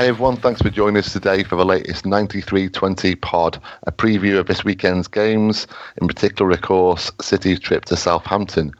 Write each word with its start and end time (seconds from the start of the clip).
Hi 0.00 0.06
everyone, 0.06 0.38
thanks 0.38 0.62
for 0.62 0.70
joining 0.70 0.96
us 0.96 1.12
today 1.12 1.42
for 1.42 1.56
the 1.56 1.64
latest 1.66 2.06
9320 2.06 3.16
pod, 3.16 3.60
a 3.82 3.92
preview 3.92 4.38
of 4.38 4.46
this 4.46 4.64
weekend's 4.64 5.06
games, 5.06 5.66
in 6.00 6.08
particular, 6.08 6.52
of 6.52 6.62
course, 6.62 7.12
City's 7.20 7.60
trip 7.60 7.84
to 7.84 7.98
Southampton. 7.98 8.72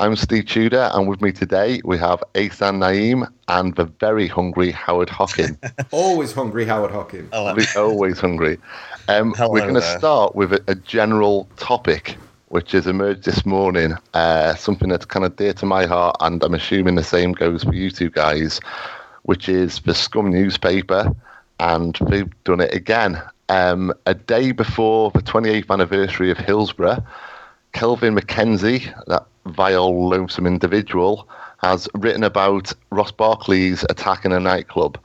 I'm 0.00 0.16
Steve 0.16 0.44
Tudor, 0.44 0.90
and 0.92 1.08
with 1.08 1.22
me 1.22 1.32
today 1.32 1.80
we 1.82 1.96
have 1.96 2.22
Asan 2.34 2.78
Naeem 2.78 3.26
and 3.48 3.74
the 3.76 3.86
very 3.86 4.26
hungry 4.26 4.70
Howard 4.70 5.08
Hockin. 5.08 5.58
always 5.92 6.34
hungry, 6.34 6.66
Howard 6.66 6.90
Hockin. 6.90 7.30
always 7.74 8.20
hungry. 8.20 8.58
Um, 9.08 9.34
we're 9.38 9.62
going 9.62 9.72
to 9.76 9.98
start 9.98 10.36
with 10.36 10.52
a, 10.52 10.62
a, 10.68 10.74
general 10.74 11.48
topic 11.56 12.18
which 12.48 12.72
has 12.72 12.86
emerged 12.86 13.24
this 13.24 13.46
morning, 13.46 13.94
uh, 14.12 14.54
something 14.56 14.90
that's 14.90 15.06
kind 15.06 15.24
of 15.24 15.36
dear 15.36 15.54
to 15.54 15.64
my 15.64 15.86
heart, 15.86 16.16
and 16.20 16.42
I'm 16.44 16.52
assuming 16.52 16.96
the 16.96 17.02
same 17.02 17.32
goes 17.32 17.64
for 17.64 17.72
you 17.72 17.90
two 17.90 18.10
guys 18.10 18.60
which 19.30 19.48
is 19.48 19.78
the 19.82 19.94
Scum 19.94 20.28
newspaper, 20.28 21.14
and 21.60 21.96
they've 22.08 22.32
done 22.42 22.60
it 22.60 22.74
again. 22.74 23.22
Um, 23.48 23.94
a 24.04 24.12
day 24.12 24.50
before 24.50 25.12
the 25.12 25.22
28th 25.22 25.70
anniversary 25.70 26.32
of 26.32 26.38
Hillsborough, 26.38 27.06
Kelvin 27.72 28.16
MacKenzie, 28.16 28.92
that 29.06 29.24
vile, 29.46 30.08
loathsome 30.08 30.48
individual, 30.48 31.28
has 31.58 31.88
written 31.94 32.24
about 32.24 32.72
Ross 32.90 33.12
Barkley's 33.12 33.84
attack 33.88 34.24
in 34.24 34.32
a 34.32 34.40
nightclub. 34.40 34.98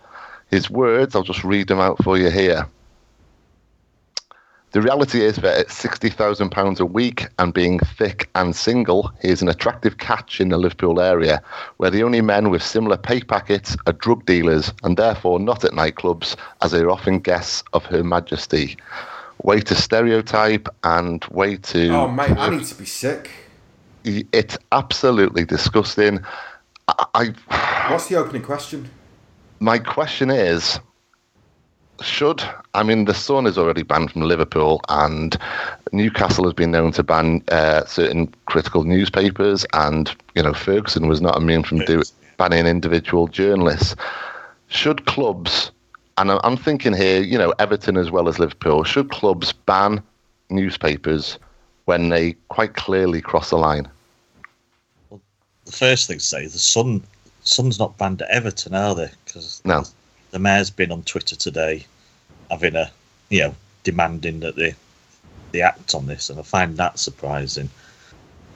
His 0.49 0.71
words, 0.71 1.15
I'll 1.15 1.21
just 1.21 1.43
read 1.43 1.67
them 1.67 1.79
out 1.79 2.03
for 2.03 2.17
you 2.17 2.31
here. 2.31 2.67
The 4.75 4.81
reality 4.81 5.21
is 5.21 5.37
that 5.37 5.57
at 5.57 5.67
£60,000 5.69 6.79
a 6.81 6.85
week 6.85 7.27
and 7.39 7.53
being 7.53 7.79
thick 7.79 8.29
and 8.35 8.53
single, 8.53 9.09
he 9.21 9.29
is 9.29 9.41
an 9.41 9.47
attractive 9.47 9.99
catch 9.99 10.41
in 10.41 10.49
the 10.49 10.57
Liverpool 10.57 10.99
area, 10.99 11.41
where 11.77 11.89
the 11.89 12.03
only 12.03 12.19
men 12.19 12.49
with 12.49 12.61
similar 12.61 12.97
pay 12.97 13.21
packets 13.21 13.77
are 13.87 13.93
drug 13.93 14.25
dealers 14.25 14.73
and 14.83 14.97
therefore 14.97 15.39
not 15.39 15.63
at 15.63 15.71
nightclubs, 15.71 16.35
as 16.61 16.71
they 16.71 16.81
are 16.81 16.91
often 16.91 17.19
guests 17.19 17.63
of 17.71 17.85
Her 17.85 18.03
Majesty. 18.03 18.75
Way 19.43 19.61
to 19.61 19.75
stereotype 19.75 20.67
and 20.83 21.23
way 21.31 21.55
to. 21.55 21.89
Oh, 21.91 22.09
mate, 22.09 22.31
I 22.31 22.49
need 22.49 22.65
to 22.65 22.75
be 22.75 22.83
sick. 22.83 23.31
It's 24.03 24.57
absolutely 24.73 25.45
disgusting. 25.45 26.19
I, 26.89 27.33
I 27.49 27.89
What's 27.91 28.09
the 28.09 28.17
opening 28.17 28.41
question? 28.41 28.89
My 29.61 29.79
question 29.79 30.29
is 30.29 30.81
should. 32.01 32.43
I 32.73 32.83
mean, 32.83 33.05
the 33.05 33.13
Sun 33.13 33.47
is 33.47 33.57
already 33.57 33.83
banned 33.83 34.11
from 34.11 34.21
Liverpool, 34.21 34.81
and 34.89 35.37
Newcastle 35.91 36.43
has 36.45 36.53
been 36.53 36.71
known 36.71 36.91
to 36.93 37.03
ban 37.03 37.43
uh, 37.49 37.85
certain 37.85 38.33
critical 38.45 38.83
newspapers, 38.83 39.65
and 39.73 40.13
you 40.35 40.43
know 40.43 40.53
Ferguson 40.53 41.07
was 41.07 41.21
not 41.21 41.37
immune 41.37 41.63
from 41.63 41.79
do, 41.79 42.01
banning 42.37 42.67
individual 42.67 43.27
journalists. 43.27 43.95
Should 44.67 45.05
clubs, 45.05 45.71
and 46.17 46.31
I'm 46.31 46.57
thinking 46.57 46.93
here, 46.93 47.21
you 47.21 47.37
know, 47.37 47.53
Everton 47.59 47.97
as 47.97 48.11
well 48.11 48.27
as 48.27 48.39
Liverpool, 48.39 48.83
should 48.83 49.11
clubs 49.11 49.53
ban 49.53 50.01
newspapers 50.49 51.37
when 51.85 52.09
they 52.09 52.33
quite 52.49 52.73
clearly 52.73 53.21
cross 53.21 53.51
the 53.51 53.57
line? 53.57 53.87
Well, 55.09 55.21
the 55.65 55.71
first 55.71 56.07
thing 56.07 56.17
to 56.17 56.23
say, 56.23 56.45
the 56.45 56.57
Sun, 56.57 57.03
Sun's 57.43 57.79
not 57.79 57.97
banned 57.97 58.21
at 58.21 58.29
Everton, 58.29 58.73
are 58.73 58.95
they? 58.95 59.11
Because 59.25 59.61
no 59.65 59.83
the 60.35 60.39
mayor's 60.39 60.69
been 60.69 60.91
on 60.91 61.01
Twitter 61.03 61.37
today, 61.37 61.85
having 62.51 62.75
a 62.75 62.91
you 63.29 63.39
know 63.39 63.55
demanding 63.85 64.41
that 64.41 64.57
they 64.57 64.75
they 65.53 65.61
act 65.61 65.95
on 65.95 66.07
this, 66.07 66.29
and 66.29 66.37
I 66.37 66.43
find 66.43 66.75
that 66.75 66.99
surprising. 66.99 67.69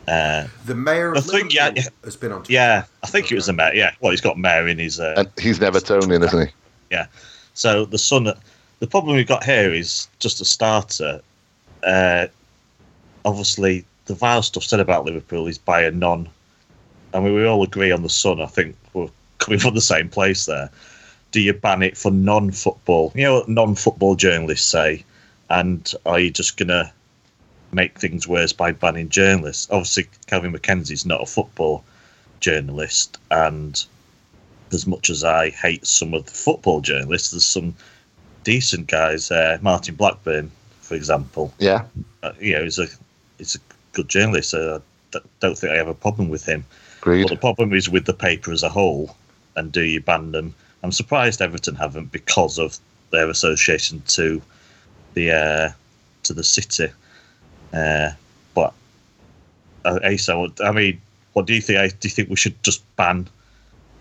Uh, 0.06 0.48
the 0.66 0.76
mayor 0.76 1.16
I 1.16 1.22
think, 1.22 1.54
yeah, 1.54 1.72
has 2.04 2.18
been 2.18 2.34
on. 2.34 2.40
Twitter. 2.40 2.52
Yeah, 2.52 2.84
I 3.02 3.08
think 3.08 3.32
it 3.32 3.36
was 3.36 3.46
the 3.46 3.54
mayor. 3.54 3.74
Yeah, 3.74 3.92
well, 4.02 4.12
he's 4.12 4.20
got 4.20 4.38
mayor 4.38 4.68
in 4.68 4.78
his. 4.78 5.00
Uh, 5.00 5.14
and 5.16 5.30
he's 5.40 5.60
Evertonian, 5.60 6.22
isn't 6.26 6.48
he? 6.48 6.54
Yeah. 6.92 7.06
So 7.54 7.86
the 7.86 7.98
Sun. 7.98 8.28
The 8.80 8.88
problem 8.88 9.16
we've 9.16 9.26
got 9.26 9.46
here 9.46 9.74
is 9.74 10.10
just 10.20 10.42
a 10.42 10.46
starter. 10.46 11.22
Uh, 11.82 12.28
obviously, 13.24 13.86
the 14.08 14.16
vile 14.16 14.42
stuff 14.42 14.64
said 14.64 14.82
about 14.82 15.06
Liverpool 15.06 15.48
is 15.48 15.58
by 15.58 15.84
a 15.84 15.92
non. 15.92 16.28
I 17.14 17.22
mean, 17.22 17.34
we 17.36 17.46
all 17.46 17.64
agree 17.64 17.94
on 17.94 18.04
the 18.04 18.10
Sun. 18.10 18.42
I 18.42 18.48
think 18.48 18.76
we're 18.94 19.08
coming 19.38 19.62
from 19.62 19.76
the 19.76 19.82
same 19.82 20.10
place 20.10 20.46
there 20.46 20.70
do 21.32 21.40
you 21.42 21.54
ban 21.54 21.84
it 21.84 21.98
for 21.98 22.12
non-football? 22.12 23.12
You 23.16 23.24
know 23.24 23.34
what 23.36 23.50
non-football 23.50 24.16
journalists 24.16 24.68
say, 24.68 25.04
and 25.50 25.92
are 26.06 26.20
you 26.20 26.32
just 26.32 26.58
gonna 26.58 26.92
make 27.72 28.00
things 28.00 28.28
worse 28.28 28.54
by 28.54 28.72
banning 28.72 29.10
journalists? 29.10 29.68
Obviously, 29.72 30.08
Kelvin 30.28 30.52
MacKenzie's 30.52 31.06
not 31.06 31.22
a 31.22 31.26
football 31.26 31.84
journalist, 32.40 33.18
and 33.32 33.86
as 34.72 34.88
much 34.88 35.10
as 35.10 35.24
I 35.24 35.50
hate 35.50 35.86
some 35.86 36.14
of 36.14 36.26
the 36.26 36.32
football 36.32 36.82
journalists, 36.82 37.32
there's 37.32 37.46
some 37.46 37.76
decent 38.44 38.88
guys. 38.88 39.32
Uh, 39.32 39.58
Martin 39.62 39.96
Blackburn, 39.96 40.52
for 40.82 40.96
example. 40.96 41.54
Yeah. 41.60 41.86
Uh, 42.24 42.34
you 42.40 42.54
know, 42.54 42.64
he's 42.64 42.80
a 42.80 42.88
he's 43.38 43.56
a 43.56 43.60
good 43.94 44.10
journalist. 44.10 44.54
I 44.54 44.80
don't 45.40 45.58
think 45.58 45.74
I 45.74 45.78
have 45.78 45.88
a 45.88 45.94
problem 45.94 46.30
with 46.30 46.46
him. 46.46 46.66
Agreed. 47.00 47.24
But 47.24 47.32
the 47.32 47.38
problem 47.38 47.74
is 47.74 47.90
with 47.90 48.06
the 48.06 48.14
paper 48.14 48.52
as 48.52 48.64
a 48.64 48.70
whole, 48.70 49.16
and 49.56 49.72
do 49.72 49.82
you 49.82 50.02
ban 50.02 50.32
them? 50.32 50.56
I'm 50.84 50.92
surprised 50.92 51.42
Everton 51.42 51.76
haven't 51.76 52.12
because 52.12 52.58
of 52.58 52.78
their 53.12 53.30
association 53.30 54.02
to 54.08 54.42
the 55.14 55.32
uh, 55.32 55.70
to 56.24 56.34
the 56.34 56.44
city. 56.44 56.90
Uh, 57.74 58.12
but 58.54 58.74
uh, 59.86 60.00
Asa, 60.04 60.48
I 60.64 60.72
mean, 60.72 61.02
what 61.34 61.46
do 61.46 61.54
you 61.54 61.62
think? 61.62 62.00
Do 62.00 62.08
you 62.08 62.12
think 62.12 62.30
we 62.30 62.36
should 62.36 62.62
just 62.64 62.84
ban? 62.96 63.28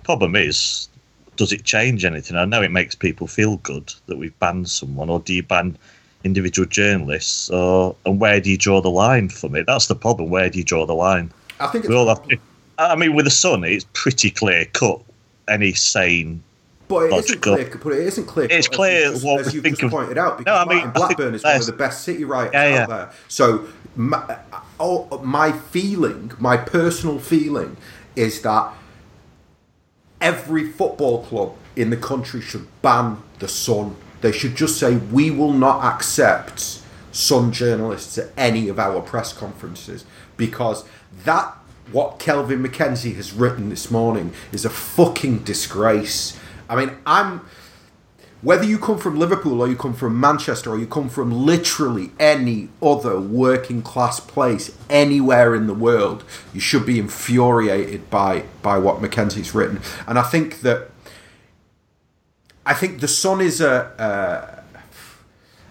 Problem 0.04 0.36
is, 0.36 0.88
does 1.36 1.52
it 1.52 1.64
change 1.64 2.04
anything? 2.04 2.36
I 2.36 2.44
know 2.44 2.62
it 2.62 2.70
makes 2.70 2.94
people 2.94 3.26
feel 3.26 3.58
good 3.58 3.92
that 4.06 4.16
we've 4.16 4.38
banned 4.38 4.68
someone, 4.68 5.10
or 5.10 5.20
do 5.20 5.34
you 5.34 5.42
ban 5.42 5.76
individual 6.24 6.66
journalists, 6.66 7.50
or 7.50 7.94
and 8.06 8.20
where 8.20 8.40
do 8.40 8.50
you 8.50 8.56
draw 8.56 8.80
the 8.80 8.90
line 8.90 9.28
from 9.28 9.54
it? 9.56 9.66
That's 9.66 9.86
the 9.86 9.96
problem. 9.96 10.30
Where 10.30 10.48
do 10.48 10.58
you 10.58 10.64
draw 10.64 10.86
the 10.86 10.94
line? 10.94 11.30
I 11.60 11.66
think 11.66 11.88
we 11.88 11.94
all 11.94 12.08
have 12.08 12.26
to, 12.28 12.38
I 12.78 12.94
mean, 12.94 13.14
with 13.14 13.24
the 13.24 13.30
Sun, 13.30 13.64
it's 13.64 13.86
pretty 13.92 14.30
clear 14.30 14.64
cut. 14.66 15.02
Any 15.48 15.72
sane 15.72 16.42
but 16.88 17.04
it 17.04 17.10
not 17.10 17.42
clear. 17.42 17.78
But 17.82 17.92
it 17.92 18.06
isn't 18.06 18.26
clear. 18.26 18.48
It's 18.50 18.68
clear 18.68 19.12
as 19.12 19.22
what 19.22 19.40
as 19.40 19.52
think 19.52 19.66
just 19.66 19.82
of. 19.82 19.90
pointed 19.90 20.18
out. 20.18 20.38
Because 20.38 20.66
no, 20.66 20.72
I 20.72 20.74
mean, 20.74 20.84
Martin 20.84 20.92
Blackburn 20.92 21.34
is 21.34 21.44
one 21.44 21.56
of 21.56 21.66
the 21.66 21.72
best 21.72 22.02
city 22.02 22.24
writers 22.24 22.54
yeah, 22.54 22.68
yeah. 22.68 22.82
out 22.82 22.88
there. 22.88 23.12
So 23.28 23.68
my, 23.94 24.38
oh, 24.80 25.20
my 25.22 25.52
feeling, 25.52 26.32
my 26.38 26.56
personal 26.56 27.18
feeling, 27.18 27.76
is 28.16 28.42
that 28.42 28.72
every 30.20 30.70
football 30.70 31.24
club 31.24 31.54
in 31.76 31.90
the 31.90 31.96
country 31.96 32.40
should 32.40 32.66
ban 32.82 33.18
the 33.38 33.48
Sun. 33.48 33.96
They 34.20 34.32
should 34.32 34.56
just 34.56 34.78
say 34.78 34.96
we 34.96 35.30
will 35.30 35.52
not 35.52 35.84
accept 35.84 36.82
Sun 37.12 37.52
journalists 37.52 38.18
at 38.18 38.30
any 38.36 38.68
of 38.68 38.78
our 38.78 39.00
press 39.00 39.32
conferences 39.32 40.04
because 40.36 40.84
that 41.24 41.54
what 41.92 42.18
Kelvin 42.18 42.62
MacKenzie 42.62 43.14
has 43.16 43.32
written 43.32 43.70
this 43.70 43.90
morning 43.90 44.32
is 44.52 44.64
a 44.64 44.70
fucking 44.70 45.38
disgrace 45.38 46.37
I 46.68 46.76
mean, 46.76 46.96
I'm 47.06 47.42
whether 48.40 48.64
you 48.64 48.78
come 48.78 48.98
from 48.98 49.18
Liverpool 49.18 49.60
or 49.60 49.68
you 49.68 49.74
come 49.74 49.94
from 49.94 50.20
Manchester 50.20 50.70
or 50.70 50.78
you 50.78 50.86
come 50.86 51.08
from 51.08 51.32
literally 51.32 52.12
any 52.20 52.68
other 52.80 53.18
working 53.20 53.82
class 53.82 54.20
place 54.20 54.76
anywhere 54.88 55.56
in 55.56 55.66
the 55.66 55.74
world, 55.74 56.22
you 56.54 56.60
should 56.60 56.86
be 56.86 56.98
infuriated 56.98 58.08
by 58.10 58.44
by 58.62 58.78
what 58.78 59.00
MacKenzie's 59.00 59.54
written. 59.54 59.80
And 60.06 60.18
I 60.18 60.22
think 60.22 60.60
that 60.60 60.90
I 62.64 62.74
think 62.74 63.00
the 63.00 63.08
Sun 63.08 63.40
is 63.40 63.60
a 63.60 63.86
uh, 64.00 64.62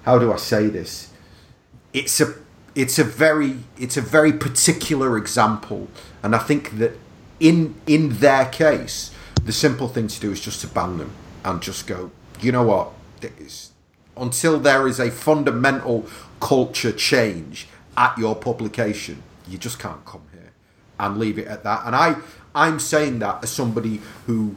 how 0.03 0.19
do 0.19 0.33
I 0.33 0.37
say 0.37 0.67
this? 0.67 1.11
It's 1.93 2.19
a 2.19 2.33
it's 2.75 2.99
a 2.99 3.03
very 3.03 3.59
it's 3.77 3.97
a 3.97 4.01
very 4.01 4.33
particular 4.33 5.17
example, 5.17 5.87
and 6.21 6.35
I 6.35 6.39
think 6.39 6.79
that 6.79 6.93
in 7.39 7.75
in 7.85 8.09
their 8.19 8.45
case 8.45 9.11
the 9.47 9.53
simple 9.53 9.87
thing 9.87 10.07
to 10.07 10.19
do 10.19 10.31
is 10.31 10.39
just 10.39 10.61
to 10.61 10.67
ban 10.67 10.97
them 10.97 11.11
and 11.43 11.61
just 11.61 11.87
go, 11.87 12.11
you 12.41 12.51
know 12.51 12.63
what? 12.63 12.91
until 14.15 14.59
there 14.59 14.87
is 14.87 14.99
a 14.99 15.11
fundamental 15.11 16.05
culture 16.39 16.91
change 16.91 17.67
at 17.95 18.17
your 18.17 18.35
publication, 18.35 19.23
you 19.47 19.57
just 19.57 19.79
can't 19.79 20.03
come 20.05 20.23
here 20.31 20.51
and 20.99 21.17
leave 21.17 21.37
it 21.37 21.47
at 21.47 21.63
that. 21.63 21.85
And 21.85 21.95
I, 21.95 22.15
I'm 22.53 22.79
saying 22.79 23.19
that 23.19 23.43
as 23.43 23.51
somebody 23.51 24.01
who, 24.25 24.55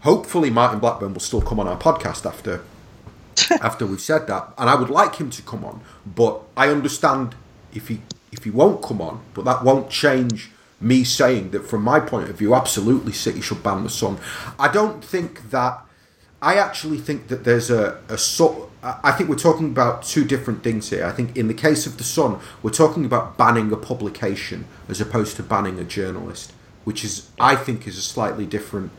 hopefully, 0.00 0.50
Martin 0.50 0.80
Blackburn 0.80 1.12
will 1.12 1.20
still 1.20 1.42
come 1.42 1.60
on 1.60 1.68
our 1.68 1.78
podcast 1.78 2.26
after, 2.26 2.62
after 3.62 3.86
we've 3.86 4.00
said 4.00 4.26
that, 4.26 4.52
and 4.58 4.68
I 4.68 4.74
would 4.74 4.90
like 4.90 5.16
him 5.16 5.30
to 5.30 5.42
come 5.42 5.64
on. 5.64 5.82
But 6.04 6.42
I 6.56 6.68
understand 6.68 7.34
if 7.72 7.88
he 7.88 8.00
if 8.32 8.42
he 8.42 8.50
won't 8.50 8.82
come 8.82 9.00
on, 9.00 9.22
but 9.32 9.44
that 9.44 9.62
won't 9.62 9.90
change 9.90 10.50
me 10.80 11.04
saying 11.04 11.50
that 11.50 11.66
from 11.66 11.82
my 11.82 12.00
point 12.00 12.28
of 12.28 12.36
view, 12.36 12.54
absolutely 12.54 13.12
City 13.12 13.40
should 13.40 13.62
ban 13.62 13.84
the 13.84 13.90
Sun. 13.90 14.18
I 14.58 14.68
don't 14.68 15.04
think 15.04 15.50
that. 15.50 15.80
I 16.42 16.56
actually 16.56 16.98
think 16.98 17.28
that 17.28 17.44
there's 17.44 17.70
a, 17.70 18.02
a 18.08 18.18
sort. 18.18 18.70
I 18.82 19.12
think 19.12 19.30
we're 19.30 19.36
talking 19.36 19.70
about 19.70 20.02
two 20.02 20.26
different 20.26 20.62
things 20.62 20.90
here. 20.90 21.06
I 21.06 21.12
think 21.12 21.34
in 21.38 21.48
the 21.48 21.54
case 21.54 21.86
of 21.86 21.96
the 21.96 22.04
Sun, 22.04 22.38
we're 22.62 22.70
talking 22.70 23.06
about 23.06 23.38
banning 23.38 23.72
a 23.72 23.78
publication 23.78 24.66
as 24.88 25.00
opposed 25.00 25.36
to 25.36 25.42
banning 25.42 25.78
a 25.78 25.84
journalist, 25.84 26.52
which 26.84 27.02
is 27.02 27.30
I 27.40 27.56
think 27.56 27.86
is 27.86 27.96
a 27.96 28.02
slightly 28.02 28.44
different 28.44 28.90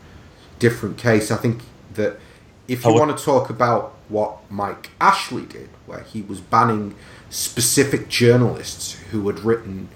different 0.58 0.98
case. 0.98 1.30
I 1.30 1.36
think 1.36 1.62
that 1.94 2.18
if 2.66 2.84
you 2.84 2.94
want 2.94 3.16
to 3.16 3.24
talk 3.24 3.48
about 3.48 3.94
what 4.08 4.50
Mike 4.50 4.90
Ashley 5.00 5.44
did, 5.44 5.68
where 5.86 6.00
he 6.00 6.22
was 6.22 6.40
banning 6.40 6.94
specific 7.30 8.08
journalists 8.08 8.94
who 9.10 9.26
had 9.28 9.40
written 9.40 9.88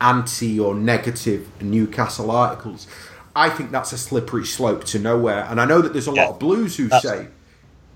anti 0.00 0.58
or 0.58 0.74
negative 0.74 1.48
Newcastle 1.62 2.30
articles, 2.30 2.86
I 3.34 3.50
think 3.50 3.70
that's 3.70 3.92
a 3.92 3.98
slippery 3.98 4.46
slope 4.46 4.84
to 4.84 4.98
nowhere. 4.98 5.46
And 5.48 5.60
I 5.60 5.64
know 5.64 5.80
that 5.80 5.92
there's 5.92 6.08
a 6.08 6.12
yeah, 6.12 6.24
lot 6.24 6.30
of 6.32 6.38
Blues 6.38 6.76
who 6.76 6.88
say. 6.88 7.28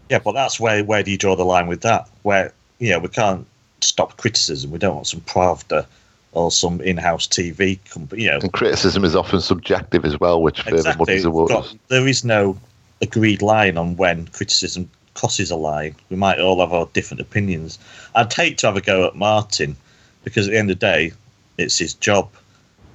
Yeah, 0.08 0.18
but 0.18 0.32
that's 0.32 0.58
where 0.58 0.84
where 0.84 1.02
do 1.02 1.10
you 1.10 1.18
draw 1.18 1.36
the 1.36 1.44
line 1.44 1.66
with 1.66 1.82
that? 1.82 2.08
Where 2.22 2.52
yeah, 2.78 2.98
we 2.98 3.08
can't 3.08 3.46
stop 3.80 4.16
criticism. 4.16 4.70
We 4.70 4.78
don't 4.78 4.94
want 4.94 5.06
some 5.06 5.20
Pravda 5.20 5.86
or 6.32 6.50
some 6.50 6.80
in-house 6.80 7.26
TV 7.26 7.78
company. 7.90 8.24
You 8.24 8.30
know, 8.30 8.38
and 8.38 8.52
criticism 8.52 9.04
is 9.04 9.16
often 9.16 9.40
subjective 9.40 10.04
as 10.04 10.18
well, 10.20 10.42
which 10.42 10.60
exactly. 10.60 10.82
further 10.82 10.98
muddies 10.98 11.22
the 11.22 11.30
waters. 11.30 11.76
There 11.88 12.06
is 12.06 12.24
no 12.24 12.58
agreed 13.02 13.42
line 13.42 13.78
on 13.78 13.96
when 13.96 14.26
criticism 14.28 14.90
crosses 15.14 15.50
a 15.50 15.56
line. 15.56 15.94
We 16.08 16.16
might 16.16 16.38
all 16.38 16.60
have 16.60 16.72
our 16.72 16.86
different 16.92 17.20
opinions. 17.20 17.78
I'd 18.14 18.32
hate 18.32 18.58
to 18.58 18.66
have 18.66 18.76
a 18.76 18.80
go 18.80 19.06
at 19.06 19.16
Martin 19.16 19.76
because 20.24 20.46
at 20.46 20.52
the 20.52 20.58
end 20.58 20.70
of 20.70 20.78
the 20.78 20.86
day, 20.86 21.12
it's 21.60 21.78
his 21.78 21.94
job, 21.94 22.30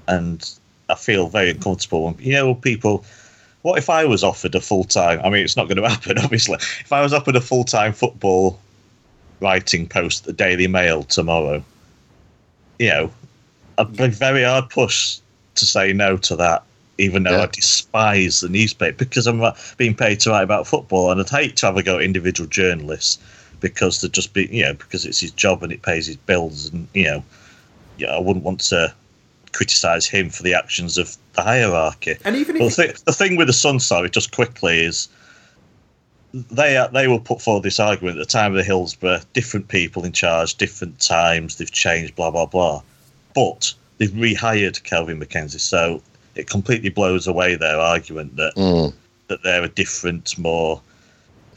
and 0.08 0.50
I 0.90 0.96
feel 0.96 1.28
very 1.28 1.52
uncomfortable 1.52 2.06
when 2.06 2.16
you 2.20 2.34
know 2.34 2.56
people. 2.56 3.06
What 3.62 3.80
if 3.80 3.90
I 3.90 4.06
was 4.06 4.24
offered 4.24 4.54
a 4.54 4.62
full 4.62 4.84
time? 4.84 5.20
I 5.24 5.30
mean, 5.30 5.44
it's 5.44 5.58
not 5.58 5.68
going 5.68 5.78
to 5.82 5.90
happen, 5.90 6.20
obviously. 6.20 6.56
If 6.56 6.94
I 6.94 7.02
was 7.02 7.14
offered 7.14 7.36
a 7.36 7.42
full 7.42 7.64
time 7.64 7.94
football 7.94 8.60
writing 9.40 9.88
post 9.88 10.22
at 10.22 10.26
the 10.28 10.34
Daily 10.34 10.68
Mail 10.68 11.04
tomorrow, 11.04 11.64
you 12.80 12.90
know, 12.90 13.12
I'd 13.78 13.96
be 13.96 14.08
very 14.08 14.44
hard 14.44 14.70
pushed 14.70 15.22
to 15.56 15.66
say 15.66 15.94
no 15.94 16.18
to 16.18 16.36
that, 16.36 16.64
even 16.98 17.24
though 17.24 17.32
yeah. 17.32 17.44
I 17.44 17.48
despise 17.48 18.42
the 18.42 18.50
newspaper 18.50 18.98
because 18.98 19.28
I'm 19.28 19.42
uh, 19.42 19.54
being 19.78 19.96
paid 19.96 20.20
to 20.22 20.30
write 20.32 20.44
about 20.44 20.68
football, 20.68 21.12
and 21.12 21.20
I'd 21.20 21.30
hate 21.30 21.58
to 21.58 21.66
have 21.68 21.78
a 21.78 21.84
go 21.84 21.98
at 21.98 22.04
individual 22.04 22.48
journalists 22.48 23.18
because 23.60 24.02
they're 24.02 24.10
just 24.10 24.34
be, 24.34 24.48
you 24.48 24.64
know, 24.64 24.74
because 24.74 25.06
it's 25.06 25.20
his 25.20 25.32
job 25.32 25.64
and 25.64 25.72
it 25.72 25.82
pays 25.82 26.08
his 26.08 26.18
bills, 26.18 26.72
and 26.72 26.88
you 26.94 27.06
know, 27.06 27.24
yeah, 27.98 28.16
I 28.16 28.20
wouldn't 28.20 28.46
want 28.46 28.62
to 28.62 28.94
criticise 29.52 30.06
him 30.06 30.30
for 30.30 30.44
the 30.44 30.54
actions 30.54 30.98
of 30.98 31.16
the 31.34 31.42
hierarchy. 31.42 32.16
And 32.26 32.36
even 32.36 32.60
well, 32.60 32.70
the, 32.70 32.88
th- 32.88 33.04
the 33.04 33.14
thing 33.14 33.38
with 33.38 33.48
the 33.48 33.54
Sun, 33.54 33.80
sorry, 33.80 34.10
just 34.10 34.36
quickly 34.36 34.80
is 34.80 35.08
they 36.34 36.86
they 36.92 37.08
will 37.08 37.20
put 37.20 37.42
forward 37.42 37.64
this 37.64 37.80
argument 37.80 38.18
at 38.18 38.28
the 38.28 38.32
time 38.32 38.52
of 38.52 38.58
the 38.58 38.64
Hillsborough, 38.64 39.22
different 39.34 39.70
people 39.70 40.04
in 40.04 40.12
charge, 40.12 40.56
different 40.56 41.00
times, 41.00 41.58
they've 41.58 41.72
changed, 41.72 42.16
blah 42.16 42.32
blah 42.32 42.46
blah. 42.46 42.82
But 43.34 43.74
they've 43.98 44.12
rehired 44.12 44.84
Kelvin 44.84 45.20
MacKenzie, 45.20 45.60
so 45.60 46.02
it 46.36 46.50
completely 46.50 46.90
blows 46.90 47.28
away 47.28 47.56
their 47.56 47.80
argument 47.80 48.36
that 48.36 48.56
mm. 48.56 48.94
that 49.28 49.44
they're 49.44 49.64
a 49.64 49.70
different, 49.70 50.38
more. 50.38 50.82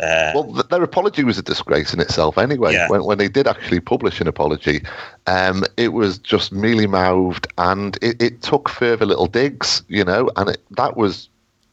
Uh, 0.00 0.32
well, 0.34 0.44
their 0.70 0.82
apology 0.82 1.24
was 1.24 1.38
a 1.38 1.42
disgrace 1.42 1.92
in 1.92 2.00
itself 2.00 2.38
anyway. 2.38 2.72
Yeah. 2.72 2.88
When, 2.88 3.04
when 3.04 3.18
they 3.18 3.28
did 3.28 3.48
actually 3.48 3.80
publish 3.80 4.20
an 4.20 4.28
apology, 4.28 4.82
um, 5.26 5.64
it 5.76 5.92
was 5.92 6.18
just 6.18 6.52
mealy 6.52 6.86
mouthed 6.86 7.46
and 7.58 7.96
it, 8.00 8.22
it, 8.22 8.42
took 8.42 8.68
further 8.68 9.04
little 9.04 9.26
digs, 9.26 9.82
you 9.88 10.04
know, 10.04 10.30
and 10.36 10.50
it, 10.50 10.62
that 10.70 10.96
was 10.96 11.28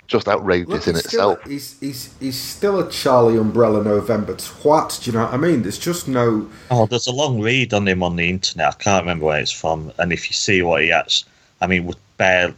just 0.07 0.27
outrageous 0.27 0.69
Look, 0.69 0.87
in 0.87 0.95
itself. 0.95 1.39
Still, 1.41 1.51
he's, 1.51 1.79
he's, 1.79 2.15
he's 2.19 2.39
still 2.39 2.79
a 2.79 2.89
Charlie 2.89 3.37
Umbrella 3.37 3.83
November 3.83 4.33
twat. 4.33 5.03
Do 5.03 5.11
you 5.11 5.17
know 5.17 5.25
what 5.25 5.33
I 5.33 5.37
mean? 5.37 5.61
There's 5.61 5.79
just 5.79 6.07
no. 6.07 6.49
Oh, 6.71 6.85
there's 6.85 7.07
a 7.07 7.11
long 7.11 7.41
read 7.41 7.73
on 7.73 7.87
him 7.87 8.01
on 8.03 8.15
the 8.15 8.29
internet. 8.29 8.67
I 8.67 8.83
can't 8.83 9.03
remember 9.03 9.25
where 9.25 9.39
it's 9.39 9.51
from. 9.51 9.91
And 9.99 10.11
if 10.11 10.29
you 10.29 10.33
see 10.33 10.61
what 10.61 10.81
he 10.81 10.89
has, 10.89 11.25
I 11.61 11.67
mean, 11.67 11.85
with 11.85 11.97
bare 12.17 12.53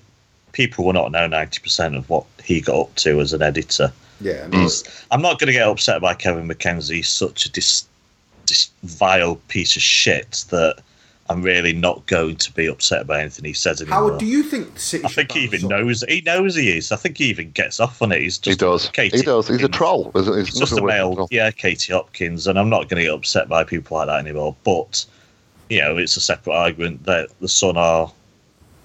people 0.51 0.85
will 0.85 0.93
not 0.93 1.11
know 1.11 1.27
90% 1.27 1.95
of 1.95 2.09
what 2.09 2.25
he 2.43 2.61
got 2.61 2.79
up 2.79 2.95
to 2.95 3.21
as 3.21 3.33
an 3.33 3.41
editor. 3.41 3.91
Yeah. 4.21 4.47
Mm. 4.47 5.05
I'm 5.11 5.21
not 5.21 5.39
going 5.39 5.47
to 5.47 5.53
get 5.53 5.67
upset 5.67 6.01
by 6.01 6.13
Kevin 6.13 6.47
MacKenzie. 6.47 6.95
He's 6.95 7.09
such 7.09 7.45
a 7.45 7.51
dis, 7.51 7.85
dis, 8.45 8.69
vile 8.83 9.35
piece 9.47 9.75
of 9.75 9.81
shit 9.81 10.45
that 10.49 10.77
I'm 11.29 11.41
really 11.41 11.73
not 11.73 12.05
going 12.05 12.37
to 12.37 12.53
be 12.53 12.67
upset 12.67 13.01
about 13.01 13.19
anything 13.19 13.45
he 13.45 13.53
says 13.53 13.81
anymore. 13.81 13.99
Howard, 13.99 14.19
do 14.19 14.25
you 14.25 14.43
think 14.43 14.79
City? 14.79 15.03
I 15.05 15.09
think 15.09 15.33
he 15.33 15.41
even 15.41 15.67
knows. 15.67 16.03
He 16.07 16.21
knows 16.21 16.55
he 16.55 16.77
is. 16.77 16.91
I 16.91 16.95
think 16.95 17.17
he 17.17 17.25
even 17.25 17.51
gets 17.51 17.79
off 17.79 18.01
on 18.01 18.11
it. 18.11 18.21
He's 18.21 18.37
just 18.37 18.59
he 18.59 18.65
does. 18.65 18.89
Katie 18.89 19.17
he 19.17 19.23
does. 19.23 19.47
He's 19.47 19.63
a 19.63 19.67
troll. 19.67 20.11
He's, 20.13 20.27
he's 20.27 20.59
just 20.59 20.77
a 20.77 20.81
male. 20.81 21.27
Yeah, 21.29 21.51
Katie 21.51 21.91
Hopkins, 21.91 22.47
and 22.47 22.57
I'm 22.57 22.69
not 22.69 22.89
going 22.89 23.01
to 23.01 23.03
get 23.03 23.13
upset 23.13 23.49
by 23.49 23.63
people 23.65 23.97
like 23.97 24.07
that 24.07 24.19
anymore. 24.19 24.55
But 24.63 25.05
you 25.69 25.81
know, 25.81 25.97
it's 25.97 26.15
a 26.15 26.21
separate 26.21 26.53
argument 26.53 27.03
that 27.03 27.29
the 27.41 27.49
Sun 27.49 27.75
are 27.75 28.11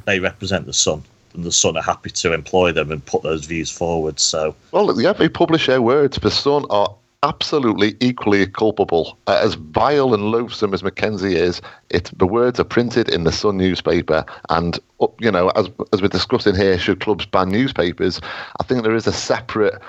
they 0.05 0.19
represent 0.19 0.67
the 0.67 0.73
Sun. 0.73 1.05
And 1.34 1.44
the 1.44 1.52
Sun 1.52 1.76
are 1.76 1.82
happy 1.82 2.11
to 2.11 2.32
employ 2.32 2.73
them 2.73 2.90
and 2.90 3.05
put 3.05 3.23
those 3.23 3.46
views 3.46 3.70
forward. 3.70 4.20
So, 4.20 4.55
well, 4.73 5.00
yeah, 5.00 5.12
they 5.12 5.29
publish 5.29 5.67
their 5.67 5.82
words. 5.82 6.19
The 6.19 6.31
Sun 6.31 6.67
are 6.70 6.94
absolutely 7.23 7.96
equally 8.00 8.46
culpable. 8.46 9.17
Uh, 9.26 9.40
as 9.43 9.55
vile 9.55 10.12
and 10.12 10.31
loathsome 10.31 10.75
as 10.75 10.82
MacKenzie 10.82 11.34
is, 11.37 11.61
it, 11.90 12.11
the 12.17 12.26
words 12.26 12.58
are 12.58 12.64
printed 12.64 13.08
in 13.08 13.25
the 13.25 13.32
Sun 13.32 13.56
newspaper. 13.56 14.25
And, 14.50 14.79
uh, 15.00 15.06
you 15.20 15.31
know, 15.31 15.49
as, 15.50 15.70
as 15.93 16.02
we're 16.02 16.08
discussing 16.08 16.55
here, 16.55 16.79
should 16.79 17.00
clubs 17.00 17.26
ban 17.26 17.50
newspapers? 17.50 18.20
I 18.61 18.64
think 18.64 18.82
there 18.82 18.96
is 18.96 19.06
a 19.06 19.12
separate 19.12 19.81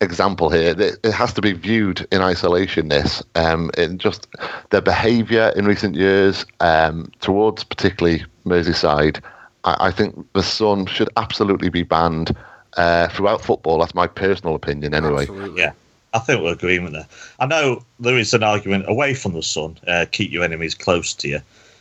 example 0.00 0.50
here. 0.50 0.74
It 0.78 1.12
has 1.12 1.32
to 1.34 1.40
be 1.40 1.52
viewed 1.52 2.06
in 2.12 2.20
isolation. 2.20 2.88
This, 2.88 3.22
um, 3.34 3.70
in 3.78 3.98
just 3.98 4.26
their 4.70 4.82
behaviour 4.82 5.52
in 5.56 5.64
recent 5.64 5.96
years 5.96 6.44
um, 6.60 7.10
towards 7.20 7.64
particularly 7.64 8.24
Merseyside, 8.44 9.22
I, 9.64 9.88
I, 9.88 9.90
think 9.90 10.26
the 10.32 10.42
Sun 10.42 10.86
should 10.86 11.08
absolutely 11.16 11.68
be 11.68 11.82
banned 11.82 12.36
uh, 12.76 13.08
throughout 13.08 13.40
football. 13.40 13.78
That's 13.78 13.94
my 13.94 14.06
personal 14.06 14.54
opinion, 14.54 14.94
anyway. 14.94 15.22
Absolutely. 15.22 15.60
Yeah. 15.60 15.72
I 16.14 16.20
think 16.20 16.42
we're 16.42 16.52
agreement 16.52 16.92
there. 16.92 17.08
I 17.40 17.46
know 17.46 17.84
there 17.98 18.16
is 18.16 18.32
an 18.34 18.44
argument 18.44 18.84
away 18.86 19.14
from 19.14 19.32
the 19.32 19.42
sun, 19.42 19.76
uh, 19.88 20.06
keep 20.10 20.30
your 20.30 20.44
enemies 20.44 20.74
close 20.74 21.12
to 21.14 21.28
you, 21.28 21.40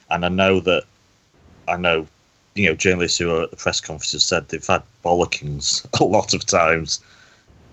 and 0.09 0.25
I 0.25 0.29
know 0.29 0.59
that 0.61 0.85
I 1.67 1.77
know 1.77 2.07
you 2.55 2.67
know 2.67 2.75
journalists 2.75 3.19
who 3.19 3.29
are 3.31 3.43
at 3.43 3.51
the 3.51 3.57
press 3.57 3.79
conferences 3.79 4.23
said 4.23 4.49
they've 4.49 4.65
had 4.65 4.81
bollockings 5.05 5.85
a 6.01 6.03
lot 6.03 6.33
of 6.33 6.45
times 6.47 6.99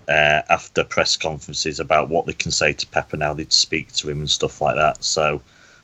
uh, 0.07 0.41
after 0.49 0.83
press 0.83 1.17
conferences 1.17 1.79
about 1.79 2.09
what 2.09 2.27
they 2.27 2.33
can 2.33 2.51
say 2.51 2.73
to 2.73 2.87
Pep 2.87 3.11
now 3.13 3.33
they'd 3.33 3.51
speak 3.51 3.91
to 3.93 4.09
him 4.09 4.19
and 4.19 4.29
stuff 4.29 4.61
like 4.61 4.75
that. 4.75 5.03
So 5.03 5.41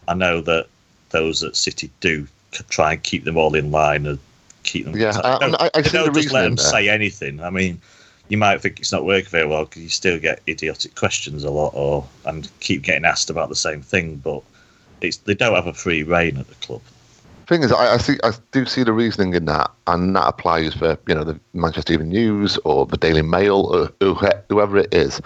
I 0.07 0.13
know 0.13 0.41
that 0.41 0.67
those 1.09 1.43
at 1.43 1.55
City 1.55 1.89
do 2.01 2.27
try 2.63 2.93
and 2.93 3.03
keep 3.03 3.23
them 3.23 3.37
all 3.37 3.55
in 3.55 3.71
line 3.71 4.05
and 4.05 4.19
keep 4.63 4.85
them. 4.85 4.95
Yeah, 4.95 5.19
I, 5.23 5.29
I, 5.29 5.65
I, 5.65 5.69
I 5.75 5.81
don't 5.81 6.13
the 6.13 6.21
just 6.21 6.33
let 6.33 6.43
them 6.43 6.55
there. 6.55 6.65
say 6.65 6.89
anything. 6.89 7.41
I 7.41 7.49
mean 7.49 7.81
you 8.29 8.37
might 8.37 8.61
think 8.61 8.79
it's 8.79 8.91
not 8.91 9.05
working 9.05 9.29
very 9.29 9.47
well 9.47 9.65
because 9.65 9.81
you 9.81 9.89
still 9.89 10.19
get 10.19 10.41
idiotic 10.47 10.95
questions 10.95 11.43
a 11.43 11.51
lot, 11.51 11.71
or 11.73 12.07
and 12.25 12.49
keep 12.59 12.81
getting 12.81 13.05
asked 13.05 13.29
about 13.29 13.49
the 13.49 13.55
same 13.55 13.81
thing. 13.81 14.17
But 14.17 14.41
it's 15.01 15.17
they 15.17 15.33
don't 15.33 15.55
have 15.55 15.67
a 15.67 15.73
free 15.73 16.03
reign 16.03 16.37
at 16.37 16.47
the 16.47 16.55
club. 16.55 16.81
Thing 17.47 17.63
is, 17.63 17.71
I, 17.71 17.93
I 17.93 17.97
see, 17.97 18.17
I 18.23 18.33
do 18.51 18.65
see 18.65 18.83
the 18.83 18.91
reasoning 18.91 19.33
in 19.33 19.45
that, 19.45 19.71
and 19.87 20.13
that 20.15 20.27
applies 20.27 20.73
for 20.73 20.97
you 21.07 21.15
know 21.15 21.23
the 21.23 21.39
Manchester 21.53 21.93
Evening 21.93 22.09
News 22.09 22.57
or 22.65 22.85
the 22.85 22.97
Daily 22.97 23.21
Mail 23.21 23.91
or 24.01 24.15
whoever 24.49 24.77
it 24.77 24.93
is. 24.93 25.21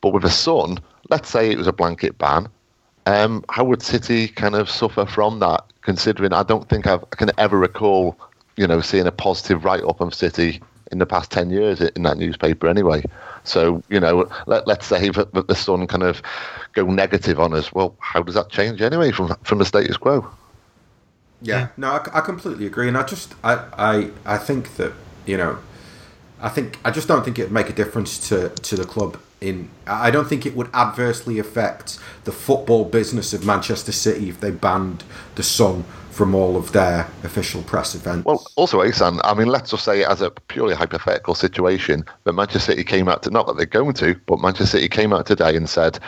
But 0.00 0.10
with 0.10 0.24
a 0.24 0.30
Sun, 0.30 0.78
let's 1.10 1.28
say 1.28 1.50
it 1.50 1.58
was 1.58 1.66
a 1.66 1.72
blanket 1.72 2.16
ban. 2.16 2.48
Um, 3.06 3.44
how 3.48 3.64
would 3.64 3.82
City 3.82 4.28
kind 4.28 4.54
of 4.54 4.68
suffer 4.68 5.06
from 5.06 5.38
that? 5.38 5.64
Considering 5.82 6.32
I 6.32 6.42
don't 6.42 6.68
think 6.68 6.86
I've, 6.86 7.04
I 7.12 7.16
can 7.16 7.30
ever 7.38 7.56
recall, 7.56 8.16
you 8.56 8.66
know, 8.66 8.80
seeing 8.80 9.06
a 9.06 9.12
positive 9.12 9.64
write 9.64 9.84
up 9.84 10.00
of 10.00 10.12
City 10.12 10.60
in 10.90 10.98
the 10.98 11.06
past 11.06 11.30
10 11.30 11.50
years 11.50 11.80
in 11.80 12.02
that 12.02 12.16
newspaper 12.18 12.68
anyway. 12.68 13.04
So, 13.44 13.82
you 13.88 14.00
know, 14.00 14.28
let, 14.46 14.66
let's 14.66 14.86
say 14.86 15.08
that, 15.10 15.32
that 15.34 15.46
the 15.46 15.54
Sun 15.54 15.86
kind 15.86 16.02
of 16.02 16.20
go 16.72 16.84
negative 16.86 17.38
on 17.38 17.54
us. 17.54 17.72
Well, 17.72 17.96
how 18.00 18.22
does 18.22 18.34
that 18.34 18.50
change 18.50 18.82
anyway 18.82 19.12
from 19.12 19.34
from 19.44 19.58
the 19.58 19.64
status 19.64 19.96
quo? 19.96 20.28
Yeah, 21.42 21.68
no, 21.76 21.92
I, 21.92 22.18
I 22.18 22.20
completely 22.22 22.66
agree. 22.66 22.88
And 22.88 22.96
I 22.96 23.02
just, 23.04 23.34
I, 23.44 23.54
I, 23.76 24.10
I 24.24 24.38
think 24.38 24.76
that, 24.76 24.92
you 25.26 25.36
know, 25.36 25.58
I 26.40 26.48
think, 26.48 26.78
I 26.84 26.90
just 26.90 27.08
don't 27.08 27.24
think 27.24 27.38
it'd 27.38 27.52
make 27.52 27.68
a 27.68 27.72
difference 27.72 28.28
to, 28.28 28.48
to 28.48 28.76
the 28.76 28.84
club 28.84 29.18
in 29.40 29.68
I 29.86 30.10
don't 30.10 30.28
think 30.28 30.46
it 30.46 30.56
would 30.56 30.70
adversely 30.72 31.38
affect 31.38 31.98
the 32.24 32.32
football 32.32 32.84
business 32.84 33.32
of 33.32 33.44
Manchester 33.44 33.92
City 33.92 34.28
if 34.28 34.40
they 34.40 34.50
banned 34.50 35.04
the 35.34 35.42
Sun 35.42 35.84
from 36.10 36.34
all 36.34 36.56
of 36.56 36.72
their 36.72 37.06
official 37.24 37.62
press 37.62 37.94
events. 37.94 38.24
Well, 38.24 38.42
also, 38.56 38.82
Asan, 38.82 39.20
I 39.22 39.34
mean, 39.34 39.48
let's 39.48 39.70
just 39.70 39.84
say 39.84 40.02
as 40.02 40.22
a 40.22 40.30
purely 40.30 40.74
hypothetical 40.74 41.34
situation 41.34 42.06
that 42.24 42.32
Manchester 42.32 42.72
City 42.72 42.84
came 42.84 43.06
out 43.06 43.22
to, 43.24 43.30
not 43.30 43.46
that 43.46 43.58
they're 43.58 43.66
going 43.66 43.92
to, 43.94 44.18
but 44.24 44.40
Manchester 44.40 44.78
City 44.78 44.88
came 44.88 45.12
out 45.12 45.26
today 45.26 45.54
and 45.54 45.68
said, 45.68 45.98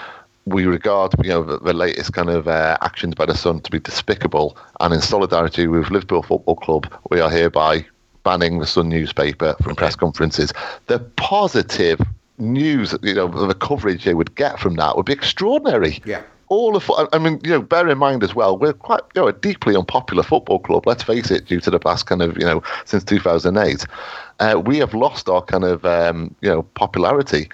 we 0.46 0.64
regard 0.64 1.12
you 1.22 1.28
know 1.28 1.44
the, 1.44 1.58
the 1.58 1.74
latest 1.74 2.14
kind 2.14 2.30
of 2.30 2.48
uh, 2.48 2.78
actions 2.80 3.14
by 3.14 3.26
the 3.26 3.34
Sun 3.34 3.60
to 3.60 3.70
be 3.70 3.80
despicable, 3.80 4.56
and 4.80 4.94
in 4.94 5.00
solidarity 5.00 5.66
with 5.66 5.90
Liverpool 5.90 6.22
Football 6.22 6.56
Club, 6.56 6.92
we 7.10 7.20
are 7.20 7.30
hereby 7.30 7.84
banning 8.24 8.58
the 8.58 8.66
Sun 8.66 8.88
newspaper 8.88 9.54
from 9.62 9.76
press 9.76 9.94
conferences. 9.94 10.52
The 10.86 11.00
positive 11.16 12.00
news, 12.38 12.94
you 13.02 13.14
know, 13.14 13.28
the 13.28 13.54
coverage 13.54 14.04
they 14.04 14.14
would 14.14 14.34
get 14.34 14.58
from 14.58 14.76
that 14.76 14.96
would 14.96 15.06
be 15.06 15.12
extraordinary. 15.12 16.00
Yeah 16.04 16.22
all 16.48 16.76
of 16.76 16.90
I 17.12 17.18
mean, 17.18 17.40
you 17.44 17.50
know, 17.50 17.62
bear 17.62 17.88
in 17.88 17.98
mind 17.98 18.22
as 18.22 18.34
well, 18.34 18.56
we're 18.56 18.72
quite 18.72 19.02
you 19.14 19.22
know 19.22 19.28
a 19.28 19.32
deeply 19.32 19.76
unpopular 19.76 20.22
football 20.22 20.58
club. 20.58 20.86
Let's 20.86 21.02
face 21.02 21.30
it, 21.30 21.46
due 21.46 21.60
to 21.60 21.70
the 21.70 21.78
past 21.78 22.06
kind 22.06 22.22
of 22.22 22.36
you 22.38 22.44
know 22.44 22.62
since 22.84 23.04
2008, 23.04 23.86
uh, 24.40 24.60
we 24.64 24.78
have 24.78 24.94
lost 24.94 25.28
our 25.28 25.42
kind 25.42 25.64
of 25.64 25.84
um, 25.84 26.34
you 26.40 26.48
know 26.48 26.62
popularity. 26.62 27.48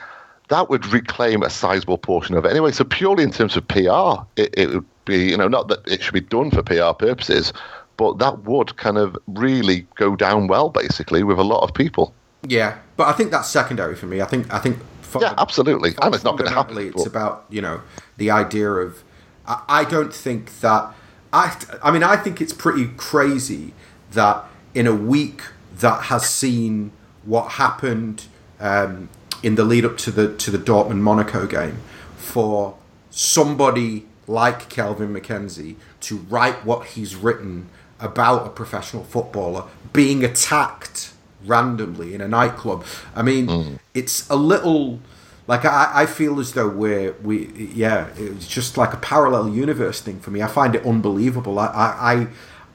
that 0.49 0.69
would 0.69 0.87
reclaim 0.87 1.43
a 1.43 1.51
sizable 1.51 1.99
portion 1.99 2.37
of 2.37 2.45
it 2.45 2.51
anyway. 2.51 2.71
So 2.71 2.85
purely 2.85 3.25
in 3.25 3.31
terms 3.31 3.57
of 3.57 3.67
PR, 3.67 4.23
it, 4.37 4.55
it 4.57 4.69
would 4.69 4.87
be 5.05 5.31
you 5.31 5.37
know 5.37 5.49
not 5.49 5.69
that 5.69 5.87
it 5.87 6.03
should 6.03 6.15
be 6.15 6.21
done 6.21 6.51
for 6.51 6.63
PR 6.63 6.93
purposes, 6.97 7.53
but 7.97 8.19
that 8.19 8.45
would 8.45 8.77
kind 8.77 8.99
of 8.99 9.17
really 9.27 9.87
go 9.97 10.15
down 10.15 10.47
well 10.47 10.69
basically 10.69 11.23
with 11.25 11.39
a 11.39 11.45
lot 11.45 11.63
of 11.63 11.75
people. 11.75 12.15
Yeah, 12.47 12.79
but 12.97 13.09
I 13.09 13.13
think 13.13 13.31
that's 13.31 13.49
secondary 13.49 13.97
for 13.97 14.07
me. 14.07 14.21
I 14.21 14.27
think 14.27 14.53
I 14.53 14.59
think 14.59 14.79
yeah, 15.21 15.35
absolutely, 15.39 15.95
and 16.01 16.15
it's 16.15 16.25
not 16.25 16.37
going 16.37 16.49
to 16.49 16.55
happen. 16.55 16.79
It's 16.79 17.05
but... 17.05 17.07
about 17.07 17.45
you 17.49 17.61
know 17.61 17.81
the 18.17 18.31
idea 18.31 18.71
of. 18.71 19.03
I, 19.47 19.63
I 19.69 19.85
don't 19.85 20.13
think 20.13 20.61
that 20.61 20.93
I. 21.33 21.57
I 21.83 21.91
mean, 21.91 22.03
I 22.03 22.17
think 22.17 22.41
it's 22.41 22.53
pretty 22.53 22.89
crazy 22.97 23.73
that 24.13 24.45
in 24.75 24.87
a 24.87 24.95
week 24.95 25.43
that 25.79 26.05
has 26.05 26.29
seen 26.29 26.93
what 27.25 27.53
happened 27.53 28.27
um, 28.61 29.09
in 29.43 29.55
the 29.55 29.65
lead 29.65 29.85
up 29.85 29.97
to 29.99 30.11
the 30.11 30.35
to 30.37 30.51
the 30.51 30.59
Dortmund 30.59 31.01
Monaco 31.01 31.47
game 31.47 31.79
for 32.17 32.77
somebody 33.11 34.07
like 34.27 34.69
Kelvin 34.69 35.13
MacKenzie 35.13 35.77
to 36.01 36.17
write 36.17 36.65
what 36.65 36.87
he's 36.89 37.15
written 37.15 37.69
about 38.01 38.47
a 38.47 38.51
professional 38.51 39.05
footballer 39.05 39.65
being 39.93 40.25
attacked 40.25 41.14
randomly 41.47 42.15
in 42.15 42.21
a 42.21 42.29
nightclub. 42.29 42.85
I 43.15 43.23
mean, 43.23 43.47
mm. 43.47 43.79
it's 43.95 44.29
a 44.31 44.37
little 44.37 45.01
like 45.47 45.65
I, 45.65 45.91
I 45.95 46.07
feel 46.07 46.41
as 46.41 46.53
though 46.53 46.69
we're 46.69 47.13
we 47.23 47.71
yeah 47.75 48.09
it's 48.17 48.49
just 48.49 48.77
like 48.77 48.93
a 48.93 48.97
parallel 48.99 49.49
universe 49.49 50.01
thing 50.01 50.21
for 50.21 50.31
me. 50.31 50.43
I 50.43 50.47
find 50.47 50.75
it 50.75 50.85
unbelievable. 50.85 51.59
I 51.59 51.67
I 51.67 52.27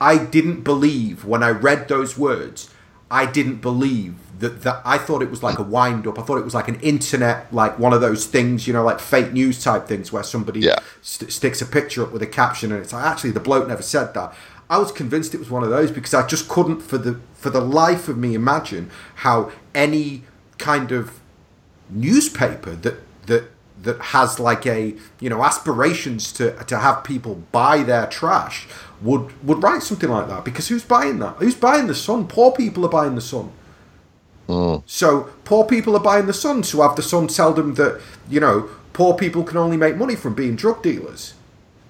I 0.01 0.23
didn't 0.23 0.61
believe 0.61 1.25
when 1.25 1.43
I 1.43 1.49
read 1.49 1.87
those 1.87 2.17
words. 2.17 2.69
I 3.11 3.25
didn't 3.25 3.55
believe 3.55 4.15
that, 4.39 4.61
that 4.61 4.81
I 4.85 4.97
thought 4.97 5.21
it 5.21 5.29
was 5.29 5.43
like 5.43 5.59
a 5.59 5.63
wind 5.63 6.07
up. 6.07 6.17
I 6.17 6.21
thought 6.21 6.37
it 6.37 6.45
was 6.45 6.53
like 6.53 6.67
an 6.67 6.79
internet, 6.79 7.53
like 7.53 7.77
one 7.77 7.93
of 7.93 8.01
those 8.01 8.25
things, 8.25 8.67
you 8.67 8.73
know, 8.73 8.83
like 8.83 8.99
fake 8.99 9.33
news 9.33 9.63
type 9.63 9.87
things 9.87 10.11
where 10.11 10.23
somebody 10.23 10.61
yeah. 10.61 10.79
st- 11.01 11.31
sticks 11.31 11.61
a 11.61 11.65
picture 11.65 12.03
up 12.03 12.11
with 12.11 12.21
a 12.21 12.27
caption 12.27 12.71
and 12.71 12.81
it's 12.81 12.93
like, 12.93 13.03
actually, 13.03 13.31
the 13.31 13.39
bloke 13.39 13.67
never 13.67 13.81
said 13.81 14.13
that. 14.13 14.33
I 14.69 14.77
was 14.77 14.91
convinced 14.91 15.33
it 15.33 15.39
was 15.39 15.49
one 15.49 15.63
of 15.63 15.69
those 15.69 15.91
because 15.91 16.13
I 16.13 16.27
just 16.27 16.47
couldn't, 16.47 16.81
for 16.81 16.97
the 16.97 17.19
for 17.33 17.49
the 17.49 17.61
life 17.61 18.07
of 18.07 18.17
me, 18.17 18.35
imagine 18.35 18.91
how 19.15 19.51
any 19.73 20.23
kind 20.57 20.91
of 20.91 21.19
newspaper 21.89 22.75
that 22.75 22.97
that 23.25 23.45
that 23.81 23.99
has 23.99 24.39
like 24.39 24.67
a 24.67 24.95
you 25.19 25.29
know 25.29 25.43
aspirations 25.43 26.31
to 26.33 26.51
to 26.65 26.77
have 26.77 27.03
people 27.03 27.43
buy 27.51 27.81
their 27.81 28.05
trash 28.07 28.67
would 29.01 29.31
would 29.45 29.63
write 29.63 29.81
something 29.81 30.09
like 30.09 30.27
that 30.27 30.45
because 30.45 30.67
who's 30.67 30.83
buying 30.83 31.19
that? 31.19 31.35
Who's 31.37 31.55
buying 31.55 31.87
the 31.87 31.95
Sun? 31.95 32.27
Poor 32.27 32.51
people 32.51 32.85
are 32.85 32.89
buying 32.89 33.15
the 33.15 33.21
Sun. 33.21 33.51
Mm. 34.47 34.83
So 34.85 35.29
poor 35.45 35.65
people 35.65 35.95
are 35.95 36.03
buying 36.03 36.25
the 36.25 36.33
Sun 36.33 36.63
to 36.63 36.81
have 36.81 36.95
the 36.95 37.03
Sun 37.03 37.27
tell 37.27 37.53
them 37.53 37.75
that 37.75 38.01
you 38.29 38.39
know 38.39 38.69
poor 38.93 39.15
people 39.15 39.43
can 39.43 39.57
only 39.57 39.77
make 39.77 39.95
money 39.95 40.15
from 40.15 40.35
being 40.35 40.55
drug 40.55 40.83
dealers, 40.83 41.33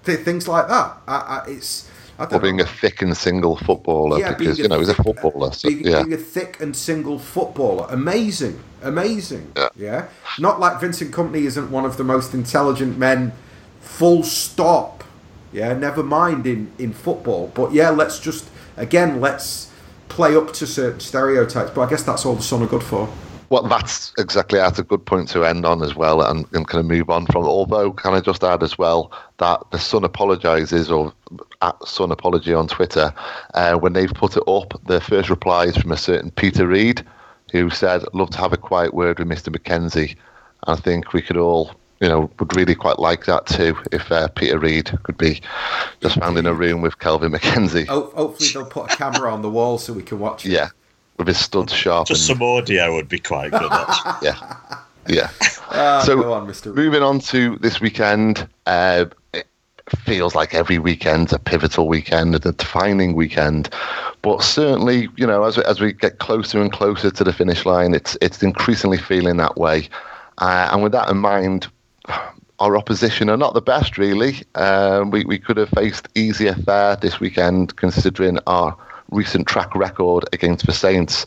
Th- 0.05 0.19
things 0.19 0.48
like 0.48 0.67
that. 0.67 0.98
I, 1.07 1.15
I, 1.15 1.43
it's 1.48 1.88
or 2.19 2.39
being 2.39 2.57
know. 2.57 2.63
a 2.63 2.67
thick 2.67 3.01
and 3.01 3.15
single 3.15 3.55
footballer 3.55 4.19
yeah, 4.19 4.35
because 4.35 4.59
you 4.59 4.67
know 4.67 4.79
he's 4.79 4.89
a 4.89 4.93
footballer. 4.93 5.51
So, 5.51 5.69
being, 5.69 5.85
yeah. 5.85 6.03
being 6.03 6.13
a 6.13 6.17
thick 6.17 6.59
and 6.59 6.75
single 6.75 7.17
footballer, 7.17 7.88
amazing, 7.89 8.61
amazing. 8.81 9.51
Yeah. 9.55 9.69
yeah, 9.75 10.07
not 10.38 10.59
like 10.59 10.79
Vincent 10.81 11.11
Kompany 11.11 11.43
isn't 11.43 11.71
one 11.71 11.85
of 11.85 11.97
the 11.97 12.03
most 12.03 12.33
intelligent 12.33 12.97
men. 12.97 13.31
Full 13.81 14.23
stop. 14.23 15.03
Yeah, 15.51 15.73
never 15.73 16.03
mind 16.03 16.45
in 16.45 16.71
in 16.77 16.93
football, 16.93 17.51
but 17.53 17.73
yeah, 17.73 17.89
let's 17.89 18.19
just 18.19 18.49
again 18.77 19.21
let's 19.21 19.71
play 20.09 20.35
up 20.35 20.51
to 20.53 20.67
certain 20.67 20.99
stereotypes. 20.99 21.71
But 21.71 21.81
I 21.81 21.89
guess 21.89 22.03
that's 22.03 22.25
all 22.25 22.35
the 22.35 22.43
Sun 22.43 22.63
are 22.63 22.67
good 22.67 22.83
for. 22.83 23.09
Well, 23.50 23.63
that's 23.63 24.13
exactly 24.18 24.60
that's 24.60 24.77
a 24.77 24.84
good 24.84 25.06
point 25.06 25.27
to 25.29 25.44
end 25.44 25.65
on 25.65 25.82
as 25.82 25.96
well, 25.96 26.22
and, 26.22 26.46
and 26.53 26.68
kind 26.68 26.79
of 26.79 26.86
move 26.86 27.10
on 27.10 27.25
from. 27.25 27.46
Although, 27.46 27.91
can 27.91 28.13
I 28.13 28.20
just 28.20 28.44
add 28.44 28.62
as 28.62 28.77
well 28.77 29.12
that 29.38 29.62
the 29.72 29.79
Sun 29.79 30.03
apologises, 30.03 30.91
or 30.91 31.13
at 31.62 31.88
Sun 31.88 32.12
Apology 32.12 32.53
on 32.53 32.68
Twitter, 32.68 33.13
uh, 33.56 33.75
when 33.75 33.94
they've 33.94 34.13
put 34.13 34.38
it 34.38 34.44
up, 34.48 34.79
the 34.86 35.01
first 35.01 35.29
replies 35.29 35.75
from 35.77 35.91
a 35.91 35.98
certain 35.98 36.29
Peter 36.32 36.68
Reid, 36.68 37.03
who 37.51 37.70
said, 37.70 38.03
"Love 38.13 38.29
to 38.32 38.38
have 38.38 38.53
a 38.53 38.58
quiet 38.58 38.94
word 38.94 39.18
with 39.18 39.27
Mr. 39.27 39.56
MacKenzie." 39.56 40.15
I 40.65 40.75
think 40.75 41.13
we 41.13 41.22
could 41.22 41.38
all 41.38 41.72
you 42.00 42.08
know, 42.08 42.32
would 42.39 42.56
really 42.56 42.75
quite 42.75 43.00
like 43.00 43.25
that 43.25 43.46
too 43.46 43.77
if 43.91 44.12
uh, 44.12 44.27
Peter 44.29 44.58
Reid 44.58 44.98
could 45.03 45.18
be 45.18 45.41
just 46.01 46.18
found 46.18 46.38
in 46.38 46.46
a 46.46 46.53
room 46.53 46.82
with 46.82 47.00
Kelvin 47.00 47.32
MacKenzie. 47.32 47.86
Oh, 47.89 48.12
hopefully 48.15 48.50
they'll 48.53 48.65
put 48.65 48.91
a 48.91 48.96
camera 48.96 49.32
on 49.34 49.41
the 49.41 49.50
wall 49.50 49.77
so 49.77 49.94
we 49.94 50.03
can 50.03 50.20
watch 50.20 50.46
it. 50.46 50.51
Yeah, 50.51 50.70
with 51.19 51.27
his 51.27 51.38
studs 51.38 51.71
sharp. 51.71 52.07
Just 52.07 52.25
some 52.25 52.41
audio 52.41 52.95
would 52.95 53.09
be 53.09 53.19
quite 53.19 53.51
good. 53.51 53.61
yeah, 54.23 54.55
yeah. 55.07 55.29
Uh, 55.69 56.01
so 56.01 56.33
on, 56.33 56.51
moving 56.73 57.03
on 57.03 57.19
to 57.19 57.57
this 57.57 57.79
weekend, 57.79 58.47
uh, 58.65 59.05
it 59.33 59.45
feels 60.05 60.33
like 60.33 60.55
every 60.55 60.79
weekend's 60.79 61.33
a 61.33 61.38
pivotal 61.38 61.88
weekend, 61.88 62.33
a 62.33 62.39
defining 62.39 63.15
weekend. 63.15 63.69
But 64.21 64.41
certainly, 64.41 65.09
you 65.17 65.27
know, 65.27 65.43
as 65.43 65.57
we, 65.57 65.63
as 65.65 65.79
we 65.79 65.93
get 65.93 66.19
closer 66.19 66.61
and 66.61 66.71
closer 66.71 67.11
to 67.11 67.23
the 67.23 67.33
finish 67.33 67.65
line, 67.65 67.93
it's 67.93 68.17
it's 68.21 68.41
increasingly 68.41 68.97
feeling 68.97 69.38
that 69.38 69.57
way. 69.57 69.89
Uh, 70.39 70.69
and 70.71 70.81
with 70.81 70.93
that 70.93 71.09
in 71.09 71.17
mind, 71.17 71.67
our 72.59 72.77
opposition 72.77 73.29
are 73.29 73.38
not 73.38 73.53
the 73.53 73.61
best, 73.61 73.97
really. 73.97 74.43
Um, 74.55 75.11
we, 75.11 75.25
we 75.25 75.38
could 75.38 75.57
have 75.57 75.69
faced 75.69 76.07
easier 76.15 76.55
fare 76.55 76.95
this 76.95 77.19
weekend, 77.19 77.75
considering 77.75 78.39
our 78.47 78.77
recent 79.12 79.48
track 79.48 79.74
record 79.75 80.25
against 80.34 80.66
the 80.66 80.74
Saints. 80.74 81.25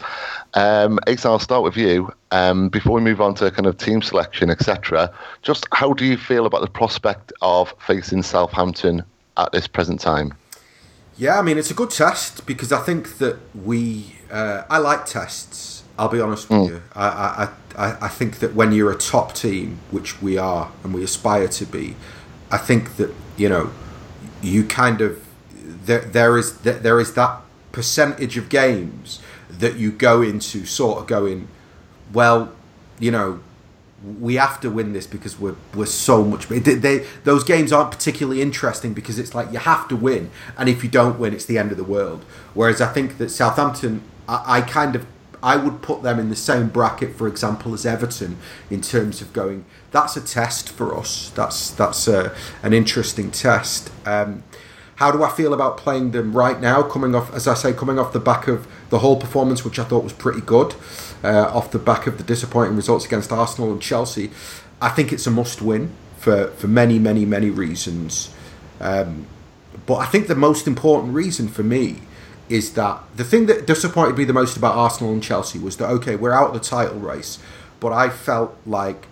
Um, 0.54 0.98
Ace, 1.06 1.24
I'll 1.24 1.38
start 1.38 1.62
with 1.62 1.76
you. 1.76 2.12
Um, 2.30 2.68
before 2.68 2.94
we 2.94 3.00
move 3.00 3.20
on 3.20 3.34
to 3.36 3.50
kind 3.50 3.66
of 3.66 3.78
team 3.78 4.02
selection, 4.02 4.50
etc., 4.50 5.12
just 5.42 5.66
how 5.72 5.92
do 5.92 6.04
you 6.04 6.16
feel 6.16 6.46
about 6.46 6.60
the 6.60 6.70
prospect 6.70 7.32
of 7.42 7.74
facing 7.86 8.22
Southampton 8.22 9.02
at 9.36 9.52
this 9.52 9.66
present 9.66 10.00
time? 10.00 10.34
Yeah, 11.16 11.38
I 11.38 11.42
mean, 11.42 11.58
it's 11.58 11.70
a 11.70 11.74
good 11.74 11.90
test 11.90 12.46
because 12.46 12.72
I 12.72 12.80
think 12.80 13.18
that 13.18 13.38
we. 13.54 14.16
Uh, 14.30 14.64
I 14.70 14.78
like 14.78 15.04
tests. 15.04 15.84
I'll 15.98 16.08
be 16.08 16.20
honest 16.20 16.48
with 16.48 16.58
mm. 16.58 16.68
you. 16.68 16.82
I, 16.94 17.50
I, 17.76 18.06
I 18.06 18.08
think 18.08 18.38
that 18.38 18.54
when 18.54 18.72
you're 18.72 18.90
a 18.90 18.96
top 18.96 19.34
team, 19.34 19.78
which 19.90 20.22
we 20.22 20.38
are 20.38 20.72
and 20.82 20.94
we 20.94 21.04
aspire 21.04 21.48
to 21.48 21.66
be, 21.66 21.96
I 22.50 22.56
think 22.56 22.96
that, 22.96 23.14
you 23.36 23.48
know, 23.48 23.70
you 24.42 24.64
kind 24.64 25.00
of. 25.00 25.22
There, 25.84 26.00
there 26.00 26.38
is 26.38 26.58
there 26.58 27.00
is 27.00 27.14
that 27.14 27.42
percentage 27.72 28.36
of 28.36 28.48
games 28.48 29.20
that 29.50 29.76
you 29.76 29.90
go 29.90 30.22
into 30.22 30.64
sort 30.64 30.98
of 30.98 31.06
going, 31.06 31.48
well, 32.12 32.52
you 32.98 33.10
know, 33.10 33.40
we 34.18 34.34
have 34.34 34.60
to 34.60 34.70
win 34.70 34.92
this 34.92 35.06
because 35.06 35.38
we're 35.38 35.56
we're 35.74 35.86
so 35.86 36.24
much. 36.24 36.48
They, 36.48 36.58
they, 36.58 37.06
those 37.24 37.44
games 37.44 37.72
aren't 37.72 37.92
particularly 37.92 38.42
interesting 38.42 38.94
because 38.94 39.18
it's 39.18 39.34
like 39.34 39.52
you 39.52 39.58
have 39.58 39.88
to 39.88 39.96
win, 39.96 40.30
and 40.58 40.68
if 40.68 40.82
you 40.82 40.90
don't 40.90 41.18
win, 41.18 41.32
it's 41.32 41.44
the 41.44 41.58
end 41.58 41.70
of 41.70 41.76
the 41.76 41.84
world. 41.84 42.24
Whereas 42.54 42.80
I 42.80 42.92
think 42.92 43.18
that 43.18 43.30
Southampton, 43.30 44.02
I, 44.28 44.58
I 44.58 44.60
kind 44.62 44.96
of 44.96 45.06
I 45.42 45.56
would 45.56 45.82
put 45.82 46.02
them 46.02 46.18
in 46.18 46.30
the 46.30 46.36
same 46.36 46.68
bracket, 46.68 47.16
for 47.16 47.26
example, 47.26 47.74
as 47.74 47.84
Everton 47.84 48.38
in 48.70 48.80
terms 48.80 49.20
of 49.20 49.32
going. 49.32 49.64
That's 49.90 50.16
a 50.16 50.20
test 50.20 50.68
for 50.68 50.96
us. 50.96 51.30
That's 51.34 51.70
that's 51.70 52.08
a, 52.08 52.34
an 52.62 52.72
interesting 52.72 53.30
test. 53.30 53.90
Um, 54.06 54.42
how 54.96 55.10
do 55.10 55.22
I 55.22 55.30
feel 55.30 55.54
about 55.54 55.76
playing 55.78 56.10
them 56.10 56.36
right 56.36 56.60
now? 56.60 56.82
Coming 56.82 57.14
off, 57.14 57.32
as 57.34 57.48
I 57.48 57.54
say, 57.54 57.72
coming 57.72 57.98
off 57.98 58.12
the 58.12 58.20
back 58.20 58.46
of 58.46 58.66
the 58.90 58.98
whole 58.98 59.16
performance, 59.16 59.64
which 59.64 59.78
I 59.78 59.84
thought 59.84 60.04
was 60.04 60.12
pretty 60.12 60.40
good, 60.40 60.74
uh, 61.24 61.50
off 61.52 61.70
the 61.70 61.78
back 61.78 62.06
of 62.06 62.18
the 62.18 62.24
disappointing 62.24 62.76
results 62.76 63.04
against 63.04 63.32
Arsenal 63.32 63.72
and 63.72 63.80
Chelsea, 63.80 64.30
I 64.80 64.90
think 64.90 65.12
it's 65.12 65.26
a 65.26 65.30
must-win 65.30 65.92
for 66.18 66.48
for 66.48 66.68
many, 66.68 66.98
many, 66.98 67.24
many 67.24 67.50
reasons. 67.50 68.34
Um, 68.80 69.26
but 69.86 69.96
I 69.96 70.06
think 70.06 70.28
the 70.28 70.36
most 70.36 70.66
important 70.66 71.14
reason 71.14 71.48
for 71.48 71.62
me 71.62 72.02
is 72.48 72.74
that 72.74 73.02
the 73.16 73.24
thing 73.24 73.46
that 73.46 73.66
disappointed 73.66 74.18
me 74.18 74.24
the 74.24 74.32
most 74.32 74.56
about 74.56 74.76
Arsenal 74.76 75.12
and 75.12 75.22
Chelsea 75.22 75.58
was 75.58 75.76
that 75.78 75.88
okay, 75.88 76.16
we're 76.16 76.32
out 76.32 76.48
of 76.48 76.54
the 76.54 76.60
title 76.60 76.98
race, 76.98 77.38
but 77.80 77.92
I 77.92 78.08
felt 78.08 78.56
like 78.66 79.06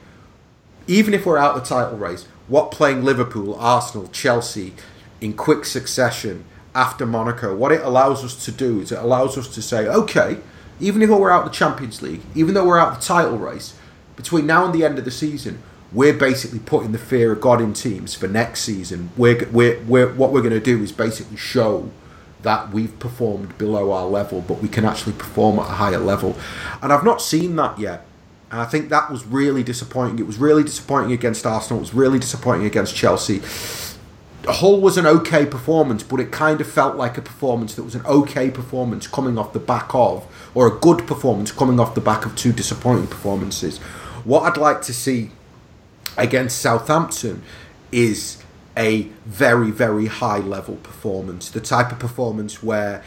even 0.87 1.15
if 1.15 1.25
we're 1.25 1.39
out 1.39 1.57
of 1.57 1.63
the 1.63 1.69
title 1.69 1.97
race, 1.97 2.27
what 2.49 2.71
playing 2.71 3.05
Liverpool, 3.05 3.55
Arsenal, 3.55 4.09
Chelsea 4.09 4.75
in 5.21 5.35
quick 5.35 5.65
succession 5.65 6.45
after 6.75 7.05
Monaco, 7.05 7.55
what 7.55 7.73
it 7.73 7.83
allows 7.83 8.25
us 8.25 8.45
to 8.45 8.53
do 8.53 8.81
is 8.81 8.93
it 8.93 8.99
allows 8.99 9.37
us 9.37 9.49
to 9.55 9.63
say, 9.63 9.87
okay, 9.89 10.39
even 10.79 11.03
if 11.03 11.11
we're 11.11 11.31
out 11.31 11.45
the 11.45 11.51
Champions 11.51 12.01
League, 12.01 12.23
even 12.35 12.55
though 12.55 12.67
we're 12.67 12.79
out 12.79 12.99
the 12.99 13.05
title 13.05 13.39
race, 13.39 13.75
between 14.17 14.47
now 14.47 14.65
and 14.65 14.75
the 14.75 14.85
end 14.85 14.99
of 14.99 15.05
the 15.05 15.11
season, 15.11 15.63
we're 15.93 16.15
basically 16.15 16.61
putting 16.61 16.93
the 16.93 16.99
fear 16.99 17.33
of 17.33 17.41
God 17.41 17.61
in 17.61 17.73
teams 17.73 18.15
for 18.15 18.29
next 18.29 18.63
season. 18.63 19.11
We're, 19.17 19.49
we're, 19.51 19.81
we're 19.83 20.13
what 20.15 20.33
we're 20.33 20.43
going 20.43 20.53
to 20.53 20.61
do 20.61 20.83
is 20.83 20.93
basically 20.93 21.37
show 21.37 21.91
that 22.43 22.71
we've 22.71 22.97
performed 22.99 23.59
below 23.59 23.91
our 23.93 24.07
level, 24.07 24.41
but 24.41 24.63
we 24.63 24.69
can 24.69 24.85
actually 24.85 25.13
perform 25.13 25.59
at 25.59 25.67
a 25.67 25.73
higher 25.73 25.99
level. 25.99 26.37
And 26.81 26.93
I've 26.93 27.05
not 27.05 27.21
seen 27.21 27.57
that 27.57 27.79
yet. 27.79 28.07
And 28.51 28.61
I 28.61 28.65
think 28.65 28.89
that 28.89 29.11
was 29.11 29.25
really 29.27 29.63
disappointing. 29.63 30.19
It 30.19 30.27
was 30.27 30.39
really 30.39 30.63
disappointing 30.63 31.13
against 31.13 31.47
Arsenal. 31.47 31.79
It 31.79 31.83
was 31.83 31.95
really 31.95 32.19
disappointing 32.19 32.67
against 32.67 32.97
Chelsea. 32.97 33.41
Hull 34.47 34.81
was 34.81 34.97
an 34.97 35.07
okay 35.07 35.45
performance, 35.45 36.03
but 36.03 36.19
it 36.19 36.33
kind 36.33 36.61
of 36.61 36.67
felt 36.67 36.97
like 36.97 37.19
a 37.19 37.23
performance 37.23 37.75
that 37.75 37.83
was 37.83 37.95
an 37.95 38.05
okay 38.07 38.51
performance 38.51 39.07
coming 39.07 39.39
off 39.39 39.53
the 39.53 39.59
back 39.59 39.95
of, 39.95 40.27
or 40.55 40.67
a 40.67 40.79
good 40.79 41.07
performance 41.07 41.53
coming 41.53 41.79
off 41.79 41.95
the 41.95 42.01
back 42.01 42.25
of 42.25 42.35
two 42.37 42.53
disappointing 42.53 43.07
performances. 43.07 43.79
What 44.25 44.45
I'd 44.45 44.57
like 44.57 44.83
to 44.83 44.95
see 44.95 45.31
against 46.17 46.59
Southampton 46.59 47.43
is 47.93 48.43
a 48.77 49.03
very, 49.27 49.71
very 49.71 50.07
high 50.07 50.39
level 50.39 50.77
performance. 50.77 51.51
The 51.51 51.61
type 51.61 51.93
of 51.93 51.99
performance 51.99 52.63
where 52.63 53.03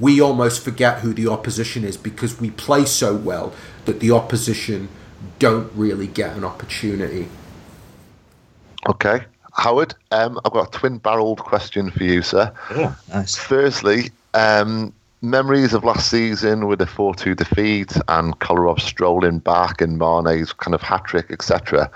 we 0.00 0.20
almost 0.20 0.62
forget 0.62 1.00
who 1.00 1.12
the 1.12 1.28
opposition 1.28 1.84
is 1.84 1.96
because 1.96 2.40
we 2.40 2.50
play 2.50 2.84
so 2.84 3.14
well 3.14 3.52
that 3.84 4.00
the 4.00 4.10
opposition 4.10 4.88
don't 5.38 5.70
really 5.74 6.06
get 6.06 6.36
an 6.36 6.44
opportunity. 6.44 7.28
Okay. 8.88 9.24
Howard, 9.58 9.94
um, 10.12 10.40
I've 10.44 10.52
got 10.52 10.74
a 10.74 10.78
twin 10.78 10.98
barreled 10.98 11.40
question 11.40 11.90
for 11.90 12.04
you, 12.04 12.22
sir. 12.22 12.52
Oh, 12.70 12.96
nice. 13.08 13.34
Firstly, 13.34 14.10
um, 14.34 14.92
memories 15.20 15.74
of 15.74 15.82
last 15.82 16.10
season 16.10 16.68
with 16.68 16.80
a 16.80 16.86
4 16.86 17.14
2 17.14 17.34
defeat 17.34 17.96
and 18.06 18.38
Kolarov 18.38 18.80
strolling 18.80 19.40
back 19.40 19.80
and 19.80 19.98
Mane's 19.98 20.52
kind 20.52 20.74
of 20.74 20.82
hat 20.82 21.04
trick, 21.06 21.30
etc. 21.30 21.90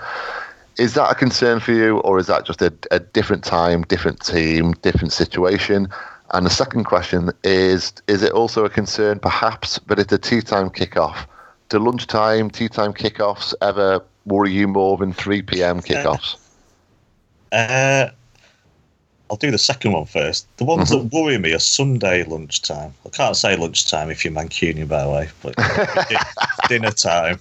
Is 0.77 0.95
that 0.95 1.09
a 1.09 1.15
concern 1.15 1.59
for 1.61 1.71
you, 1.71 1.99
or 1.99 2.19
is 2.19 2.27
that 2.27 2.45
just 2.45 2.61
a, 2.61 2.73
a 2.91 2.99
different 2.99 3.45
time, 3.45 3.83
different 3.83 4.25
team, 4.25 4.73
different 4.81 5.13
situation? 5.13 5.87
And 6.31 6.45
the 6.45 6.49
second 6.49 6.83
question 6.83 7.31
is 7.43 7.93
Is 8.07 8.23
it 8.23 8.33
also 8.33 8.65
a 8.65 8.69
concern, 8.69 9.19
perhaps, 9.19 9.79
but 9.79 9.99
it's 9.99 10.11
a 10.11 10.17
tea 10.17 10.41
time 10.41 10.69
kickoff? 10.69 11.27
Do 11.69 11.79
lunchtime, 11.79 12.49
tea 12.49 12.67
time 12.67 12.93
kickoffs 12.93 13.53
ever 13.61 14.03
worry 14.25 14.51
you 14.51 14.67
more 14.67 14.97
than 14.97 15.13
3 15.13 15.43
p.m. 15.43 15.79
kickoffs? 15.79 16.35
Uh, 17.53 18.09
I'll 19.29 19.37
do 19.37 19.51
the 19.51 19.57
second 19.57 19.93
one 19.93 20.05
first. 20.05 20.45
The 20.57 20.63
ones 20.63 20.91
mm-hmm. 20.91 21.07
that 21.07 21.15
worry 21.15 21.37
me 21.37 21.53
are 21.53 21.59
Sunday 21.59 22.23
lunchtime. 22.23 22.93
I 23.05 23.09
can't 23.09 23.35
say 23.35 23.55
lunchtime 23.55 24.11
if 24.11 24.23
you're 24.23 24.33
Mancunian, 24.33 24.87
by 24.87 25.03
the 25.03 25.09
way, 25.09 25.29
but 25.41 25.55
dinner 26.69 26.91
time. 26.91 27.39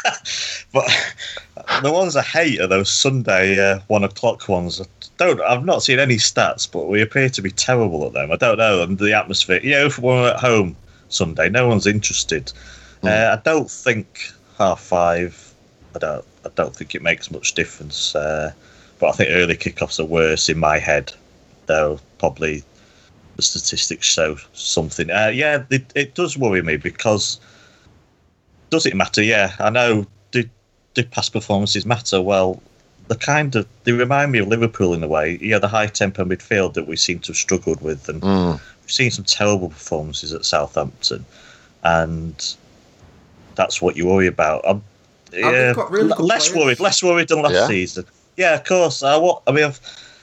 but 0.72 0.86
the 1.82 1.92
ones 1.92 2.14
I 2.14 2.22
hate 2.22 2.60
are 2.60 2.66
those 2.66 2.90
Sunday 2.90 3.58
uh, 3.58 3.80
one 3.88 4.04
o'clock 4.04 4.48
ones. 4.48 4.80
I 4.80 4.84
don't. 5.16 5.40
I've 5.40 5.64
not 5.64 5.82
seen 5.82 5.98
any 5.98 6.16
stats, 6.16 6.70
but 6.70 6.88
we 6.88 7.00
appear 7.00 7.28
to 7.30 7.42
be 7.42 7.50
terrible 7.50 8.06
at 8.06 8.12
them. 8.12 8.30
I 8.30 8.36
don't 8.36 8.58
know. 8.58 8.82
And 8.82 8.98
the 8.98 9.12
atmosphere. 9.12 9.60
You 9.62 9.72
know, 9.72 9.86
if 9.86 9.98
we're 9.98 10.30
at 10.30 10.40
home 10.40 10.76
Sunday, 11.08 11.48
no 11.48 11.66
one's 11.66 11.86
interested. 11.86 12.52
Mm. 13.02 13.08
Uh, 13.08 13.36
I 13.36 13.42
don't 13.42 13.70
think 13.70 14.30
half 14.56 14.80
five. 14.80 15.52
I 15.96 15.98
don't. 15.98 16.24
I 16.44 16.50
don't 16.54 16.76
think 16.76 16.94
it 16.94 17.02
makes 17.02 17.30
much 17.30 17.54
difference. 17.54 18.14
Uh, 18.14 18.52
but 18.98 19.08
I 19.08 19.12
think 19.12 19.30
early 19.32 19.56
kickoffs 19.56 20.00
are 20.00 20.04
worse 20.04 20.48
in 20.48 20.58
my 20.58 20.78
head, 20.78 21.12
though 21.66 22.00
probably 22.18 22.64
the 23.36 23.42
statistics 23.42 24.06
show 24.06 24.36
something. 24.52 25.10
Uh, 25.10 25.30
yeah, 25.32 25.64
it, 25.70 25.92
it 25.94 26.14
does 26.14 26.36
worry 26.36 26.62
me 26.62 26.76
because 26.76 27.38
does 28.70 28.86
it 28.86 28.96
matter? 28.96 29.22
Yeah, 29.22 29.54
I 29.58 29.70
know. 29.70 30.06
Do 30.30 30.44
do 30.94 31.04
past 31.04 31.32
performances 31.32 31.86
matter? 31.86 32.20
Well, 32.20 32.62
the 33.08 33.16
kind 33.16 33.54
of 33.56 33.66
they 33.84 33.92
remind 33.92 34.32
me 34.32 34.38
of 34.40 34.48
Liverpool 34.48 34.94
in 34.94 35.02
a 35.02 35.08
way. 35.08 35.38
Yeah, 35.40 35.58
the 35.58 35.68
high 35.68 35.86
tempo 35.86 36.24
midfield 36.24 36.74
that 36.74 36.86
we 36.86 36.96
seem 36.96 37.20
to 37.20 37.28
have 37.28 37.36
struggled 37.36 37.80
with, 37.80 38.08
and 38.08 38.20
mm. 38.20 38.52
we've 38.82 38.90
seen 38.90 39.10
some 39.10 39.24
terrible 39.24 39.68
performances 39.68 40.32
at 40.32 40.44
Southampton, 40.44 41.24
and 41.84 42.56
that's 43.54 43.80
what 43.80 43.96
you 43.96 44.06
worry 44.06 44.26
about. 44.26 44.62
I'm, 44.66 44.82
yeah, 45.32 45.74
really 45.90 46.08
less 46.18 46.50
players. 46.50 46.64
worried, 46.64 46.80
less 46.80 47.02
worried 47.02 47.28
than 47.28 47.42
last 47.42 47.54
yeah. 47.54 47.66
season. 47.66 48.04
Yeah, 48.38 48.54
of 48.54 48.62
course. 48.62 49.02
I, 49.02 49.18
mean, 49.50 49.64
I've, 49.64 49.80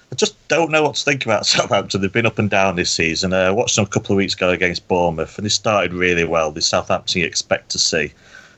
I 0.10 0.16
just 0.16 0.48
don't 0.48 0.72
know 0.72 0.84
what 0.84 0.96
to 0.96 1.04
think 1.04 1.26
about 1.26 1.46
Southampton. 1.46 2.00
They've 2.00 2.12
been 2.12 2.26
up 2.26 2.40
and 2.40 2.50
down 2.50 2.78
this 2.78 2.90
season. 2.90 3.34
Uh, 3.34 3.42
I 3.42 3.52
watched 3.52 3.76
them 3.76 3.84
a 3.84 3.90
couple 3.90 4.14
of 4.14 4.18
weeks 4.18 4.34
ago 4.34 4.52
against 4.52 4.88
Bournemouth, 4.88 5.38
and 5.38 5.44
they 5.44 5.50
started 5.50 5.92
really 5.92 6.24
well. 6.24 6.50
The 6.50 6.62
Southampton 6.62 7.22
you 7.22 7.28
expect 7.28 7.72
to 7.72 7.80
see. 7.80 8.14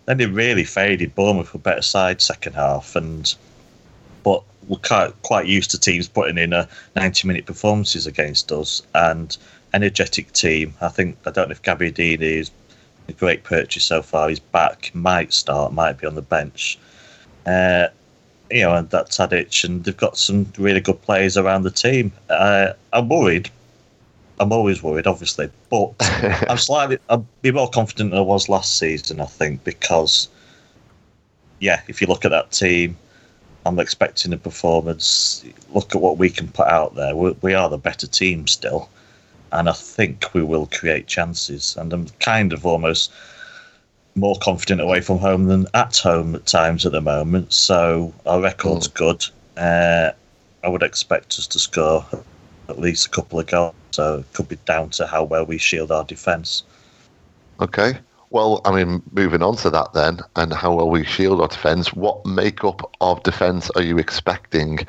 Then 0.05 0.17
they 0.17 0.27
really 0.27 0.63
faded. 0.63 1.15
Bournemouth 1.15 1.53
were 1.53 1.59
better 1.59 1.81
side 1.81 2.21
second 2.21 2.53
half, 2.53 2.95
and 2.95 3.33
but 4.23 4.43
we're 4.67 4.77
quite, 4.77 5.19
quite 5.23 5.47
used 5.47 5.71
to 5.71 5.79
teams 5.79 6.07
putting 6.07 6.37
in 6.37 6.53
a 6.53 6.69
90 6.95 7.27
minute 7.27 7.47
performances 7.47 8.05
against 8.05 8.51
us 8.51 8.83
and 8.93 9.37
energetic 9.73 10.31
team. 10.33 10.75
I 10.81 10.89
think 10.89 11.17
I 11.25 11.31
don't 11.31 11.49
know 11.49 11.53
if 11.53 11.63
Gabby 11.63 11.91
Gabbiadini 11.91 12.21
is 12.21 12.51
a 13.07 13.13
great 13.13 13.43
purchase 13.43 13.85
so 13.85 14.03
far. 14.03 14.29
He's 14.29 14.39
back, 14.39 14.91
might 14.93 15.33
start, 15.33 15.73
might 15.73 15.97
be 15.97 16.05
on 16.05 16.13
the 16.13 16.21
bench. 16.21 16.77
Uh, 17.47 17.87
you 18.51 18.61
know, 18.61 18.75
and 18.75 18.89
that's 18.89 19.17
Tadic, 19.17 19.63
and 19.63 19.83
they've 19.83 19.95
got 19.95 20.17
some 20.17 20.51
really 20.57 20.79
good 20.79 21.01
players 21.01 21.37
around 21.37 21.63
the 21.63 21.71
team. 21.71 22.11
Uh, 22.29 22.73
I'm 22.93 23.09
worried. 23.09 23.49
I'm 24.39 24.51
always 24.51 24.83
worried, 24.83 25.07
obviously, 25.07 25.49
but 25.69 25.93
I'm 26.49 26.57
slightly. 26.57 26.99
I'll 27.09 27.25
be 27.41 27.51
more 27.51 27.69
confident 27.69 28.11
than 28.11 28.19
I 28.19 28.23
was 28.23 28.49
last 28.49 28.77
season. 28.77 29.19
I 29.19 29.25
think 29.25 29.63
because, 29.63 30.29
yeah, 31.59 31.81
if 31.87 32.01
you 32.01 32.07
look 32.07 32.25
at 32.25 32.31
that 32.31 32.51
team, 32.51 32.97
I'm 33.65 33.79
expecting 33.79 34.33
a 34.33 34.37
performance. 34.37 35.43
Look 35.73 35.95
at 35.95 36.01
what 36.01 36.17
we 36.17 36.29
can 36.29 36.47
put 36.47 36.67
out 36.67 36.95
there. 36.95 37.15
we 37.15 37.31
we 37.41 37.53
are 37.53 37.69
the 37.69 37.77
better 37.77 38.07
team 38.07 38.47
still, 38.47 38.89
and 39.51 39.67
I 39.67 39.73
think 39.73 40.33
we 40.33 40.43
will 40.43 40.67
create 40.67 41.07
chances. 41.07 41.75
And 41.75 41.91
I'm 41.91 42.07
kind 42.19 42.53
of 42.53 42.65
almost 42.65 43.11
more 44.17 44.35
confident 44.41 44.81
away 44.81 44.99
from 45.01 45.19
home 45.19 45.45
than 45.45 45.67
at 45.73 45.97
home 45.97 46.35
at 46.35 46.45
times 46.45 46.85
at 46.85 46.91
the 46.91 47.01
moment. 47.01 47.53
So 47.53 48.13
our 48.25 48.41
record's 48.41 48.87
mm. 48.87 48.93
good. 48.95 49.25
Uh, 49.55 50.11
I 50.63 50.69
would 50.69 50.83
expect 50.83 51.39
us 51.39 51.47
to 51.47 51.59
score 51.59 52.05
at 52.67 52.79
least 52.79 53.07
a 53.07 53.09
couple 53.09 53.39
of 53.39 53.47
goals. 53.47 53.75
So 53.91 54.19
it 54.19 54.33
could 54.33 54.49
be 54.49 54.57
down 54.65 54.89
to 54.91 55.07
how 55.07 55.23
well 55.23 55.45
we 55.45 55.57
shield 55.57 55.91
our 55.91 56.03
defence. 56.03 56.63
Okay. 57.59 57.97
Well, 58.29 58.61
I 58.65 58.71
mean, 58.71 59.01
moving 59.13 59.41
on 59.41 59.55
to 59.57 59.69
that 59.69 59.93
then, 59.93 60.19
and 60.35 60.53
how 60.53 60.75
well 60.75 60.89
we 60.89 61.05
shield 61.05 61.39
our 61.39 61.47
defence, 61.47 61.93
what 61.93 62.25
makeup 62.25 62.93
of 62.99 63.23
defence 63.23 63.69
are 63.71 63.81
you 63.81 63.97
expecting? 63.97 64.79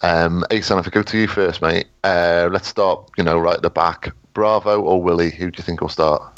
Um, 0.00 0.44
Asan, 0.50 0.78
if 0.78 0.86
I 0.86 0.90
go 0.90 1.02
to 1.02 1.18
you 1.18 1.28
first, 1.28 1.60
mate, 1.60 1.86
uh, 2.04 2.48
let's 2.50 2.68
start, 2.68 3.10
you 3.18 3.24
know, 3.24 3.38
right 3.38 3.56
at 3.56 3.62
the 3.62 3.70
back. 3.70 4.14
Bravo 4.32 4.80
or 4.80 5.02
Willy? 5.02 5.30
Who 5.30 5.50
do 5.50 5.58
you 5.58 5.64
think 5.64 5.82
will 5.82 5.88
start? 5.88 6.35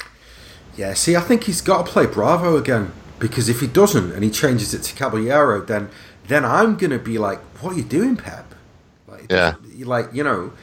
Yeah, 0.75 0.93
see, 0.93 1.15
I 1.15 1.21
think 1.21 1.43
he's 1.43 1.61
got 1.61 1.85
to 1.85 1.91
play 1.91 2.05
Bravo 2.05 2.55
again 2.57 2.91
because 3.19 3.49
if 3.49 3.59
he 3.59 3.67
doesn't 3.67 4.11
and 4.11 4.23
he 4.23 4.29
changes 4.29 4.73
it 4.73 4.83
to 4.83 4.95
Caballero, 4.95 5.61
then 5.61 5.89
then 6.27 6.45
I'm 6.45 6.77
gonna 6.77 6.99
be 6.99 7.17
like, 7.17 7.39
"What 7.61 7.73
are 7.73 7.77
you 7.77 7.83
doing, 7.83 8.15
Pep?" 8.15 8.53
Like, 9.07 9.25
yeah, 9.29 9.55
like 9.79 10.09
you 10.13 10.23
know, 10.23 10.53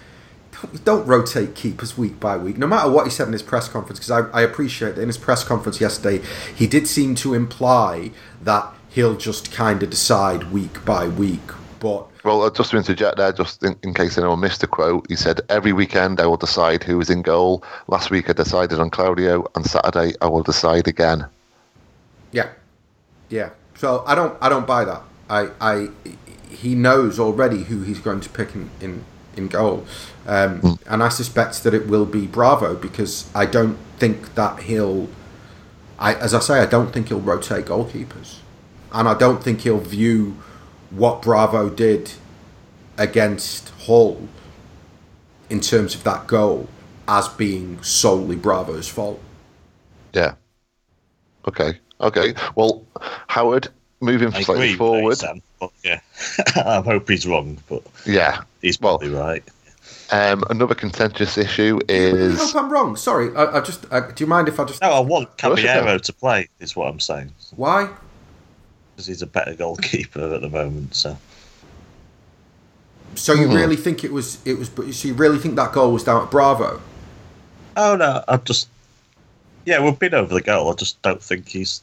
don't, 0.53 0.85
don't, 0.85 1.07
rotate 1.07 1.55
keepers 1.55 1.99
week 1.99 2.19
by 2.19 2.37
week, 2.37 2.57
no 2.57 2.67
matter 2.67 2.91
what 2.91 3.05
he 3.05 3.11
said 3.11 3.27
in 3.27 3.33
his 3.33 3.43
press 3.43 3.69
conference. 3.69 3.99
Because 3.99 4.11
I, 4.11 4.39
I 4.39 4.43
appreciate 4.43 4.95
that 4.95 5.03
in 5.03 5.09
his 5.09 5.19
press 5.19 5.45
conference 5.45 5.81
yesterday, 5.81 6.25
he 6.55 6.67
did 6.67 6.87
seem 6.87 7.15
to 7.17 7.35
imply 7.35 8.13
that 8.43 8.73
he'll 8.89 9.17
just 9.17 9.53
kind 9.53 9.83
of 9.83 9.91
decide 9.91 10.51
week 10.53 10.85
by 10.85 11.09
week. 11.09 11.51
But 11.81 12.09
well, 12.27 12.43
uh, 12.43 12.51
just 12.51 12.73
to 12.73 12.77
interject 12.77 13.17
there, 13.17 13.33
just 13.33 13.63
in, 13.63 13.77
in, 13.85 13.95
case 13.95 14.19
anyone 14.19 14.41
missed 14.41 14.61
the 14.61 14.67
quote, 14.67 15.07
he 15.09 15.15
said, 15.15 15.41
Every 15.49 15.73
weekend 15.73 16.21
I 16.21 16.27
will 16.27 16.37
decide 16.37 16.83
who 16.83 17.01
is 17.01 17.09
in 17.09 17.23
goal. 17.23 17.63
Last 17.87 18.11
week 18.11 18.29
I 18.29 18.33
decided 18.33 18.81
on 18.81 18.91
Claudio, 18.91 19.47
and 19.55 19.65
Saturday 19.65 20.15
I 20.21 20.27
will 20.27 20.43
decide 20.43 20.89
again. 20.89 21.27
Yeah. 22.33 22.49
Yeah. 23.29 23.51
So 23.77 24.03
I 24.07 24.15
don't 24.15 24.37
I 24.43 24.49
don't 24.49 24.67
buy 24.67 24.85
that. 24.85 25.03
I, 25.31 25.51
I 25.61 25.89
he 26.51 26.75
knows 26.75 27.19
already 27.19 27.63
who 27.65 27.83
he's 27.83 27.99
going 28.01 28.21
to 28.21 28.29
pick 28.29 28.55
in, 28.55 28.71
in, 28.81 29.05
in 29.37 29.49
goal. 29.49 29.85
Um, 30.27 30.61
mm. 30.61 30.79
And 30.87 31.03
I 31.03 31.09
suspect 31.09 31.63
that 31.65 31.75
it 31.75 31.87
will 31.87 32.07
be 32.07 32.27
Bravo 32.27 32.75
because 32.75 33.31
I 33.35 33.47
don't 33.47 33.79
think 33.99 34.35
that 34.35 34.65
he'll 34.65 35.09
I 35.99 36.15
as 36.15 36.35
I 36.35 36.41
say, 36.41 36.61
I 36.61 36.67
don't 36.67 36.93
think 36.93 37.09
he'll 37.09 37.21
rotate 37.21 37.67
goalkeepers. 37.67 38.39
And 38.93 39.09
I 39.09 39.15
don't 39.15 39.43
think 39.43 39.61
he'll 39.61 39.79
view 39.79 40.37
what 40.97 41.23
Bravo 41.23 41.69
did 41.71 42.13
against 42.99 43.69
Hull 43.87 44.29
in 45.51 45.61
terms 45.61 45.95
of 45.95 46.05
that 46.05 46.27
goal 46.27 46.69
as 47.09 47.29
being 47.29 47.83
solely 47.83 48.37
Bravo's 48.37 48.89
fault. 48.89 49.21
Yeah. 50.13 50.35
Okay. 51.47 51.79
Okay. 52.01 52.35
Well, 52.55 52.85
Howard, 53.29 53.69
moving 54.01 54.33
I 54.35 54.43
slightly 54.43 54.67
agree, 54.69 54.77
forward. 54.77 55.17
Sam, 55.17 55.43
yeah, 55.85 56.01
I 56.57 56.81
hope 56.81 57.09
he's 57.09 57.27
wrong, 57.27 57.59
but 57.69 57.83
yeah, 58.05 58.43
he's 58.61 58.77
probably 58.77 59.11
well, 59.11 59.27
right. 59.27 59.45
Um, 60.13 60.45
another 60.51 60.75
contentious 60.75 61.37
issue 61.39 61.81
is. 61.89 62.41
I 62.41 62.45
hope 62.45 62.57
I'm 62.57 62.73
wrong. 62.73 62.97
Sorry, 62.97 63.35
I, 63.35 63.59
I 63.59 63.61
just. 63.61 63.89
do 63.91 64.15
you 64.19 64.27
mind 64.27 64.49
if 64.49 64.61
I 64.61 64.65
just? 64.65 64.83
No, 64.83 64.91
I 64.91 65.01
want 65.01 65.37
Caballero 65.37 65.99
to 65.99 66.13
play. 66.13 66.49
Is 66.61 66.77
what 66.77 66.89
I'm 66.89 67.01
saying. 67.01 67.33
Why? 67.55 67.89
Because 68.97 69.07
he's 69.07 69.21
a 69.21 69.27
better 69.27 69.55
goalkeeper 69.55 70.35
at 70.35 70.41
the 70.41 70.49
moment. 70.49 70.95
So. 70.95 71.19
So 73.15 73.35
you 73.35 73.47
mm. 73.47 73.55
really 73.55 73.77
think 73.77 74.05
it 74.05 74.13
was 74.13 74.39
it 74.47 74.59
was? 74.59 74.71
So 74.97 75.09
you 75.09 75.15
really 75.15 75.39
think 75.39 75.57
that 75.57 75.73
goal 75.73 75.93
was 75.93 76.05
down 76.05 76.23
at 76.23 76.31
Bravo? 76.31 76.81
Oh 77.77 77.97
no, 77.97 78.25
I 78.27 78.39
just 78.39 78.69
yeah, 79.67 79.83
we've 79.85 79.99
been 79.99 80.15
over 80.15 80.33
the 80.33 80.41
goal. 80.41 80.71
I 80.71 80.75
just 80.75 81.01
don't 81.03 81.23
think 81.23 81.49
he's. 81.49 81.83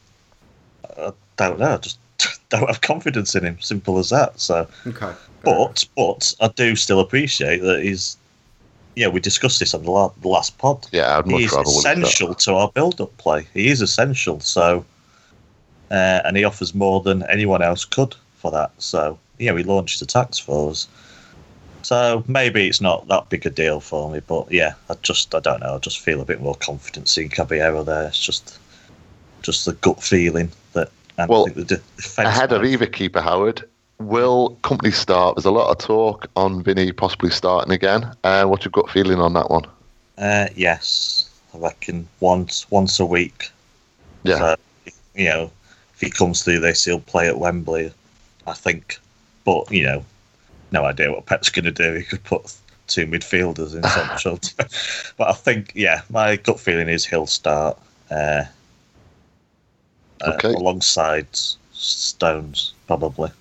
I 0.97 1.11
don't 1.37 1.59
know. 1.59 1.73
I 1.73 1.77
just 1.77 1.99
don't 2.49 2.67
have 2.67 2.81
confidence 2.81 3.35
in 3.35 3.45
him. 3.45 3.59
Simple 3.61 3.99
as 3.99 4.09
that. 4.09 4.39
So. 4.39 4.67
Okay. 4.87 5.13
But 5.43 5.85
but 5.95 6.33
I 6.39 6.47
do 6.47 6.75
still 6.75 6.99
appreciate 6.99 7.61
that 7.61 7.83
he's. 7.83 8.17
Yeah, 8.95 9.07
we 9.07 9.19
discussed 9.19 9.59
this 9.59 9.73
on 9.73 9.83
the, 9.83 10.29
last 10.29 10.57
pod. 10.59 10.87
Yeah, 10.91 11.17
I'd 11.17 11.25
much 11.25 11.41
He's 11.41 11.53
essential 11.53 12.35
to 12.35 12.53
our 12.53 12.69
build-up 12.69 13.17
play. 13.17 13.47
He 13.51 13.69
is 13.69 13.81
essential. 13.81 14.39
So 14.39 14.85
uh, 15.93 16.21
and 16.25 16.35
he 16.35 16.43
offers 16.43 16.73
more 16.73 17.01
than 17.01 17.23
anyone 17.29 17.61
else 17.61 17.85
could 17.85 18.15
for 18.37 18.49
that. 18.51 18.71
So 18.79 19.19
yeah, 19.37 19.55
he 19.55 19.63
launched 19.63 20.01
attacks 20.01 20.39
for 20.39 20.71
us. 20.71 20.87
So 21.83 22.23
maybe 22.27 22.67
it's 22.67 22.81
not 22.81 23.07
that 23.09 23.29
big 23.29 23.45
a 23.45 23.49
deal 23.49 23.79
for 23.79 24.09
me, 24.09 24.19
but 24.25 24.51
yeah, 24.51 24.73
I 24.89 24.95
just 25.03 25.35
I 25.35 25.39
don't 25.39 25.59
know. 25.59 25.75
I 25.75 25.77
just 25.77 25.99
feel 25.99 26.19
a 26.19 26.25
bit 26.25 26.41
more 26.41 26.55
confident 26.55 27.07
seeing 27.07 27.29
Caballero 27.29 27.83
there. 27.83 28.07
It's 28.07 28.19
just 28.19 28.57
just 29.43 29.65
the 29.65 29.73
gut 29.73 30.01
feeling 30.01 30.51
that. 30.73 30.89
And 31.19 31.29
well, 31.29 31.45
the 31.45 31.79
ahead 32.17 32.51
of 32.53 32.65
either 32.65 32.87
keeper 32.87 33.21
Howard, 33.21 33.63
will 33.99 34.57
Kompany 34.63 34.91
start? 34.91 35.35
There's 35.35 35.45
a 35.45 35.51
lot 35.51 35.69
of 35.69 35.77
talk 35.77 36.25
on 36.35 36.63
Vinny 36.63 36.91
possibly 36.91 37.29
starting 37.29 37.71
again. 37.71 38.11
Uh, 38.23 38.45
what's 38.45 38.65
your 38.65 38.71
gut 38.71 38.89
feeling 38.89 39.19
on 39.19 39.33
that 39.33 39.51
one? 39.51 39.65
Uh, 40.17 40.47
yes, 40.55 41.29
I 41.53 41.59
reckon 41.59 42.07
once 42.19 42.65
once 42.71 42.99
a 42.99 43.05
week. 43.05 43.51
Yeah. 44.23 44.37
So, 44.37 44.55
you 45.13 45.25
know, 45.25 45.51
he 46.03 46.09
comes 46.09 46.43
through 46.43 46.59
this, 46.59 46.85
he'll 46.85 46.99
play 46.99 47.27
at 47.27 47.37
Wembley. 47.37 47.91
I 48.45 48.53
think, 48.53 48.99
but 49.45 49.71
you 49.71 49.83
know, 49.83 50.05
no 50.71 50.83
idea 50.85 51.11
what 51.11 51.25
Pep's 51.25 51.49
going 51.49 51.65
to 51.65 51.71
do. 51.71 51.93
He 51.93 52.03
could 52.03 52.23
put 52.23 52.53
two 52.87 53.07
midfielders 53.07 53.75
in 53.75 53.83
central, 53.83 54.39
but 55.17 55.29
I 55.29 55.33
think, 55.33 55.71
yeah, 55.75 56.01
my 56.09 56.35
gut 56.35 56.59
feeling 56.59 56.89
is 56.89 57.05
he'll 57.05 57.27
start 57.27 57.77
uh, 58.11 58.43
uh 60.21 60.33
okay. 60.33 60.49
uh, 60.49 60.57
alongside 60.57 61.27
Stones, 61.71 62.73
probably. 62.87 63.31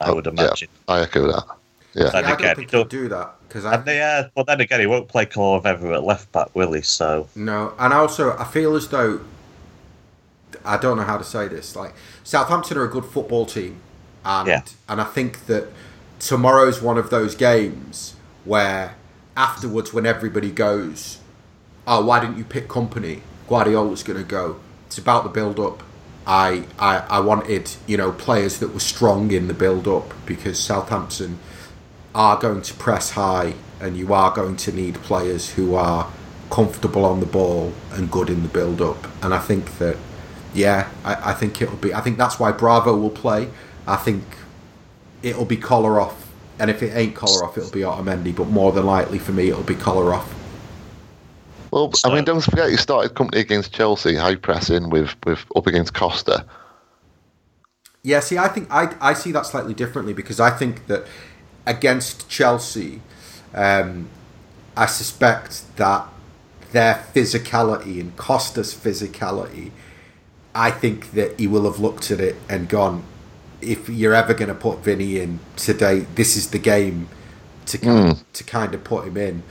I 0.00 0.10
oh, 0.10 0.16
would 0.16 0.26
imagine. 0.26 0.68
Yeah, 0.88 0.94
I 0.94 1.00
echo 1.02 1.26
that. 1.32 1.44
Yeah, 1.94 2.04
yeah 2.04 2.10
I 2.12 2.36
don't 2.36 2.56
think 2.56 2.70
he'll 2.70 2.84
do 2.84 3.08
that 3.08 3.34
because 3.48 3.64
I. 3.64 3.74
And 3.74 3.86
yeah, 3.86 4.28
but 4.34 4.46
then 4.46 4.60
again, 4.60 4.80
he 4.80 4.86
won't 4.86 5.08
play 5.08 5.24
Cole 5.24 5.62
ever 5.64 5.94
at 5.94 6.04
left 6.04 6.30
back, 6.32 6.54
will 6.54 6.72
he? 6.74 6.82
So 6.82 7.28
no, 7.34 7.72
and 7.78 7.94
also 7.94 8.36
I 8.36 8.44
feel 8.44 8.76
as 8.76 8.88
though 8.88 9.20
I 10.66 10.76
don't 10.76 10.96
know 10.96 11.04
how 11.04 11.18
to 11.18 11.24
say 11.24 11.48
this. 11.48 11.76
Like 11.76 11.94
Southampton 12.24 12.76
are 12.76 12.84
a 12.84 12.88
good 12.88 13.04
football 13.04 13.46
team, 13.46 13.80
and 14.24 14.48
yeah. 14.48 14.62
and 14.88 15.00
I 15.00 15.04
think 15.04 15.46
that 15.46 15.68
tomorrow's 16.18 16.82
one 16.82 16.98
of 16.98 17.10
those 17.10 17.34
games 17.34 18.16
where 18.44 18.96
afterwards, 19.36 19.92
when 19.92 20.06
everybody 20.06 20.50
goes, 20.50 21.18
"Oh, 21.86 22.04
why 22.04 22.20
didn't 22.20 22.38
you 22.38 22.44
pick 22.44 22.68
Kompany?" 22.68 23.20
Guardiola's 23.48 24.02
going 24.02 24.18
to 24.18 24.24
go. 24.24 24.56
It's 24.86 24.98
about 24.98 25.22
the 25.22 25.30
build-up. 25.30 25.82
I, 26.26 26.64
I 26.78 26.98
I 26.98 27.20
wanted 27.20 27.70
you 27.86 27.96
know 27.96 28.12
players 28.12 28.58
that 28.58 28.74
were 28.74 28.80
strong 28.80 29.30
in 29.30 29.46
the 29.46 29.54
build-up 29.54 30.12
because 30.26 30.58
Southampton 30.58 31.38
are 32.14 32.38
going 32.38 32.62
to 32.62 32.74
press 32.74 33.10
high, 33.10 33.54
and 33.80 33.96
you 33.96 34.12
are 34.12 34.32
going 34.34 34.56
to 34.56 34.72
need 34.72 34.94
players 34.96 35.50
who 35.50 35.74
are 35.74 36.10
comfortable 36.50 37.04
on 37.04 37.20
the 37.20 37.26
ball 37.26 37.72
and 37.92 38.10
good 38.10 38.30
in 38.30 38.42
the 38.42 38.48
build-up. 38.48 39.06
And 39.22 39.34
I 39.34 39.38
think 39.38 39.78
that, 39.78 39.96
yeah, 40.56 40.88
I, 41.04 41.30
I 41.30 41.34
think 41.34 41.60
it'll 41.60 41.76
be. 41.76 41.92
I 41.92 42.00
think 42.00 42.16
that's 42.16 42.40
why 42.40 42.50
Bravo 42.52 42.96
will 42.96 43.10
play. 43.10 43.48
I 43.86 43.96
think 43.96 44.24
it'll 45.22 45.44
be 45.44 45.56
Kolarov, 45.56 46.14
and 46.58 46.70
if 46.70 46.82
it 46.82 46.96
ain't 46.96 47.14
Kolarov, 47.14 47.56
it'll 47.56 47.70
be 47.70 47.80
Otamendi. 47.80 48.34
But 48.34 48.48
more 48.48 48.72
than 48.72 48.86
likely 48.86 49.18
for 49.18 49.32
me, 49.32 49.50
it'll 49.50 49.62
be 49.62 49.74
Kolarov. 49.74 50.26
Well, 51.70 51.92
I 52.04 52.14
mean, 52.14 52.24
don't 52.24 52.40
forget 52.40 52.70
you 52.70 52.78
started 52.78 53.14
Kompany 53.14 53.40
against 53.40 53.72
Chelsea, 53.72 54.16
high 54.16 54.36
pressing 54.36 54.88
with 54.88 55.14
with 55.26 55.44
up 55.54 55.66
against 55.66 55.92
Costa. 55.94 56.46
Yeah, 58.02 58.20
see, 58.20 58.38
I 58.38 58.48
think 58.48 58.68
I 58.70 58.94
I 59.00 59.12
see 59.12 59.32
that 59.32 59.46
slightly 59.46 59.74
differently 59.74 60.14
because 60.14 60.40
I 60.40 60.50
think 60.50 60.86
that 60.86 61.06
against 61.66 62.30
Chelsea, 62.30 63.02
um, 63.54 64.08
I 64.76 64.86
suspect 64.86 65.76
that 65.76 66.06
their 66.72 67.04
physicality 67.14 68.00
and 68.00 68.16
Costa's 68.16 68.74
physicality, 68.74 69.70
I 70.56 70.70
think 70.70 71.12
that 71.12 71.38
he 71.38 71.46
will 71.46 71.64
have 71.64 71.78
looked 71.78 72.10
at 72.10 72.18
it 72.18 72.36
and 72.48 72.66
gone, 72.66 73.04
if 73.60 73.90
you're 73.90 74.14
ever 74.14 74.32
going 74.32 74.48
to 74.48 74.54
put 74.54 74.78
Vinny 74.78 75.20
in 75.20 75.38
today, 75.54 76.06
this 76.14 76.34
is 76.34 76.50
the 76.50 76.58
game 76.58 77.08
to 77.66 77.76
kind, 77.76 78.16
mm. 78.16 78.24
to 78.32 78.44
kind 78.44 78.74
of 78.74 78.82
put 78.82 79.06
him 79.06 79.18
in. 79.18 79.42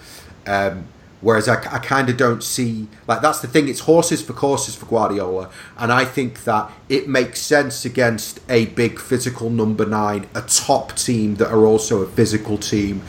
Um, 0.47 0.87
whereas 1.21 1.47
I, 1.47 1.57
I 1.57 1.77
kind 1.77 2.09
of 2.09 2.17
don't 2.17 2.43
see 2.43 2.87
like 3.07 3.21
that's 3.21 3.39
the 3.39 3.47
thing. 3.47 3.67
It's 3.69 3.81
horses 3.81 4.23
for 4.23 4.33
courses 4.33 4.75
for 4.75 4.87
Guardiola, 4.87 5.51
and 5.77 5.91
I 5.91 6.05
think 6.05 6.43
that 6.45 6.71
it 6.89 7.07
makes 7.07 7.39
sense 7.39 7.85
against 7.85 8.39
a 8.49 8.65
big 8.67 8.99
physical 8.99 9.51
number 9.51 9.85
nine, 9.85 10.27
a 10.33 10.41
top 10.41 10.95
team 10.95 11.35
that 11.35 11.51
are 11.51 11.65
also 11.65 12.01
a 12.01 12.07
physical 12.07 12.57
team. 12.57 13.03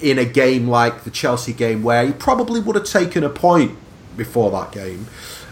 In 0.00 0.18
a 0.18 0.24
game 0.24 0.68
like 0.68 1.04
the 1.04 1.10
Chelsea 1.10 1.52
game, 1.52 1.82
where 1.82 2.06
he 2.06 2.12
probably 2.12 2.60
would 2.60 2.76
have 2.76 2.84
taken 2.84 3.24
a 3.24 3.30
point 3.30 3.76
before 4.16 4.50
that 4.50 4.72
game. 4.72 5.06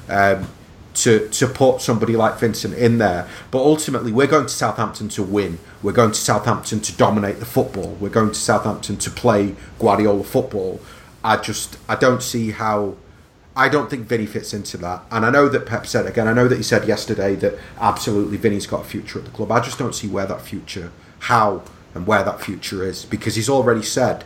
Um, 0.09 0.49
to 0.95 1.29
to 1.29 1.47
put 1.47 1.81
somebody 1.81 2.17
like 2.17 2.39
Vincent 2.39 2.75
in 2.75 2.99
there. 2.99 3.29
But 3.51 3.59
ultimately, 3.59 4.13
we're 4.13 4.27
going 4.27 4.47
to 4.47 4.53
Southampton 4.53 5.09
to 5.11 5.23
win. 5.23 5.59
We're 5.83 5.93
going 5.93 6.13
to 6.13 6.21
Southampton 6.21 6.81
to 6.81 6.97
dominate 6.97 7.39
the 7.39 7.47
football. 7.47 7.97
We're 8.01 8.09
going 8.11 8.29
to 8.31 8.35
Southampton 8.35 8.97
to 8.99 9.11
play 9.11 9.55
Guardiola 9.79 10.25
football. 10.25 10.81
I 11.25 11.37
just 11.37 11.79
I 11.89 11.97
don't 11.97 12.23
see 12.23 12.51
how. 12.51 12.97
I 13.55 13.69
don't 13.69 13.91
think 13.91 14.07
Vinny 14.07 14.25
fits 14.25 14.55
into 14.55 14.79
that. 14.79 15.03
And 15.11 15.27
I 15.27 15.31
know 15.31 15.47
that 15.47 15.67
Pep 15.67 15.87
said 15.87 16.07
again. 16.07 16.27
I 16.27 16.33
know 16.33 16.49
that 16.49 16.57
he 16.57 16.63
said 16.63 16.89
yesterday 16.89 17.35
that 17.37 17.59
absolutely 17.79 18.39
Vinny's 18.39 18.67
got 18.67 18.81
a 18.81 18.85
future 18.85 19.19
at 19.19 19.27
the 19.27 19.31
club. 19.31 19.53
I 19.53 19.61
just 19.61 19.79
don't 19.79 19.95
see 19.95 20.09
where 20.09 20.25
that 20.25 20.41
future, 20.41 20.91
how 21.19 21.63
and 21.95 22.07
where 22.07 22.23
that 22.25 22.41
future 22.41 22.83
is 22.83 23.05
because 23.05 23.35
he's 23.35 23.51
already 23.51 23.83
said 23.83 24.25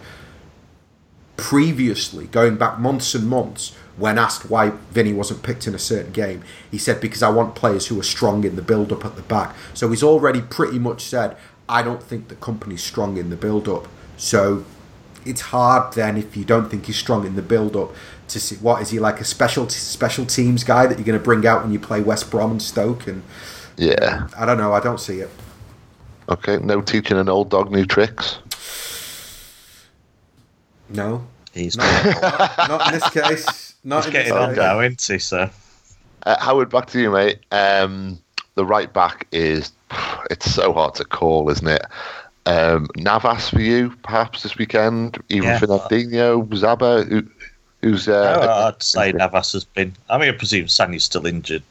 previously, 1.36 2.26
going 2.26 2.56
back 2.56 2.78
months 2.78 3.14
and 3.14 3.28
months, 3.28 3.76
when 3.96 4.18
asked 4.18 4.50
why 4.50 4.70
Vinny 4.90 5.12
wasn't 5.12 5.42
picked 5.42 5.66
in 5.66 5.74
a 5.74 5.78
certain 5.78 6.12
game, 6.12 6.42
he 6.70 6.78
said, 6.78 7.00
because 7.00 7.22
I 7.22 7.30
want 7.30 7.54
players 7.54 7.86
who 7.86 7.98
are 7.98 8.04
strong 8.04 8.44
in 8.44 8.56
the 8.56 8.62
build 8.62 8.92
up 8.92 9.04
at 9.04 9.16
the 9.16 9.22
back. 9.22 9.54
So 9.74 9.88
he's 9.88 10.02
already 10.02 10.42
pretty 10.42 10.78
much 10.78 11.02
said, 11.02 11.36
I 11.68 11.82
don't 11.82 12.02
think 12.02 12.28
the 12.28 12.36
Kompany's 12.36 12.82
strong 12.82 13.16
in 13.16 13.30
the 13.30 13.36
build 13.36 13.68
up. 13.68 13.88
So 14.16 14.64
it's 15.24 15.40
hard 15.40 15.94
then 15.94 16.16
if 16.16 16.36
you 16.36 16.44
don't 16.44 16.70
think 16.70 16.86
he's 16.86 16.96
strong 16.96 17.26
in 17.26 17.34
the 17.34 17.42
build 17.42 17.76
up 17.76 17.92
to 18.28 18.38
see 18.38 18.54
what 18.56 18.80
is 18.80 18.90
he 18.90 19.00
like 19.00 19.20
a 19.20 19.24
special 19.24 19.68
special 19.68 20.24
teams 20.24 20.62
guy 20.62 20.86
that 20.86 20.98
you're 20.98 21.04
going 21.04 21.18
to 21.18 21.24
bring 21.24 21.44
out 21.44 21.62
when 21.62 21.72
you 21.72 21.80
play 21.80 22.00
West 22.00 22.30
Brom 22.30 22.52
and 22.52 22.62
Stoke 22.62 23.08
and 23.08 23.24
yeah. 23.76 24.28
I 24.38 24.46
don't 24.46 24.56
know 24.56 24.72
I 24.72 24.80
don't 24.80 25.00
see 25.00 25.18
it. 25.18 25.30
Okay 26.28 26.58
no 26.58 26.80
teaching 26.80 27.18
an 27.18 27.28
old 27.28 27.50
dog 27.50 27.72
new 27.72 27.84
tricks? 27.84 28.38
No. 30.88 31.26
He's 31.52 31.76
not, 31.76 32.68
not 32.68 32.86
in 32.86 33.00
this 33.00 33.10
case 33.10 33.65
not 33.86 34.04
He's 34.04 34.12
getting 34.12 34.32
on 34.32 34.54
now, 34.54 34.80
isn't 34.80 35.00
he, 35.00 35.18
sir? 35.18 35.50
Uh, 36.24 36.36
Howard, 36.40 36.70
back 36.70 36.86
to 36.88 37.00
you, 37.00 37.10
mate. 37.10 37.38
Um, 37.52 38.18
the 38.56 38.66
right 38.66 38.92
back 38.92 39.28
is 39.30 39.72
it's 40.30 40.52
so 40.52 40.72
hard 40.72 40.96
to 40.96 41.04
call, 41.04 41.48
isn't 41.50 41.68
it? 41.68 41.86
Um, 42.46 42.88
Navas 42.96 43.48
for 43.48 43.60
you, 43.60 43.90
perhaps 44.02 44.42
this 44.42 44.58
weekend. 44.58 45.22
Even 45.28 45.48
yeah. 45.48 45.58
Fernandinho, 45.60 46.46
Zaba, 46.48 47.08
who, 47.08 47.24
who's. 47.82 48.08
Uh, 48.08 48.38
oh, 48.42 48.68
I'd 48.68 48.82
say 48.82 49.12
Navas 49.12 49.52
has 49.52 49.64
been. 49.64 49.94
I 50.10 50.18
mean, 50.18 50.28
I 50.30 50.32
presume 50.32 50.66
Sanya's 50.66 51.04
still 51.04 51.26
injured. 51.26 51.62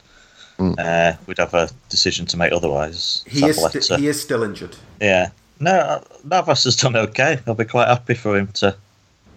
Mm. 0.58 0.80
Uh, 0.80 1.18
we'd 1.28 1.38
have 1.38 1.54
a 1.54 1.70
decision 1.90 2.26
to 2.28 2.38
make 2.38 2.54
otherwise. 2.54 3.26
He 3.28 3.46
is, 3.46 3.62
st- 3.62 4.00
he 4.00 4.08
is 4.08 4.22
still 4.22 4.42
injured. 4.42 4.76
Yeah. 5.02 5.32
No, 5.60 6.02
Navas 6.24 6.64
has 6.64 6.78
done 6.78 6.96
okay. 6.96 7.40
I'll 7.46 7.56
be 7.56 7.66
quite 7.66 7.88
happy 7.90 8.14
for 8.14 8.38
him 8.38 8.48
to 8.54 8.76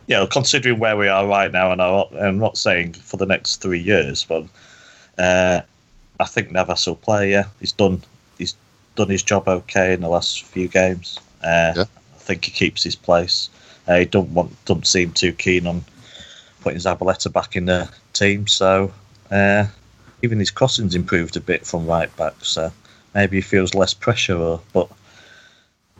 you 0.08 0.16
know, 0.16 0.26
considering 0.26 0.78
where 0.78 0.96
we 0.96 1.06
are 1.06 1.26
right 1.26 1.52
now, 1.52 1.70
and 1.70 1.82
I'm 1.82 2.38
not 2.38 2.56
saying 2.56 2.94
for 2.94 3.18
the 3.18 3.26
next 3.26 3.56
three 3.56 3.78
years, 3.78 4.24
but 4.24 4.44
uh, 5.18 5.60
I 6.18 6.24
think 6.24 6.50
Navas 6.50 6.86
will 6.86 6.96
play. 6.96 7.30
Yeah, 7.30 7.44
he's 7.60 7.72
done. 7.72 8.02
He's 8.38 8.56
done 8.96 9.10
his 9.10 9.22
job 9.22 9.46
okay 9.46 9.92
in 9.92 10.00
the 10.00 10.08
last 10.08 10.44
few 10.44 10.66
games. 10.66 11.18
Uh, 11.44 11.74
yeah. 11.76 11.84
I 12.14 12.18
think 12.18 12.46
he 12.46 12.50
keeps 12.50 12.82
his 12.82 12.96
place. 12.96 13.50
Uh, 13.86 13.98
he 13.98 14.04
don't 14.06 14.30
want, 14.30 14.52
don't 14.64 14.86
seem 14.86 15.12
too 15.12 15.32
keen 15.32 15.66
on 15.66 15.84
putting 16.62 16.78
Zabaleta 16.78 17.30
back 17.30 17.54
in 17.54 17.66
the 17.66 17.90
team. 18.14 18.46
So 18.46 18.92
uh, 19.30 19.66
even 20.22 20.38
his 20.38 20.50
crossings 20.50 20.94
improved 20.94 21.36
a 21.36 21.40
bit 21.40 21.66
from 21.66 21.86
right 21.86 22.14
back. 22.16 22.34
So 22.42 22.72
maybe 23.14 23.36
he 23.38 23.40
feels 23.42 23.74
less 23.74 23.94
pressure. 23.94 24.36
Or, 24.36 24.60
but 24.72 24.90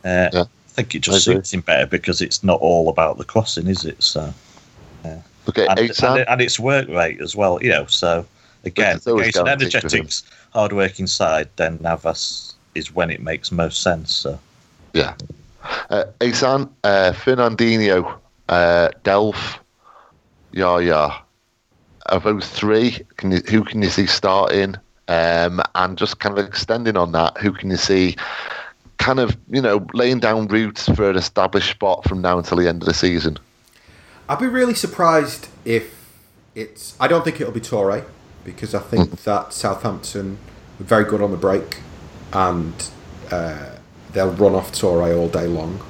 uh, 0.03 0.29
yeah 0.33 0.43
think 0.81 0.95
it 0.95 0.99
just 0.99 1.25
suits 1.25 1.53
him 1.53 1.61
better 1.61 1.85
because 1.85 2.21
it's 2.21 2.43
not 2.43 2.59
all 2.61 2.89
about 2.89 3.17
the 3.17 3.25
crossing, 3.25 3.67
is 3.67 3.85
it? 3.85 4.01
So, 4.01 4.33
yeah. 5.03 5.21
Okay, 5.47 5.67
and, 5.67 5.79
and, 5.79 6.25
and, 6.27 6.41
its 6.41 6.59
work 6.59 6.87
rate 6.89 7.19
as 7.21 7.35
well, 7.35 7.61
you 7.61 7.69
know. 7.69 7.85
So 7.87 8.25
again, 8.63 8.99
against 9.05 9.37
an 9.37 9.47
energetic, 9.47 10.09
hard-working 10.53 11.07
side, 11.07 11.49
then 11.55 11.79
Navas 11.81 12.53
is 12.75 12.93
when 12.93 13.09
it 13.09 13.21
makes 13.21 13.51
most 13.51 13.81
sense. 13.81 14.13
So, 14.13 14.39
yeah. 14.93 15.15
Uh, 15.89 16.05
Asan, 16.21 16.69
uh, 16.83 17.11
Fernandinho, 17.11 18.17
uh, 18.47 18.89
Delph, 19.03 19.59
yeah, 20.51 20.79
yeah. 20.79 21.19
Of 22.05 22.23
those 22.23 22.47
three, 22.47 22.97
can 23.17 23.31
you, 23.31 23.41
who 23.49 23.63
can 23.63 23.81
you 23.81 23.89
see 23.89 24.07
starting? 24.07 24.75
Um, 25.07 25.61
and 25.75 25.97
just 25.97 26.19
kind 26.19 26.37
of 26.37 26.45
extending 26.45 26.95
on 26.95 27.11
that, 27.13 27.37
who 27.37 27.51
can 27.51 27.71
you 27.71 27.77
see 27.77 28.15
kind 28.99 29.19
of, 29.19 29.35
you 29.49 29.61
know, 29.61 29.87
laying 29.93 30.19
down 30.19 30.47
roots 30.47 30.87
for 30.89 31.09
an 31.09 31.15
established 31.15 31.71
spot 31.71 32.03
from 32.03 32.21
now 32.21 32.37
until 32.37 32.57
the 32.57 32.67
end 32.67 32.83
of 32.83 32.85
the 32.85 32.93
season. 32.93 33.39
I'd 34.27 34.39
be 34.39 34.47
really 34.47 34.75
surprised 34.75 35.47
if 35.65 35.95
it's. 36.53 36.95
I 36.99 37.07
don't 37.07 37.23
think 37.23 37.41
it'll 37.41 37.53
be 37.53 37.61
Touré 37.61 38.05
because 38.43 38.75
I 38.75 38.79
think 38.79 39.09
mm. 39.09 39.23
that 39.23 39.53
Southampton 39.53 40.37
are 40.79 40.83
very 40.83 41.03
good 41.05 41.21
on 41.21 41.31
the 41.31 41.37
break, 41.37 41.79
and 42.31 42.91
uh, 43.31 43.77
they'll 44.13 44.31
run 44.31 44.53
off 44.53 44.71
Touré 44.71 45.17
all 45.17 45.29
day 45.29 45.47
long. 45.47 45.83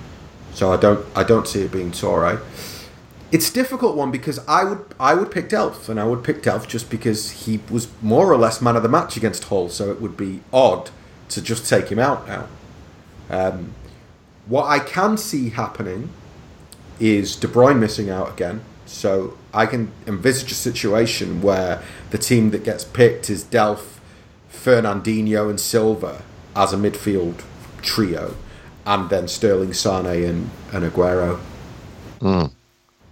So 0.54 0.72
I 0.72 0.78
don't 0.78 1.06
I 1.18 1.24
don't 1.24 1.48
see 1.48 1.62
it 1.64 1.72
being 1.72 1.92
Touré. 1.92 2.40
It's 3.32 3.50
a 3.50 3.54
difficult 3.54 3.96
one 3.96 4.10
because 4.10 4.40
I 4.48 4.64
would 4.64 4.86
I 5.00 5.16
would 5.16 5.32
pick 5.32 5.50
Delph 5.50 5.90
and 5.90 6.00
I 6.00 6.06
would 6.06 6.24
pick 6.24 6.42
Delph 6.42 6.68
just 6.68 6.90
because 6.90 7.32
he 7.32 7.60
was 7.70 7.90
more 8.02 8.32
or 8.32 8.38
less 8.38 8.62
man 8.62 8.76
of 8.76 8.84
the 8.84 8.90
match 8.90 9.18
against 9.18 9.46
Hull. 9.46 9.70
So 9.70 9.92
it 9.92 10.00
would 10.00 10.16
be 10.16 10.42
odd 10.54 10.92
to 11.30 11.42
just 11.42 11.68
take 11.70 11.90
him 11.90 12.00
out 12.00 12.28
now. 12.28 12.48
Um, 13.30 13.74
what 14.48 14.66
I 14.66 14.80
can 14.80 15.18
see 15.18 15.50
happening 15.50 16.10
is 17.00 17.36
De 17.36 17.48
Bruyne 17.48 17.80
missing 17.80 18.10
out 18.10 18.32
again. 18.32 18.62
So 18.86 19.38
I 19.54 19.68
can 19.68 19.92
envisage 20.08 20.52
a 20.52 20.56
situation 20.56 21.42
where 21.42 21.84
the 22.10 22.18
team 22.18 22.50
that 22.52 22.64
gets 22.64 22.84
picked 22.84 23.30
is 23.30 23.44
Delph, 23.44 24.00
Fernandinho, 24.52 25.50
and 25.50 25.60
Silva 25.60 26.24
as 26.56 26.74
a 26.74 26.78
midfield 26.78 27.44
trio, 27.84 28.36
and 28.86 29.10
then 29.10 29.28
Sterling, 29.28 29.74
Sane, 29.74 30.08
and, 30.08 30.50
and 30.74 30.92
Aguero. 30.92 31.40
Mm. 32.20 32.52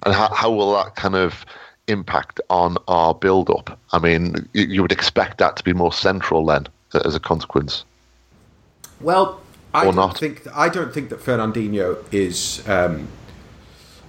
And 0.03 0.15
how, 0.15 0.33
how 0.33 0.51
will 0.51 0.73
that 0.73 0.95
kind 0.95 1.15
of 1.15 1.45
impact 1.87 2.41
on 2.49 2.77
our 2.87 3.13
build 3.13 3.49
up? 3.51 3.79
I 3.93 3.99
mean, 3.99 4.49
you, 4.53 4.65
you 4.65 4.81
would 4.81 4.91
expect 4.91 5.37
that 5.37 5.55
to 5.57 5.63
be 5.63 5.73
more 5.73 5.93
central 5.93 6.45
then, 6.45 6.67
as 7.05 7.13
a 7.13 7.19
consequence. 7.19 7.85
Well, 8.99 9.39
I 9.77 9.83
don't 9.85 9.95
not. 9.95 10.17
think 10.17 10.47
I 10.53 10.69
don't 10.69 10.93
think 10.93 11.09
that 11.09 11.19
Fernandinho 11.19 12.03
is. 12.11 12.67
Um, 12.67 13.09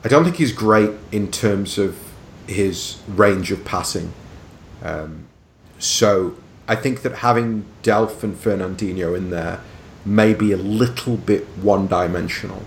I 0.05 0.09
don't 0.09 0.25
think 0.25 0.37
he's 0.37 0.53
great 0.53 0.93
in 1.11 1.31
terms 1.31 1.77
of 1.79 1.99
his 2.47 2.99
range 3.09 3.51
of 3.51 3.65
passing. 3.65 4.13
Um, 4.83 5.27
so 5.79 6.37
I 6.67 6.77
think 6.77 7.03
that 7.03 7.17
having 7.17 7.65
Delph 7.83 8.23
and 8.23 8.37
Fernandinho 8.37 9.17
in 9.17 9.31
there 9.31 9.61
may 10.05 10.35
be 10.35 10.53
a 10.53 10.57
little 10.57 11.17
bit 11.17 11.45
one-dimensional. 11.61 12.63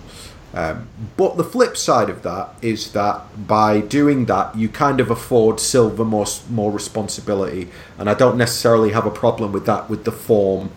Um, 0.53 0.89
but 1.15 1.37
the 1.37 1.43
flip 1.43 1.77
side 1.77 2.09
of 2.09 2.23
that 2.23 2.49
is 2.61 2.91
that 2.91 3.47
by 3.47 3.79
doing 3.79 4.25
that, 4.25 4.55
you 4.55 4.67
kind 4.67 4.99
of 4.99 5.09
afford 5.09 5.61
Silva 5.61 6.03
more 6.03 6.25
more 6.49 6.71
responsibility, 6.71 7.69
and 7.97 8.09
I 8.09 8.13
don't 8.13 8.37
necessarily 8.37 8.91
have 8.91 9.05
a 9.05 9.11
problem 9.11 9.53
with 9.53 9.65
that 9.65 9.89
with 9.89 10.03
the 10.03 10.11
form 10.11 10.71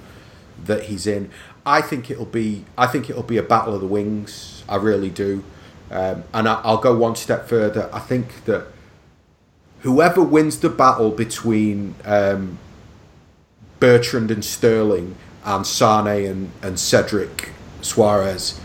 that 0.64 0.84
he's 0.84 1.06
in. 1.06 1.30
I 1.66 1.81
think 1.81 2.11
it'll 2.11 2.27
be 2.27 2.64
I 2.77 2.87
think 2.87 3.09
it'll 3.09 3.22
be 3.22 3.38
a 3.38 3.42
battle 3.42 3.74
of 3.74 3.81
the 3.81 3.87
wings. 3.87 4.62
I 4.68 4.77
really 4.77 5.11
do, 5.11 5.44
um, 5.90 6.24
and 6.33 6.48
I, 6.48 6.70
will 6.70 6.79
go 6.79 6.96
one 6.96 7.16
step 7.16 7.48
further. 7.48 7.88
I 7.92 8.00
think 8.00 8.44
that 8.44 8.66
whoever 9.81 10.22
wins 10.22 10.61
the 10.61 10.70
battle 10.70 11.11
between 11.11 11.94
um, 12.05 12.59
Bertrand 13.81 14.31
and 14.31 14.44
Sterling 14.44 15.16
and 15.44 15.66
Sane 15.66 16.07
and, 16.07 16.50
and 16.62 16.77
Cédric 16.77 17.50
Soares 17.81 18.59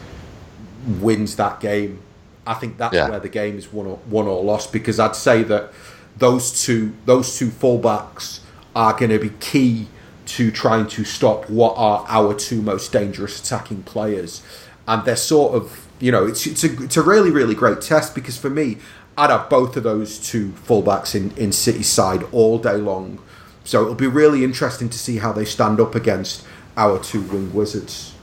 wins 0.85 1.35
that 1.35 1.59
game. 1.59 2.01
I 2.47 2.53
think 2.53 2.77
that's 2.77 2.95
yeah. 2.95 3.09
where 3.09 3.19
the 3.19 3.29
game 3.29 3.57
is 3.57 3.71
won 3.71 3.85
or, 3.85 3.99
won 4.09 4.27
or 4.27 4.43
lost 4.43 4.73
because 4.73 4.99
I'd 4.99 5.15
say 5.15 5.43
that 5.43 5.71
those 6.17 6.63
two 6.63 6.93
those 7.05 7.37
two 7.37 7.49
fullbacks 7.49 8.39
are 8.75 8.93
going 8.93 9.11
to 9.11 9.19
be 9.19 9.29
key 9.39 9.87
to 10.29 10.51
trying 10.51 10.87
to 10.87 11.03
stop 11.03 11.49
what 11.49 11.73
are 11.75 12.05
our 12.07 12.33
two 12.33 12.61
most 12.61 12.91
dangerous 12.91 13.39
attacking 13.39 13.83
players, 13.83 14.43
and 14.87 15.03
they're 15.05 15.15
sort 15.15 15.55
of 15.55 15.87
you 15.99 16.11
know 16.11 16.25
it's 16.25 16.45
it's 16.45 16.63
a 16.63 16.83
it's 16.83 16.97
a 16.97 17.01
really 17.01 17.31
really 17.31 17.55
great 17.55 17.81
test 17.81 18.13
because 18.13 18.37
for 18.37 18.49
me 18.49 18.77
I'd 19.17 19.31
have 19.31 19.49
both 19.49 19.75
of 19.75 19.83
those 19.83 20.19
two 20.19 20.49
fullbacks 20.51 21.15
in 21.15 21.31
in 21.37 21.51
City 21.51 21.83
side 21.83 22.23
all 22.31 22.59
day 22.59 22.77
long, 22.77 23.19
so 23.63 23.81
it'll 23.81 23.95
be 23.95 24.07
really 24.07 24.43
interesting 24.43 24.89
to 24.89 24.99
see 24.99 25.17
how 25.17 25.33
they 25.33 25.45
stand 25.45 25.79
up 25.79 25.95
against 25.95 26.45
our 26.77 26.99
two 26.99 27.21
wing 27.21 27.53
wizards. 27.53 28.13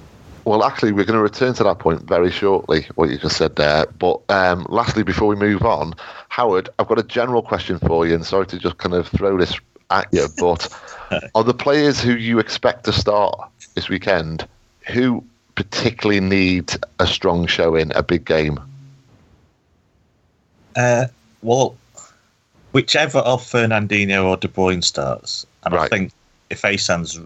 Well, 0.47 0.62
actually, 0.62 0.92
we're 0.92 1.05
going 1.05 1.16
to 1.16 1.23
return 1.23 1.55
to 1.55 1.64
that 1.64 1.81
point 1.81 2.03
very 2.03 2.31
shortly, 2.31 2.87
what 2.95 3.11
you 3.11 3.19
just 3.19 3.37
said 3.37 3.57
there. 3.57 3.87
But 3.99 4.21
um, 4.29 4.64
lastly, 4.69 5.03
before 5.03 5.27
we 5.27 5.35
move 5.35 5.62
on, 5.62 5.95
Howard, 6.29 6.69
I've 6.79 6.87
got 6.87 7.01
a 7.01 7.03
general 7.03 7.42
question 7.42 7.81
for 7.81 8.07
you, 8.07 8.14
and 8.14 8.25
sorry 8.25 8.47
to 8.47 8.59
just 8.59 8.79
kind 8.79 8.95
of 8.95 9.09
throw 9.09 9.37
this 9.37 9.59
at 9.90 10.07
you, 10.12 10.29
but 10.38 10.69
are 11.35 11.45
the 11.45 11.55
players 11.55 12.01
who 12.01 12.12
you 12.12 12.38
expect 12.38 12.85
to 12.85 12.92
start 12.92 13.38
this 13.75 13.88
weekend 13.88 14.47
who 14.88 15.25
particularly 15.55 16.21
need 16.21 16.73
a 16.99 17.07
strong 17.07 17.47
showing, 17.47 17.92
a 17.95 18.03
big 18.03 18.25
game? 18.25 18.61
Uh, 20.77 21.07
well, 21.42 21.77
whichever 22.73 23.19
of 23.21 23.42
Fernandinho 23.42 24.25
or 24.25 24.37
De 24.37 24.49
Bruyne 24.49 24.85
starts, 24.85 25.47
and 25.64 25.75
right. 25.75 25.85
I 25.85 25.88
think 25.88 26.12
if 26.51 26.64
Asan's 26.64 27.19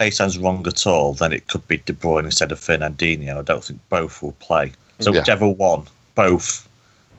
Asan's 0.00 0.38
wrong 0.38 0.66
at 0.66 0.86
all, 0.86 1.14
then 1.14 1.32
it 1.32 1.46
could 1.46 1.66
be 1.68 1.78
De 1.78 1.92
Bruyne 1.92 2.24
instead 2.24 2.52
of 2.52 2.58
Fernandinho. 2.58 3.38
I 3.38 3.42
don't 3.42 3.62
think 3.62 3.80
both 3.88 4.22
will 4.22 4.32
play. 4.32 4.72
So 5.00 5.12
yeah. 5.12 5.20
whichever 5.20 5.48
one, 5.48 5.84
both, 6.14 6.68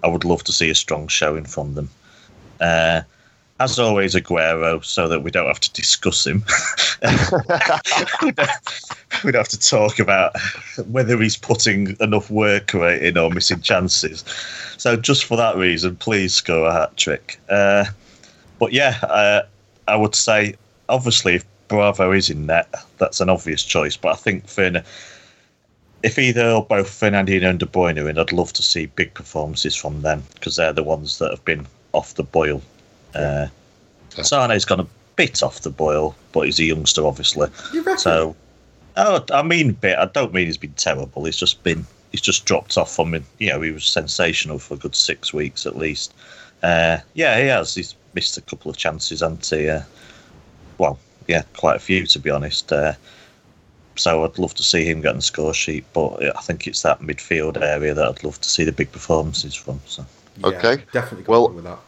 I 0.03 0.07
would 0.07 0.25
love 0.25 0.43
to 0.43 0.51
see 0.51 0.69
a 0.69 0.75
strong 0.75 1.07
showing 1.07 1.45
from 1.45 1.73
them. 1.75 1.89
Uh, 2.59 3.01
as 3.59 3.79
always, 3.79 4.15
Aguero, 4.15 4.83
so 4.83 5.07
that 5.07 5.21
we 5.21 5.31
don't 5.31 5.47
have 5.47 5.61
to 5.61 5.71
discuss 5.71 6.27
him. 6.27 6.43
we'd, 9.23 9.35
have 9.35 9.47
to 9.47 9.59
talk 9.59 9.97
about 9.99 10.35
whether 10.87 11.17
he's 11.21 11.37
putting 11.37 11.95
enough 12.01 12.29
work 12.29 12.73
rate 12.73 13.01
in 13.01 13.17
or 13.17 13.29
missing 13.29 13.61
chances. 13.61 14.25
So 14.77 14.97
just 14.97 15.23
for 15.23 15.37
that 15.37 15.55
reason, 15.55 15.95
please 15.95 16.33
score 16.33 16.67
a 16.67 16.73
hat 16.73 16.97
trick. 16.97 17.39
Uh, 17.49 17.85
but 18.59 18.73
yeah, 18.73 18.99
uh, 19.03 19.43
I 19.87 19.95
would 19.95 20.15
say 20.15 20.55
obviously 20.89 21.35
if 21.35 21.45
Bravo 21.69 22.11
is 22.11 22.29
in 22.29 22.45
net, 22.45 22.73
that's 22.97 23.21
an 23.21 23.29
obvious 23.29 23.63
choice. 23.63 23.95
But 23.95 24.13
I 24.13 24.15
think 24.15 24.47
Fern, 24.47 24.83
if 26.03 26.19
either 26.19 26.49
or 26.51 26.65
both 26.65 26.87
Fernandinho 26.87 27.49
and 27.49 27.59
De 27.59 27.65
Bruyne 27.65 28.03
are 28.03 28.09
in, 28.09 28.19
I'd 28.19 28.33
love 28.33 28.51
to 28.53 28.63
see 28.63 28.87
big 28.87 29.13
performances 29.13 29.75
from 29.75 30.01
them 30.01 30.23
because 30.33 30.57
they're 30.57 30.73
the 30.73 30.83
ones 30.83 31.19
that 31.19 31.31
have 31.31 31.45
been 31.45 31.65
off 31.93 32.15
the 32.15 32.23
boil. 32.23 32.61
Uh, 33.15 33.47
Sane's 34.23 34.65
gone 34.65 34.79
a 34.79 34.87
bit 35.15 35.43
off 35.43 35.61
the 35.61 35.69
boil, 35.69 36.15
but 36.31 36.41
he's 36.41 36.59
a 36.59 36.63
youngster, 36.63 37.05
obviously. 37.05 37.49
So, 37.97 38.35
oh, 38.97 39.25
I 39.31 39.41
mean, 39.41 39.73
bit. 39.73 39.97
I 39.97 40.05
don't 40.05 40.33
mean 40.33 40.47
he's 40.47 40.57
been 40.57 40.73
terrible. 40.73 41.25
He's 41.25 41.37
just 41.37 41.63
been. 41.63 41.85
He's 42.11 42.21
just 42.21 42.45
dropped 42.45 42.77
off 42.77 42.95
from. 42.95 43.13
You 43.39 43.49
know, 43.49 43.61
he 43.61 43.71
was 43.71 43.85
sensational 43.85 44.59
for 44.59 44.75
a 44.75 44.77
good 44.77 44.95
six 44.95 45.33
weeks 45.33 45.65
at 45.65 45.77
least. 45.77 46.13
Uh, 46.63 46.97
yeah, 47.13 47.39
he 47.39 47.47
has. 47.47 47.75
He's 47.75 47.95
missed 48.13 48.37
a 48.37 48.41
couple 48.41 48.71
of 48.71 48.77
chances, 48.77 49.19
hasn't 49.19 49.45
he? 49.45 49.69
Uh, 49.69 49.81
well, 50.77 50.99
yeah, 51.27 51.43
quite 51.55 51.75
a 51.75 51.79
few 51.79 52.05
to 52.07 52.19
be 52.19 52.29
honest. 52.29 52.71
Uh, 52.71 52.93
so 53.97 54.25
I'd 54.25 54.37
love 54.37 54.53
to 54.55 54.63
see 54.63 54.83
him 54.83 55.01
get 55.01 55.11
on 55.11 55.17
the 55.17 55.21
score 55.21 55.53
sheet, 55.53 55.85
but 55.93 56.21
I 56.35 56.41
think 56.41 56.67
it's 56.67 56.81
that 56.81 56.99
midfield 56.99 57.61
area 57.61 57.93
that 57.93 58.07
I'd 58.07 58.23
love 58.23 58.41
to 58.41 58.49
see 58.49 58.63
the 58.65 58.73
big 58.73 58.91
performances 58.91 59.55
from. 59.55 59.79
So. 59.85 60.05
Yeah, 60.37 60.47
okay, 60.47 60.83
definitely. 60.91 61.25
Well, 61.27 61.49
with 61.49 61.63
that. 61.63 61.79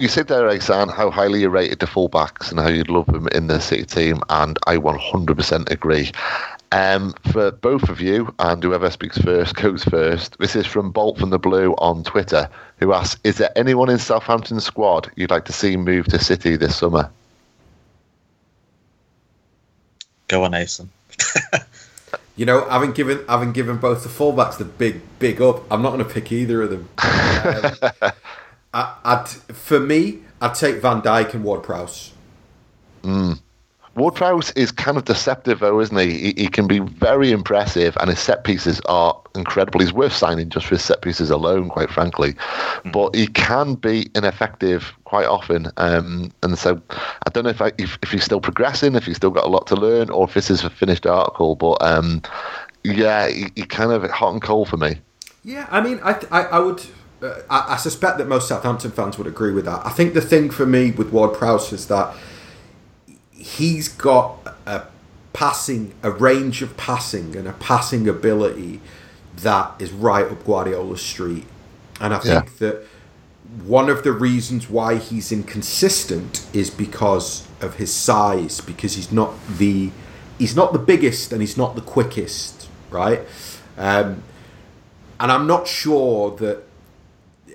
You 0.00 0.08
said 0.08 0.28
there, 0.28 0.48
Exan, 0.48 0.90
how 0.90 1.10
highly 1.10 1.42
you 1.42 1.50
rated 1.50 1.80
the 1.80 1.86
fullbacks 1.86 2.50
and 2.50 2.58
how 2.58 2.68
you'd 2.68 2.88
love 2.88 3.04
them 3.04 3.28
in 3.32 3.48
the 3.48 3.60
City 3.60 3.84
team, 3.84 4.22
and 4.30 4.58
I 4.66 4.76
100% 4.76 5.70
agree. 5.70 6.10
Um, 6.72 7.12
for 7.30 7.50
both 7.50 7.90
of 7.90 8.00
you, 8.00 8.34
and 8.38 8.62
whoever 8.62 8.90
speaks 8.90 9.18
first 9.18 9.56
goes 9.56 9.84
first, 9.84 10.38
this 10.38 10.56
is 10.56 10.64
from 10.64 10.90
Bolt 10.90 11.18
from 11.18 11.28
the 11.28 11.38
Blue 11.38 11.72
on 11.72 12.02
Twitter, 12.02 12.48
who 12.78 12.94
asks 12.94 13.20
Is 13.24 13.36
there 13.36 13.52
anyone 13.56 13.90
in 13.90 13.98
Southampton's 13.98 14.64
squad 14.64 15.10
you'd 15.16 15.30
like 15.30 15.44
to 15.44 15.52
see 15.52 15.76
move 15.76 16.06
to 16.06 16.18
City 16.18 16.56
this 16.56 16.76
summer? 16.76 17.10
Go 20.28 20.44
on, 20.44 20.52
Asen. 20.52 20.88
you 22.36 22.46
know, 22.46 22.66
having 22.70 22.92
given 22.92 23.22
having 23.28 23.52
given 23.52 23.76
both 23.76 24.02
the 24.02 24.08
fullbacks 24.08 24.56
the 24.56 24.64
big 24.64 25.02
big 25.18 25.42
up, 25.42 25.70
I'm 25.70 25.82
not 25.82 25.90
going 25.90 26.06
to 26.06 26.10
pick 26.10 26.32
either 26.32 26.62
of 26.62 26.70
them. 26.70 26.88
um, 28.02 28.12
I, 28.72 28.94
would 29.04 29.56
for 29.56 29.80
me, 29.80 30.18
I'd 30.40 30.54
take 30.54 30.76
Van 30.76 31.02
Dijk 31.02 31.34
and 31.34 31.44
Ward 31.44 31.62
Prowse. 31.62 32.12
Mm. 33.02 33.40
Ward 33.96 34.14
Prowse 34.14 34.52
is 34.52 34.70
kind 34.70 34.96
of 34.96 35.04
deceptive, 35.04 35.58
though, 35.58 35.80
isn't 35.80 35.98
he? 35.98 36.12
he? 36.12 36.34
he? 36.36 36.48
can 36.48 36.68
be 36.68 36.78
very 36.78 37.32
impressive, 37.32 37.96
and 38.00 38.08
his 38.08 38.20
set 38.20 38.44
pieces 38.44 38.80
are 38.86 39.20
incredible. 39.34 39.80
He's 39.80 39.92
worth 39.92 40.12
signing 40.12 40.48
just 40.48 40.66
for 40.66 40.76
his 40.76 40.84
set 40.84 41.02
pieces 41.02 41.28
alone, 41.28 41.68
quite 41.68 41.90
frankly. 41.90 42.34
Mm. 42.84 42.92
But 42.92 43.16
he 43.16 43.26
can 43.26 43.74
be 43.74 44.08
ineffective 44.14 44.92
quite 45.04 45.26
often, 45.26 45.72
um, 45.76 46.32
and 46.42 46.56
so 46.56 46.80
I 46.92 47.30
don't 47.30 47.44
know 47.44 47.50
if, 47.50 47.60
I, 47.60 47.72
if, 47.78 47.98
if 48.02 48.12
he's 48.12 48.24
still 48.24 48.40
progressing, 48.40 48.94
if 48.94 49.06
he's 49.06 49.16
still 49.16 49.30
got 49.30 49.44
a 49.44 49.48
lot 49.50 49.66
to 49.68 49.76
learn, 49.76 50.08
or 50.10 50.28
if 50.28 50.34
this 50.34 50.50
is 50.50 50.62
a 50.62 50.70
finished 50.70 51.04
article. 51.04 51.56
But 51.56 51.82
um, 51.82 52.22
yeah, 52.84 53.28
he, 53.28 53.46
he, 53.56 53.62
kind 53.64 53.90
of 53.90 54.08
hot 54.10 54.32
and 54.32 54.40
cold 54.40 54.68
for 54.68 54.76
me. 54.76 55.00
Yeah, 55.42 55.66
I 55.68 55.80
mean, 55.80 55.98
I 56.04 56.12
I, 56.30 56.42
I 56.44 56.58
would. 56.60 56.82
Uh, 57.22 57.40
I, 57.50 57.74
I 57.74 57.76
suspect 57.76 58.18
that 58.18 58.26
most 58.26 58.48
Southampton 58.48 58.90
fans 58.90 59.18
would 59.18 59.26
agree 59.26 59.52
with 59.52 59.66
that. 59.66 59.84
I 59.84 59.90
think 59.90 60.14
the 60.14 60.20
thing 60.20 60.50
for 60.50 60.66
me 60.66 60.90
with 60.90 61.12
Ward 61.12 61.34
Prowse 61.34 61.72
is 61.72 61.86
that 61.88 62.14
he's 63.32 63.88
got 63.88 64.56
a 64.66 64.84
passing, 65.32 65.94
a 66.02 66.10
range 66.10 66.62
of 66.62 66.76
passing 66.76 67.36
and 67.36 67.46
a 67.46 67.52
passing 67.52 68.08
ability 68.08 68.80
that 69.36 69.72
is 69.78 69.92
right 69.92 70.26
up 70.26 70.44
Guardiola's 70.44 71.02
street. 71.02 71.46
And 72.00 72.14
I 72.14 72.18
think 72.18 72.46
yeah. 72.46 72.68
that 72.68 72.86
one 73.64 73.88
of 73.88 74.04
the 74.04 74.12
reasons 74.12 74.70
why 74.70 74.96
he's 74.96 75.32
inconsistent 75.32 76.46
is 76.52 76.70
because 76.70 77.46
of 77.60 77.76
his 77.76 77.92
size, 77.92 78.60
because 78.60 78.94
he's 78.94 79.12
not 79.12 79.34
the 79.58 79.90
he's 80.38 80.56
not 80.56 80.72
the 80.72 80.78
biggest 80.78 81.32
and 81.32 81.42
he's 81.42 81.56
not 81.56 81.74
the 81.74 81.82
quickest, 81.82 82.68
right? 82.90 83.20
Um, 83.76 84.22
and 85.18 85.30
I'm 85.30 85.46
not 85.46 85.66
sure 85.66 86.34
that. 86.36 86.69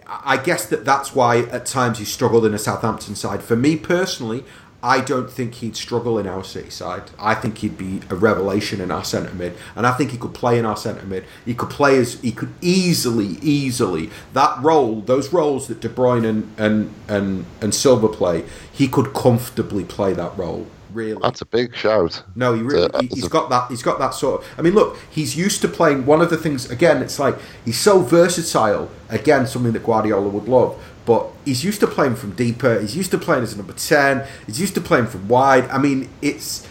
I 0.08 0.38
guess 0.38 0.68
that 0.68 0.86
that's 0.86 1.15
why 1.15 1.39
at 1.39 1.65
times 1.65 1.98
he 1.98 2.06
struggled 2.06 2.46
in 2.46 2.54
a 2.54 2.60
Southampton 2.60 3.15
side. 3.15 3.41
For 3.41 3.56
me 3.56 3.76
personally, 3.76 4.44
I 4.86 5.02
don't 5.02 5.32
think 5.32 5.56
he'd 5.56 5.76
struggle 5.76 6.20
in 6.20 6.28
our 6.28 6.44
City 6.44 6.70
side. 6.70 7.10
I 7.18 7.34
think 7.34 7.58
he'd 7.58 7.76
be 7.76 8.02
a 8.12 8.15
revelation 8.15 8.80
in 8.80 8.91
our 8.91 9.04
centre 9.04 9.34
mid, 9.34 9.58
and 9.76 9.88
I 9.88 9.94
think 9.94 10.12
he 10.12 10.18
could 10.18 10.36
play 10.36 10.60
in 10.60 10.65
our 10.65 10.78
centre 10.78 11.08
mid. 11.08 11.26
He 11.44 11.56
could 11.56 11.72
play 11.72 11.98
as 11.98 12.22
he 12.22 12.32
could 12.32 12.54
easily, 12.62 13.39
easily 13.41 14.12
that 14.34 14.62
role, 14.62 15.02
those 15.02 15.34
roles 15.34 15.68
that 15.70 15.80
De 15.80 15.89
Bruyne 15.89 16.24
and 16.24 16.54
and 16.60 16.94
and, 17.08 17.46
and 17.62 17.74
Silva 17.74 18.08
play. 18.08 18.46
He 18.72 18.88
could 18.88 19.13
comfortably 19.15 19.86
play 19.86 20.13
that 20.13 20.38
role. 20.38 20.68
Really, 20.96 21.20
that's 21.22 21.42
a 21.42 21.46
big 21.46 21.76
shout. 21.76 22.24
No, 22.36 22.54
he 22.54 22.62
really, 22.62 22.90
a, 22.94 23.02
he, 23.02 23.20
has 23.20 23.28
got 23.28 23.50
that. 23.50 23.70
He's 23.70 23.84
got 23.84 24.00
that 24.00 24.14
sort 24.14 24.42
of. 24.42 24.48
I 24.58 24.62
mean, 24.62 24.74
look, 24.74 24.98
he's 25.12 25.36
used 25.36 25.62
to 25.62 25.68
playing. 25.68 26.06
One 26.06 26.22
of 26.22 26.30
the 26.30 26.38
things 26.38 26.72
again, 26.72 27.02
it's 27.02 27.20
like 27.20 27.36
he's 27.66 27.78
so 27.78 28.02
versatile. 28.02 28.90
Again, 29.10 29.46
something 29.46 29.74
that 29.74 29.84
Guardiola 29.84 30.30
would 30.30 30.48
love 30.48 30.82
but 31.06 31.28
he's 31.46 31.64
used 31.64 31.80
to 31.82 31.88
playing 31.88 32.16
from 32.16 32.32
deeper. 32.32 32.80
He's 32.80 32.98
used 32.98 33.12
to 33.12 33.20
playing 33.20 33.44
as 33.44 33.54
a 33.54 33.58
number 33.58 33.74
ten. 33.74 34.26
He's 34.48 34.60
used 34.60 34.74
to 34.74 34.82
playing 34.82 35.08
from 35.08 35.28
wide. 35.28 35.70
I 35.70 35.78
mean, 35.78 36.10
it's 36.22 36.68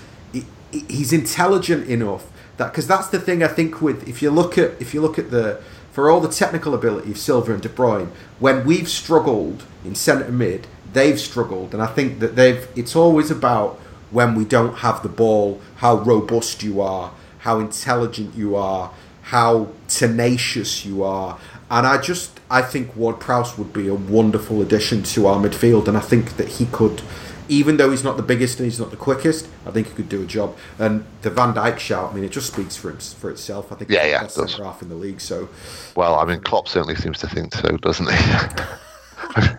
he's 0.89 1.13
intelligent 1.13 1.87
enough 1.89 2.27
that 2.57 2.71
because 2.71 2.87
that's 2.87 3.09
the 3.09 3.21
thing 3.21 3.43
I 3.43 3.49
think 3.49 3.81
with 3.81 4.09
if 4.09 4.23
you 4.23 4.31
look 4.31 4.59
at 4.59 4.73
if 4.81 4.95
you 4.95 5.01
look 5.01 5.19
at 5.19 5.31
the 5.31 5.63
for 5.93 6.11
all 6.11 6.21
the 6.21 6.29
technical 6.29 6.75
ability 6.75 7.13
of 7.13 7.19
Silva 7.19 7.53
and 7.53 7.63
De 7.63 7.69
Bruyne, 7.69 8.11
when 8.41 8.67
we've 8.67 8.89
struggled 8.89 9.65
in 9.85 9.95
centre 9.95 10.33
mid, 10.33 10.67
they've 10.93 11.21
struggled, 11.21 11.73
and 11.73 11.83
I 11.83 11.87
think 11.87 12.19
that 12.19 12.35
they've. 12.35 12.67
It's 12.75 12.97
always 12.97 13.31
about 13.31 13.81
when 14.15 14.35
we 14.35 14.45
don't 14.45 14.77
have 14.77 15.03
the 15.03 15.09
ball, 15.09 15.61
how 15.77 15.97
robust 15.97 16.63
you 16.63 16.81
are, 16.81 17.13
how 17.41 17.59
intelligent 17.59 18.35
you 18.35 18.55
are, 18.55 18.93
how 19.23 19.69
tenacious 19.89 20.87
you 20.87 21.03
are, 21.03 21.39
and 21.71 21.87
I 21.87 22.01
just 22.01 22.39
I 22.51 22.63
think 22.63 22.95
Ward 22.95 23.19
Prowse 23.19 23.59
would 23.59 23.73
be 23.73 23.89
a 23.89 23.95
wonderful 23.95 24.63
addition 24.63 25.03
to 25.03 25.27
our 25.27 25.43
midfield, 25.43 25.89
and 25.89 25.97
I 25.97 26.01
think 26.01 26.37
that 26.37 26.47
he 26.47 26.67
could, 26.67 27.03
even 27.49 27.77
though 27.77 27.91
he's 27.91 28.05
not 28.05 28.17
the 28.17 28.23
biggest 28.23 28.61
and 28.61 28.67
he's 28.67 28.79
not 28.79 28.93
the 28.93 28.97
quickest, 28.97 29.49
I 29.67 29.73
think 29.73 29.89
he 29.89 29.95
could 29.95 30.09
do 30.09 30.23
a 30.23 30.27
job. 30.27 30.57
And 30.79 31.05
the 31.23 31.31
Van 31.31 31.53
Dijk 31.53 31.81
shout, 31.81 32.13
I 32.13 32.15
mean, 32.15 32.23
it 32.23 32.31
just 32.31 32.53
speaks 32.53 32.77
for 32.77 32.93
for 32.93 33.31
itself. 33.31 33.73
I 33.73 33.75
think 33.75 33.91
yeah, 33.91 34.07
yeah, 34.07 34.23
best 34.23 34.37
centre 34.37 34.63
half 34.63 34.83
in 34.83 34.89
the 34.89 34.95
league. 34.95 35.21
So, 35.21 35.49
well, 35.97 36.15
I 36.15 36.25
mean, 36.25 36.41
Klopp 36.41 36.69
certainly 36.69 36.95
seems 36.95 37.19
to 37.19 37.29
think 37.29 37.53
so, 37.55 37.77
doesn't 37.79 38.09
he? 38.09 38.17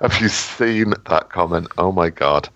Have 0.00 0.20
you 0.20 0.28
seen 0.28 0.94
that 1.10 1.28
comment? 1.28 1.68
Oh 1.76 1.92
my 1.92 2.08
god! 2.08 2.48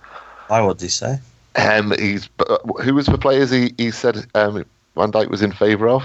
Why 0.48 0.60
would 0.60 0.80
he 0.80 0.88
say? 0.88 1.20
Um, 1.56 1.92
he's 1.98 2.28
uh, 2.48 2.58
who 2.82 2.94
was 2.94 3.06
the 3.06 3.18
players 3.18 3.50
he, 3.50 3.74
he 3.76 3.90
said 3.90 4.26
um, 4.34 4.64
Van 4.94 5.12
Dijk 5.12 5.28
was 5.28 5.42
in 5.42 5.52
favour 5.52 5.88
of? 5.88 6.04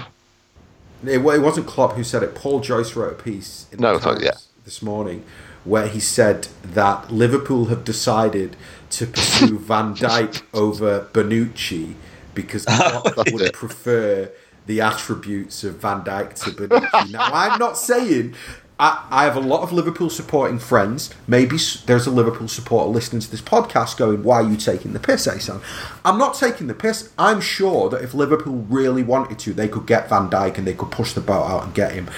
It, 1.04 1.18
it 1.18 1.42
wasn't 1.42 1.66
Klopp 1.66 1.94
who 1.94 2.04
said 2.04 2.22
it. 2.22 2.34
Paul 2.34 2.60
Joyce 2.60 2.96
wrote 2.96 3.12
a 3.12 3.22
piece 3.22 3.66
in 3.72 3.80
no, 3.80 3.98
the 3.98 4.20
yeah. 4.22 4.32
this 4.64 4.82
morning 4.82 5.24
where 5.64 5.88
he 5.88 6.00
said 6.00 6.48
that 6.62 7.10
Liverpool 7.10 7.66
have 7.66 7.84
decided 7.84 8.56
to 8.90 9.06
pursue 9.06 9.58
Van 9.70 9.94
Dijk 9.94 10.42
over 10.52 11.08
Bonucci 11.12 11.94
because 12.34 12.64
Klopp 12.64 13.16
would 13.32 13.52
prefer 13.52 14.30
the 14.66 14.80
attributes 14.80 15.64
of 15.64 15.76
Van 15.76 16.02
Dijk 16.02 16.34
to 16.44 16.50
Bonucci. 16.50 17.12
now, 17.12 17.30
I'm 17.32 17.58
not 17.58 17.78
saying 17.78 18.34
I, 18.78 19.06
I 19.10 19.24
have 19.24 19.36
a 19.36 19.40
lot 19.40 19.62
of 19.62 19.72
Liverpool 19.72 20.10
supporting 20.10 20.58
friends. 20.58 21.10
Maybe 21.28 21.56
there's 21.86 22.06
a 22.06 22.10
Liverpool 22.10 22.48
supporter 22.48 22.90
listening 22.90 23.22
to 23.22 23.30
this 23.30 23.40
podcast 23.40 23.96
going, 23.96 24.24
Why 24.24 24.36
are 24.36 24.50
you 24.50 24.56
taking 24.56 24.92
the 24.92 25.00
piss, 25.00 25.28
Asan? 25.28 25.60
I'm 26.04 26.18
not 26.18 26.34
taking 26.34 26.66
the 26.66 26.74
piss. 26.74 27.12
I'm 27.16 27.40
sure 27.40 27.88
that 27.90 28.02
if 28.02 28.14
Liverpool 28.14 28.66
really 28.68 29.04
wanted 29.04 29.38
to, 29.40 29.52
they 29.52 29.68
could 29.68 29.86
get 29.86 30.08
Van 30.08 30.28
Dijk 30.28 30.58
and 30.58 30.66
they 30.66 30.74
could 30.74 30.90
push 30.90 31.12
the 31.12 31.20
boat 31.20 31.44
out 31.44 31.64
and 31.64 31.74
get 31.74 31.92
him. 31.92 32.10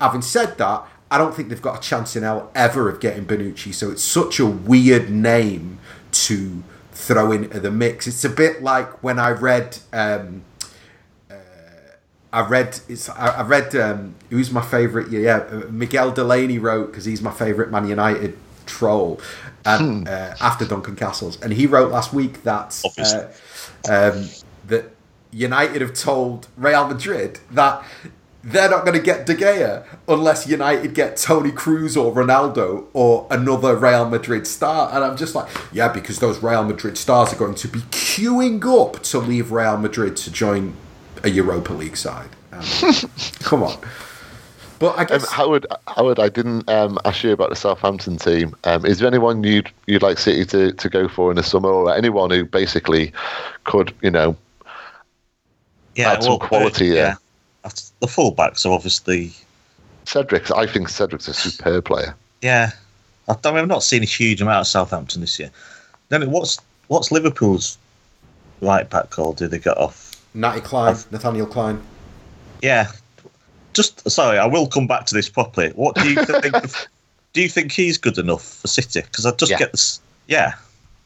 Having 0.00 0.22
said 0.22 0.58
that, 0.58 0.86
I 1.10 1.18
don't 1.18 1.34
think 1.34 1.48
they've 1.48 1.60
got 1.60 1.78
a 1.78 1.88
chance 1.88 2.14
in 2.14 2.22
hell 2.22 2.50
ever 2.54 2.88
of 2.88 3.00
getting 3.00 3.26
Bonucci. 3.26 3.74
So 3.74 3.90
it's 3.90 4.02
such 4.02 4.38
a 4.38 4.46
weird 4.46 5.10
name 5.10 5.78
to 6.12 6.62
throw 6.92 7.32
into 7.32 7.58
the 7.58 7.72
mix. 7.72 8.06
It's 8.06 8.24
a 8.24 8.28
bit 8.28 8.62
like 8.62 9.02
when 9.02 9.18
I 9.18 9.30
read. 9.30 9.78
Um, 9.92 10.44
I 12.34 12.44
read 12.48 12.80
it's 12.88 13.08
I, 13.08 13.42
read 13.42 13.76
um, 13.76 14.16
who's 14.28 14.50
my 14.50 14.60
favourite 14.60 15.08
yeah, 15.08 15.36
uh, 15.36 15.70
Miguel 15.70 16.10
Delaney 16.10 16.58
wrote 16.58 16.88
because 16.88 17.04
he's 17.04 17.22
my 17.22 17.30
favourite 17.30 17.70
Man 17.70 17.86
United 17.86 18.36
troll 18.66 19.20
and 19.64 20.00
hmm. 20.00 20.12
uh, 20.12 20.34
after 20.40 20.64
Duncan 20.66 20.96
Castles 20.96 21.40
and 21.40 21.52
he 21.52 21.66
wrote 21.66 21.92
last 21.92 22.12
week 22.12 22.42
that 22.42 22.82
uh, 22.98 23.26
um, 23.88 24.28
that 24.66 24.90
United 25.30 25.80
have 25.80 25.94
told 25.94 26.48
Real 26.56 26.88
Madrid 26.88 27.38
that 27.52 27.84
they're 28.42 28.68
not 28.68 28.84
going 28.84 28.96
to 28.96 29.02
get 29.02 29.26
De 29.26 29.34
Gea 29.36 29.86
unless 30.08 30.48
United 30.48 30.92
get 30.92 31.16
Toni 31.16 31.52
Kroos 31.52 31.96
or 31.96 32.12
Ronaldo 32.12 32.86
or 32.92 33.26
another 33.30 33.74
Real 33.74 34.08
Madrid 34.08 34.46
star. 34.46 34.94
And 34.94 35.02
I'm 35.02 35.16
just 35.16 35.34
like, 35.34 35.48
yeah, 35.72 35.88
because 35.88 36.18
those 36.18 36.42
Real 36.42 36.62
Madrid 36.62 36.98
stars 36.98 37.32
are 37.32 37.36
going 37.36 37.54
to 37.54 37.68
be 37.68 37.80
queuing 37.80 38.62
up 38.64 39.02
to 39.04 39.18
leave 39.18 39.50
Real 39.50 39.78
Madrid 39.78 40.16
to 40.18 40.30
join 40.30 40.76
a 41.24 41.30
Europa 41.30 41.72
League 41.72 41.96
side. 41.96 42.28
Um, 42.52 42.62
come 43.40 43.62
on. 43.62 43.76
But 44.78 44.98
I 44.98 45.02
um, 45.02 45.06
guess 45.06 45.22
um, 45.24 45.34
Howard, 45.34 45.66
Howard, 45.88 46.20
I 46.20 46.28
didn't 46.28 46.68
um, 46.68 46.98
ask 47.04 47.24
you 47.24 47.32
about 47.32 47.50
the 47.50 47.56
Southampton 47.56 48.18
team. 48.18 48.54
Um, 48.64 48.84
is 48.84 48.98
there 48.98 49.08
anyone 49.08 49.42
you'd 49.42 49.70
you'd 49.86 50.02
like 50.02 50.18
City 50.18 50.44
to, 50.46 50.72
to 50.72 50.88
go 50.88 51.08
for 51.08 51.30
in 51.30 51.36
the 51.36 51.42
summer, 51.42 51.70
or 51.70 51.94
anyone 51.94 52.30
who 52.30 52.44
basically 52.44 53.12
could, 53.64 53.94
you 54.02 54.10
know, 54.10 54.36
yeah, 55.94 56.12
add 56.12 56.20
well, 56.20 56.38
some 56.38 56.48
quality? 56.48 56.92
Uh, 56.92 56.94
yeah, 56.94 57.14
the 58.00 58.06
fullbacks 58.06 58.66
are 58.66 58.72
obviously 58.72 59.32
Cédric. 60.04 60.54
I 60.54 60.66
think 60.66 60.88
Cédric's 60.88 61.28
a 61.28 61.34
superb 61.34 61.84
player. 61.86 62.14
Yeah, 62.42 62.72
I 63.28 63.36
don't. 63.40 63.56
I've 63.56 63.68
not 63.68 63.82
seen 63.82 64.02
a 64.02 64.06
huge 64.06 64.42
amount 64.42 64.60
of 64.60 64.66
Southampton 64.66 65.20
this 65.20 65.38
year. 65.38 65.50
Then 66.08 66.30
what's 66.30 66.58
what's 66.88 67.10
Liverpool's 67.10 67.78
right 68.60 68.88
back 68.90 69.10
called? 69.10 69.38
Did 69.38 69.50
they 69.52 69.58
get 69.58 69.78
off? 69.78 70.03
Natty 70.34 70.60
Clyne, 70.60 70.96
Nathaniel 71.10 71.46
Clyne. 71.46 71.80
Yeah, 72.60 72.90
just 73.72 74.08
sorry, 74.10 74.38
I 74.38 74.46
will 74.46 74.66
come 74.66 74.86
back 74.86 75.06
to 75.06 75.14
this 75.14 75.28
properly. 75.28 75.70
What 75.70 75.94
do 75.96 76.08
you 76.08 76.24
think? 76.24 76.54
do 77.32 77.42
you 77.42 77.48
think 77.48 77.72
he's 77.72 77.98
good 77.98 78.18
enough 78.18 78.44
for 78.44 78.68
City? 78.68 79.02
Because 79.02 79.26
I 79.26 79.32
just 79.32 79.52
yeah. 79.52 79.58
get 79.58 79.72
this. 79.72 80.00
Yeah, 80.26 80.54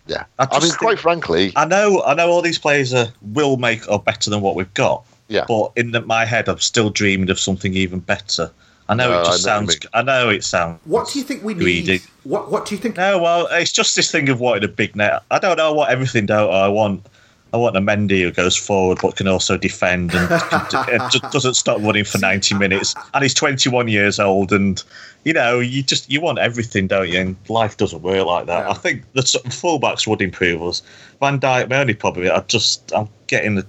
yeah. 0.06 0.24
I, 0.38 0.44
I 0.50 0.60
mean, 0.60 0.60
think, 0.62 0.78
quite 0.78 0.98
frankly, 0.98 1.52
I 1.56 1.64
know, 1.64 2.02
I 2.04 2.14
know, 2.14 2.30
all 2.30 2.42
these 2.42 2.58
players 2.58 2.94
are 2.94 3.08
will 3.22 3.56
make 3.56 3.88
or 3.88 3.98
better 3.98 4.30
than 4.30 4.40
what 4.40 4.54
we've 4.54 4.72
got. 4.74 5.04
Yeah. 5.28 5.44
But 5.46 5.72
in 5.76 5.90
the, 5.90 6.00
my 6.02 6.24
head, 6.24 6.48
I'm 6.48 6.58
still 6.58 6.90
dreaming 6.90 7.28
of 7.28 7.38
something 7.38 7.74
even 7.74 8.00
better. 8.00 8.50
I 8.88 8.94
know 8.94 9.10
no, 9.10 9.20
it 9.20 9.24
just 9.26 9.46
I 9.46 9.60
know 9.60 9.66
sounds. 9.66 9.86
I 9.92 10.02
know 10.02 10.28
it 10.30 10.44
sounds. 10.44 10.80
What 10.84 11.10
do 11.12 11.18
you 11.18 11.24
think 11.24 11.42
we 11.44 11.52
greedy. 11.52 11.92
need? 11.92 12.02
What 12.24 12.50
What 12.50 12.64
do 12.66 12.74
you 12.74 12.80
think? 12.80 12.96
No, 12.96 13.18
well, 13.18 13.46
it's 13.50 13.72
just 13.72 13.96
this 13.96 14.10
thing 14.10 14.28
of 14.30 14.40
wanting 14.40 14.64
a 14.64 14.68
big 14.68 14.96
net. 14.96 15.22
I 15.30 15.38
don't 15.38 15.58
know 15.58 15.74
what 15.74 15.90
everything 15.90 16.26
do 16.26 16.34
I 16.34 16.68
want. 16.68 17.04
I 17.52 17.56
want 17.56 17.76
a 17.76 17.80
Mendy 17.80 18.22
who 18.22 18.30
goes 18.30 18.56
forward 18.56 18.98
but 19.00 19.16
can 19.16 19.26
also 19.26 19.56
defend 19.56 20.12
and, 20.14 21.10
just 21.10 21.22
doesn't 21.30 21.54
stop 21.54 21.80
running 21.80 22.04
for 22.04 22.18
90 22.18 22.54
minutes. 22.56 22.94
And 23.14 23.22
he's 23.22 23.34
21 23.34 23.88
years 23.88 24.20
old, 24.20 24.52
and 24.52 24.82
you 25.24 25.32
know, 25.32 25.58
you 25.60 25.82
just 25.82 26.10
you 26.10 26.20
want 26.20 26.38
everything, 26.38 26.86
don't 26.86 27.08
you? 27.08 27.20
And 27.20 27.36
life 27.48 27.76
doesn't 27.76 28.02
work 28.02 28.26
like 28.26 28.46
that. 28.46 28.66
Yeah. 28.66 28.70
I 28.70 28.74
think 28.74 29.04
the 29.14 29.22
fullbacks 29.22 30.06
would 30.06 30.20
improve 30.20 30.62
us. 30.62 30.82
Van 31.20 31.40
Dijk, 31.40 31.70
my 31.70 31.78
only 31.78 31.94
problem, 31.94 32.30
I 32.30 32.40
just 32.48 32.92
I'm 32.92 33.08
getting 33.26 33.56
the, 33.56 33.66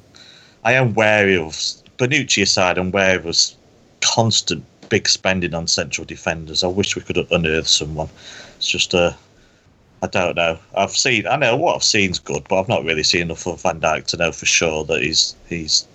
I 0.63 0.74
am 0.74 0.94
wary 0.94 1.38
of 1.38 1.53
Bonucci 1.97 2.43
aside. 2.43 2.78
I'm 2.78 2.91
wary 2.91 3.28
of 3.28 3.38
constant 4.01 4.64
big 4.89 5.08
spending 5.08 5.53
on 5.53 5.68
central 5.68 6.06
defenders. 6.06 6.64
I 6.64 6.68
wish 6.68 6.95
we 6.95 7.01
could 7.01 7.18
unearth 7.32 7.68
someone. 7.68 8.10
It's 8.58 8.68
just 8.68 8.93
a 8.93 9.16
I 10.02 10.08
don't 10.08 10.36
know. 10.36 10.58
I've 10.76 10.95
seen. 10.95 11.28
I 11.28 11.36
know 11.36 11.58
what 11.58 11.76
I've 11.76 11.84
seen's 11.84 12.20
good, 12.20 12.45
but 12.47 12.60
I've 12.60 12.70
not 12.70 12.86
really 12.86 13.04
seen 13.04 13.24
enough 13.24 13.45
of 13.45 13.62
Van 13.62 13.82
Dijk 13.82 14.06
to 14.08 14.18
know 14.18 14.32
for 14.32 14.45
sure 14.45 14.86
that 14.86 15.02
he's 15.02 15.36
he's 15.50 15.86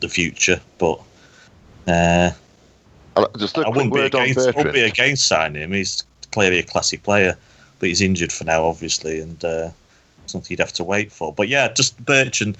the 0.00 0.08
future. 0.08 0.60
But 0.78 1.00
uh, 1.86 2.32
just 3.38 3.56
I 3.58 3.68
wouldn't 3.68 3.94
be 3.94 4.00
against. 4.00 4.40
I 4.40 4.50
wouldn't 4.50 4.74
be 4.74 4.82
against 4.82 5.26
signing 5.26 5.62
him. 5.62 5.72
He's 5.72 6.02
clearly 6.32 6.58
a 6.58 6.64
classy 6.64 6.96
player, 6.96 7.36
but 7.78 7.88
he's 7.88 8.00
injured 8.00 8.32
for 8.32 8.44
now, 8.44 8.64
obviously, 8.64 9.20
and 9.20 9.44
uh, 9.44 9.70
something 10.26 10.50
you'd 10.50 10.60
have 10.60 10.72
to 10.74 10.84
wait 10.84 11.12
for. 11.12 11.32
But 11.32 11.48
yeah, 11.48 11.72
just 11.72 12.04
Bertrand. 12.04 12.56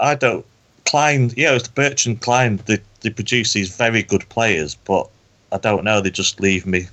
I 0.00 0.14
don't. 0.14 0.46
Clyne, 0.86 1.32
yeah, 1.36 1.54
it's 1.54 1.66
Bertrand 1.66 2.20
Clyne. 2.20 2.60
They 2.66 2.78
they 3.00 3.10
produce 3.10 3.54
these 3.54 3.74
very 3.74 4.02
good 4.04 4.28
players, 4.28 4.76
but 4.76 5.08
I 5.50 5.58
don't 5.58 5.82
know. 5.82 6.00
They 6.00 6.10
just 6.10 6.40
leave 6.40 6.64
me 6.64 6.86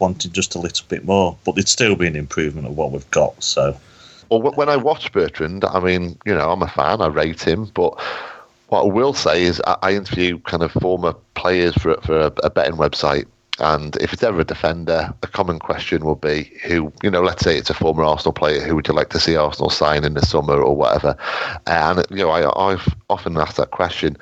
wanting 0.00 0.32
just 0.32 0.54
a 0.54 0.58
little 0.58 0.86
bit 0.88 1.04
more, 1.04 1.36
but 1.44 1.52
it'd 1.52 1.68
still 1.68 1.96
be 1.96 2.06
an 2.06 2.16
improvement 2.16 2.66
of 2.66 2.76
what 2.76 2.92
we've 2.92 3.10
got. 3.10 3.42
So, 3.42 3.76
well, 4.30 4.40
when 4.40 4.68
I 4.68 4.76
watch 4.76 5.10
Bertrand, 5.12 5.64
I 5.64 5.80
mean, 5.80 6.18
you 6.26 6.34
know, 6.34 6.50
I'm 6.50 6.62
a 6.62 6.68
fan, 6.68 7.00
I 7.00 7.06
rate 7.06 7.42
him, 7.42 7.70
but 7.74 7.98
what 8.68 8.82
I 8.82 8.86
will 8.86 9.14
say 9.14 9.42
is 9.42 9.62
I, 9.66 9.92
interview 9.92 10.38
kind 10.40 10.62
of 10.62 10.72
former 10.72 11.14
players 11.34 11.74
for 11.74 11.96
for 12.02 12.18
a, 12.18 12.32
a 12.42 12.50
betting 12.50 12.76
website, 12.76 13.26
And 13.60 13.96
if 13.96 14.12
it's 14.12 14.22
ever 14.22 14.40
a 14.40 14.44
defender, 14.44 15.12
a 15.22 15.26
common 15.26 15.58
question 15.58 16.04
will 16.04 16.14
be 16.14 16.52
who, 16.64 16.92
you 17.02 17.10
know, 17.10 17.22
let's 17.22 17.42
say 17.42 17.56
it's 17.56 17.70
a 17.70 17.74
former 17.74 18.04
Arsenal 18.04 18.32
player, 18.32 18.60
who 18.60 18.76
would 18.76 18.86
you 18.86 18.94
like 18.94 19.10
to 19.10 19.20
see 19.20 19.36
Arsenal 19.36 19.70
sign 19.70 20.04
in 20.04 20.14
the 20.14 20.24
summer 20.24 20.60
or 20.60 20.76
whatever? 20.76 21.16
And, 21.66 22.04
you 22.10 22.18
know, 22.18 22.30
I, 22.30 22.72
I've 22.72 22.94
often 23.10 23.36
asked 23.36 23.56
that 23.56 23.72
question. 23.72 24.16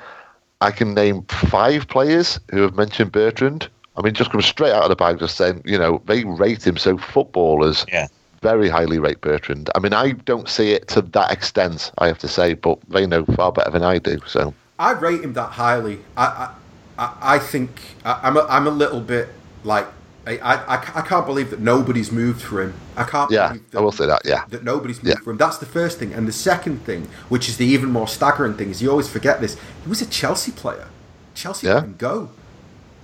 I 0.61 0.71
can 0.71 0.95
name 0.95 1.21
five 1.23 1.87
players 1.87 2.39
who 2.49 2.61
have 2.61 2.75
mentioned 2.75 3.11
Bertrand. 3.11 3.69
I 3.97 4.01
mean, 4.01 4.13
just 4.13 4.31
come 4.31 4.41
straight 4.41 4.71
out 4.71 4.83
of 4.83 4.89
the 4.89 4.95
bag, 4.95 5.19
just 5.19 5.37
saying, 5.37 5.61
you 5.65 5.77
know, 5.77 6.01
they 6.05 6.23
rate 6.23 6.65
him. 6.65 6.77
So 6.77 6.97
footballers 6.97 7.85
yeah. 7.91 8.07
very 8.41 8.69
highly 8.69 8.99
rate 8.99 9.21
Bertrand. 9.21 9.69
I 9.75 9.79
mean, 9.79 9.93
I 9.93 10.11
don't 10.11 10.47
see 10.47 10.71
it 10.71 10.87
to 10.89 11.01
that 11.01 11.31
extent, 11.31 11.91
I 11.97 12.07
have 12.07 12.19
to 12.19 12.27
say, 12.27 12.53
but 12.53 12.79
they 12.89 13.07
know 13.07 13.25
far 13.25 13.51
better 13.51 13.71
than 13.71 13.83
I 13.83 13.97
do. 13.97 14.19
So 14.27 14.53
I 14.77 14.91
rate 14.91 15.21
him 15.21 15.33
that 15.33 15.51
highly. 15.51 15.99
I 16.15 16.53
I, 16.97 17.15
I 17.21 17.39
think 17.39 17.79
I, 18.05 18.27
am 18.27 18.37
a, 18.37 18.41
I'm 18.49 18.67
a 18.67 18.71
little 18.71 19.01
bit 19.01 19.29
like 19.63 19.87
I, 20.25 20.37
I, 20.39 20.73
I 20.75 21.01
can't 21.01 21.25
believe 21.25 21.51
that 21.51 21.61
nobody's 21.61 22.11
moved 22.11 22.41
for 22.41 22.61
him. 22.61 22.73
I 22.97 23.03
can't. 23.03 23.31
Yeah, 23.31 23.55
that, 23.71 23.77
I 23.77 23.81
will 23.81 23.91
say 23.91 24.05
that. 24.07 24.23
Yeah, 24.25 24.43
that 24.49 24.63
nobody's 24.63 24.97
moved 24.97 25.19
yeah. 25.19 25.23
for 25.23 25.31
him. 25.31 25.37
That's 25.37 25.57
the 25.57 25.65
first 25.65 25.99
thing, 25.99 26.13
and 26.13 26.27
the 26.27 26.33
second 26.33 26.79
thing, 26.79 27.07
which 27.29 27.47
is 27.47 27.57
the 27.57 27.65
even 27.65 27.91
more 27.91 28.07
staggering 28.07 28.55
thing, 28.55 28.69
is 28.69 28.81
you 28.81 28.89
always 28.89 29.07
forget 29.07 29.39
this. 29.39 29.57
He 29.83 29.89
was 29.89 30.01
a 30.01 30.05
Chelsea 30.05 30.51
player. 30.51 30.89
Chelsea 31.33 31.67
yeah. 31.67 31.75
let 31.75 31.83
him 31.85 31.95
go. 31.97 32.29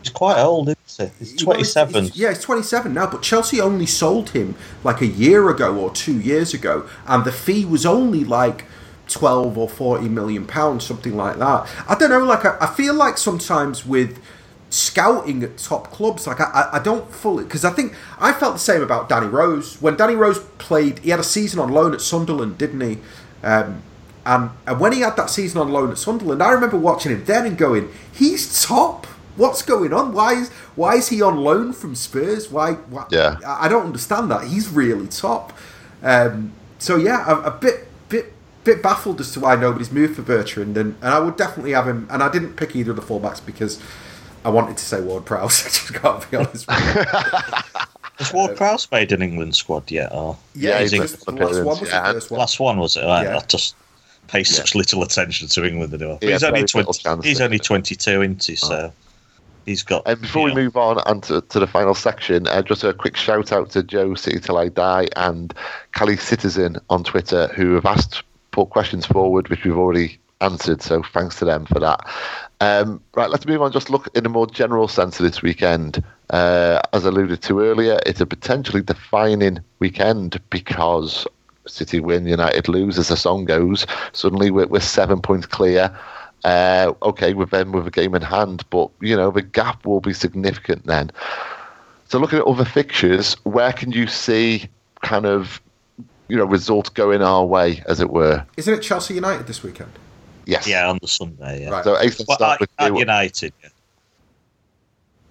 He's 0.02 0.10
quite 0.10 0.38
old, 0.38 0.74
27. 1.36 1.94
Well, 1.94 2.04
he's, 2.04 2.18
yeah, 2.18 2.32
it's 2.32 2.41
27 2.44 2.94
now, 2.94 3.10
but 3.10 3.22
Chelsea 3.22 3.60
only 3.62 3.86
sold 3.86 4.32
him 4.32 4.56
like 4.84 5.02
a 5.02 5.08
year 5.08 5.50
ago 5.50 5.76
or 5.78 5.91
two 5.91 6.20
years 6.20 6.54
ago, 6.54 6.88
and 7.08 7.26
the 7.26 7.32
fee 7.32 7.66
was 7.66 7.86
only 7.86 8.24
like 8.24 8.66
12 9.08 9.58
or 9.58 9.70
40 9.70 10.10
million 10.10 10.46
pounds, 10.46 10.86
something 10.86 11.16
like 11.16 11.38
that. 11.38 11.68
I 11.88 11.96
don't 11.96 12.10
know, 12.10 12.24
like, 12.24 12.46
I, 12.46 12.58
I 12.62 12.68
feel 12.68 12.94
like 12.94 13.18
sometimes 13.18 13.86
with 13.86 14.20
scouting 14.74 15.44
at 15.44 15.58
top 15.58 15.91
clubs. 15.91 16.26
Like 16.28 16.41
I, 16.41 16.70
I 16.74 16.80
don't 16.80 17.10
fully 17.12 17.44
because 17.44 17.64
I 17.64 17.70
think 17.72 17.94
I 18.20 18.34
felt 18.34 18.54
the 18.54 18.60
same 18.60 18.82
about 18.82 19.08
Danny 19.08 19.28
Rose 19.28 19.82
when 19.82 19.96
Danny 19.96 20.16
Rose 20.16 20.39
played. 20.58 21.00
He 21.00 21.12
had 21.12 21.20
a 21.20 21.24
season 21.24 21.60
on 21.60 21.70
loan 21.70 21.94
at 21.94 22.02
Sunderland, 22.02 22.58
didn't 22.58 22.82
he? 22.82 22.98
Um, 23.44 23.84
and, 24.26 24.52
and 24.66 24.80
when 24.80 24.94
he 24.94 25.02
had 25.02 25.16
that 25.18 25.30
season 25.30 25.60
on 25.60 25.72
loan 25.72 25.91
at 25.91 25.98
Sunderland, 25.98 26.41
I 26.41 26.52
remember 26.52 26.78
watching 26.78 27.12
him 27.12 27.24
then 27.26 27.46
and 27.46 27.58
going, 27.58 27.89
"He's 28.12 28.64
top. 28.64 29.06
What's 29.36 29.62
going 29.64 29.94
on? 29.94 30.14
Why 30.14 30.34
is 30.34 30.50
why 30.76 30.96
is 30.96 31.10
he 31.10 31.22
on 31.22 31.38
loan 31.38 31.74
from 31.74 31.96
Spurs? 31.96 32.52
Why? 32.52 32.74
why? 32.74 33.06
Yeah, 33.10 33.38
I, 33.46 33.66
I 33.66 33.68
don't 33.68 33.86
understand 33.86 34.30
that. 34.32 34.46
He's 34.46 34.70
really 34.70 35.08
top. 35.08 35.54
Um, 36.04 36.54
so 36.80 36.98
yeah, 36.98 37.26
a, 37.28 37.48
a 37.48 37.52
bit 37.52 37.88
bit 38.10 38.34
bit 38.64 38.84
baffled 38.84 39.20
as 39.20 39.32
to 39.34 39.40
why 39.40 39.56
nobody's 39.56 39.92
moved 39.92 40.16
for 40.16 40.22
Bertrand, 40.22 40.78
and, 40.78 40.96
and 41.02 41.10
I 41.10 41.20
would 41.20 41.38
definitely 41.38 41.72
have 41.72 41.88
him. 41.88 42.08
And 42.12 42.22
I 42.22 42.32
didn't 42.32 42.56
pick 42.56 42.76
either 42.76 42.92
of 42.92 42.98
the 42.98 43.02
fullbacks 43.02 43.44
because 43.44 43.82
I 44.46 44.50
wanted 44.50 44.78
to 44.78 44.84
say 44.84 45.02
Ward 45.02 45.26
Prowse. 45.26 45.62
I 45.66 45.70
just 45.70 46.02
gotta 46.02 46.28
be 46.28 46.38
honest. 46.38 46.70
Has 48.18 48.32
Ward 48.32 48.56
Prowse 48.56 48.88
made 48.92 49.12
an 49.12 49.24
England 49.24 49.56
squad 49.56 49.90
yet? 49.90 50.12
Or 50.14 50.38
yeah, 50.54 50.82
yeah 50.82 51.00
last 51.00 51.26
one 51.26 51.36
was 51.38 51.82
yeah. 51.82 52.08
the 52.08 52.14
first 52.14 52.32
one. 52.32 52.40
Last 52.40 52.60
one 52.60 52.78
was 52.78 52.96
it? 52.96 53.02
Right, 53.02 53.24
yeah. 53.24 53.38
I 53.38 53.40
just 53.42 53.76
pay 54.28 54.40
yeah. 54.40 54.44
such 54.44 54.76
little 54.76 55.02
attention 55.02 55.48
to 55.48 55.66
England 55.66 55.94
anymore. 55.94 56.20
Yeah, 56.22 56.32
he's 56.32 56.44
only 56.44 56.64
twenty. 56.66 57.28
He's 57.28 57.42
only 57.42 57.60
twenty-two, 57.60 58.22
isn't 58.22 58.44
he? 58.44 58.56
So. 58.56 58.94
He's 59.66 59.84
got. 59.84 60.03
And 60.05 60.20
before 60.20 60.43
we 60.43 60.53
move 60.53 60.76
on 60.76 61.01
and 61.05 61.24
to, 61.24 61.41
to 61.41 61.59
the 61.59 61.68
final 61.68 61.95
section, 61.95 62.47
uh, 62.47 62.61
just 62.61 62.84
a 62.84 62.93
quick 62.93 63.16
shout 63.16 63.51
out 63.51 63.70
to 63.72 63.84
Joe 63.84 64.16
City 64.16 64.39
Till 64.39 64.57
I 64.57 64.70
Die 64.70 65.07
and 65.16 65.53
Cali 65.93 66.18
Citizen 66.18 66.78
on 66.89 67.03
Twitter 67.03 67.47
who 67.55 67.74
have 67.76 67.86
asked 67.86 68.24
put 68.51 68.70
questions 68.70 69.05
forward, 69.05 69.49
which 69.49 69.64
we've 69.64 69.78
already 69.78 70.20
answered. 70.41 70.82
So 70.82 71.03
thanks 71.03 71.38
to 71.39 71.45
them 71.45 71.66
for 71.66 71.80
that. 71.80 71.99
Um, 72.61 73.01
right, 73.16 73.30
let's 73.30 73.45
move 73.45 73.61
on. 73.61 73.72
Just 73.72 73.89
look 73.89 74.07
in 74.16 74.26
a 74.26 74.30
more 74.30 74.47
general 74.47 74.88
sense 74.88 75.20
of 75.20 75.26
this 75.26 75.41
weekend. 75.41 76.03
Uh, 76.30 76.82
as 76.93 77.05
alluded 77.05 77.41
to 77.43 77.59
earlier, 77.61 77.99
it's 78.05 78.22
a 78.22 78.26
potentially 78.26 78.82
defining 78.82 79.59
weekend 79.80 80.39
because 80.49 81.28
City 81.68 81.99
win, 81.99 82.26
United 82.26 82.68
lose, 82.68 82.97
as 82.97 83.09
the 83.09 83.18
song 83.18 83.45
goes. 83.45 83.86
Suddenly 84.11 84.51
we're, 84.51 84.68
we're 84.68 84.80
seven 84.80 85.22
points 85.22 85.47
clear. 85.47 85.95
Uh, 86.44 86.94
okay, 87.02 87.34
with 87.34 87.52
them 87.52 87.72
with 87.72 87.88
a 87.88 87.91
game 87.91 88.14
in 88.14 88.22
hand, 88.22 88.64
but 88.70 88.89
you 89.00 89.16
know 89.16 89.32
the 89.32 89.41
gap 89.41 89.86
will 89.86 90.02
be 90.02 90.14
significant 90.14 90.86
then. 90.86 91.10
So 92.10 92.20
looking 92.20 92.39
at 92.39 92.46
other 92.46 92.66
fixtures, 92.66 93.36
where 93.44 93.72
can 93.72 93.91
you 93.91 94.08
see 94.08 94.70
kind 95.02 95.26
of 95.26 95.62
you 96.28 96.36
know 96.36 96.46
results 96.46 96.89
going 96.89 97.22
our 97.22 97.46
way, 97.46 97.82
as 97.88 98.02
it 98.02 98.10
were? 98.10 98.46
Isn't 98.58 98.74
it 98.74 98.82
Chelsea 98.82 99.14
United 99.14 99.48
this 99.48 99.64
weekend? 99.64 99.91
Yes. 100.46 100.68
Yeah, 100.68 100.89
on 100.89 101.00
the 101.02 101.08
Sunday. 101.08 101.64
Yeah. 101.64 101.70
Right. 101.70 101.84
So 101.84 102.02
Ethan, 102.02 102.26
well, 102.28 102.38
start 102.38 102.62
at, 102.62 102.70
at 102.78 102.98
United. 102.98 103.54
Yeah. 103.64 103.70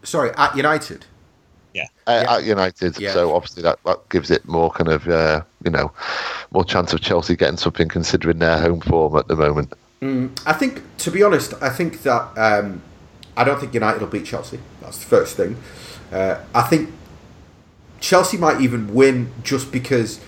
Sorry, 0.02 0.30
at 0.36 0.56
United. 0.56 1.04
Yeah. 1.74 1.86
Uh, 2.06 2.22
yeah. 2.24 2.34
At 2.34 2.44
United. 2.44 2.98
Yeah. 2.98 3.12
So 3.12 3.34
obviously 3.34 3.62
that, 3.62 3.78
that 3.84 4.08
gives 4.08 4.30
it 4.30 4.46
more 4.46 4.70
kind 4.70 4.88
of 4.88 5.08
uh, 5.08 5.42
you 5.64 5.70
know 5.70 5.92
more 6.50 6.64
chance 6.64 6.92
of 6.92 7.00
Chelsea 7.00 7.36
getting 7.36 7.56
something 7.56 7.88
considering 7.88 8.38
their 8.38 8.58
home 8.58 8.80
form 8.80 9.16
at 9.16 9.28
the 9.28 9.36
moment. 9.36 9.72
Mm, 10.02 10.36
I 10.44 10.52
think, 10.52 10.82
to 10.98 11.12
be 11.12 11.22
honest, 11.22 11.54
I 11.62 11.68
think 11.68 12.02
that 12.02 12.36
um, 12.36 12.82
I 13.36 13.44
don't 13.44 13.60
think 13.60 13.72
United 13.72 14.00
will 14.00 14.08
beat 14.08 14.26
Chelsea. 14.26 14.58
That's 14.80 14.98
the 14.98 15.06
first 15.06 15.36
thing. 15.36 15.56
Uh, 16.10 16.40
I 16.52 16.62
think 16.62 16.90
Chelsea 18.00 18.36
might 18.36 18.60
even 18.60 18.92
win 18.92 19.32
just 19.44 19.70
because 19.70 20.20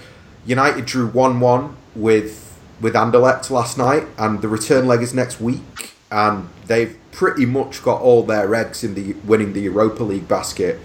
United 0.47 0.87
drew 0.87 1.09
one-one 1.09 1.77
with 1.95 2.43
with 2.81 2.95
Anderlecht 2.95 3.51
last 3.51 3.77
night, 3.77 4.05
and 4.16 4.43
the 4.43 4.49
return 4.49 4.87
leg 4.87 5.03
is 5.03 5.12
next 5.12 5.41
week, 5.41 5.93
and 6.11 6.49
they've 6.66 6.97
pretty 7.11 7.47
much 7.47 7.83
got 7.83 8.01
all 8.01 8.22
their 8.22 8.55
eggs 8.55 8.85
in 8.85 8.95
the 8.95 9.14
winning 9.25 9.55
the 9.55 9.62
Europa 9.62 10.05
League 10.05 10.29
basket. 10.29 10.79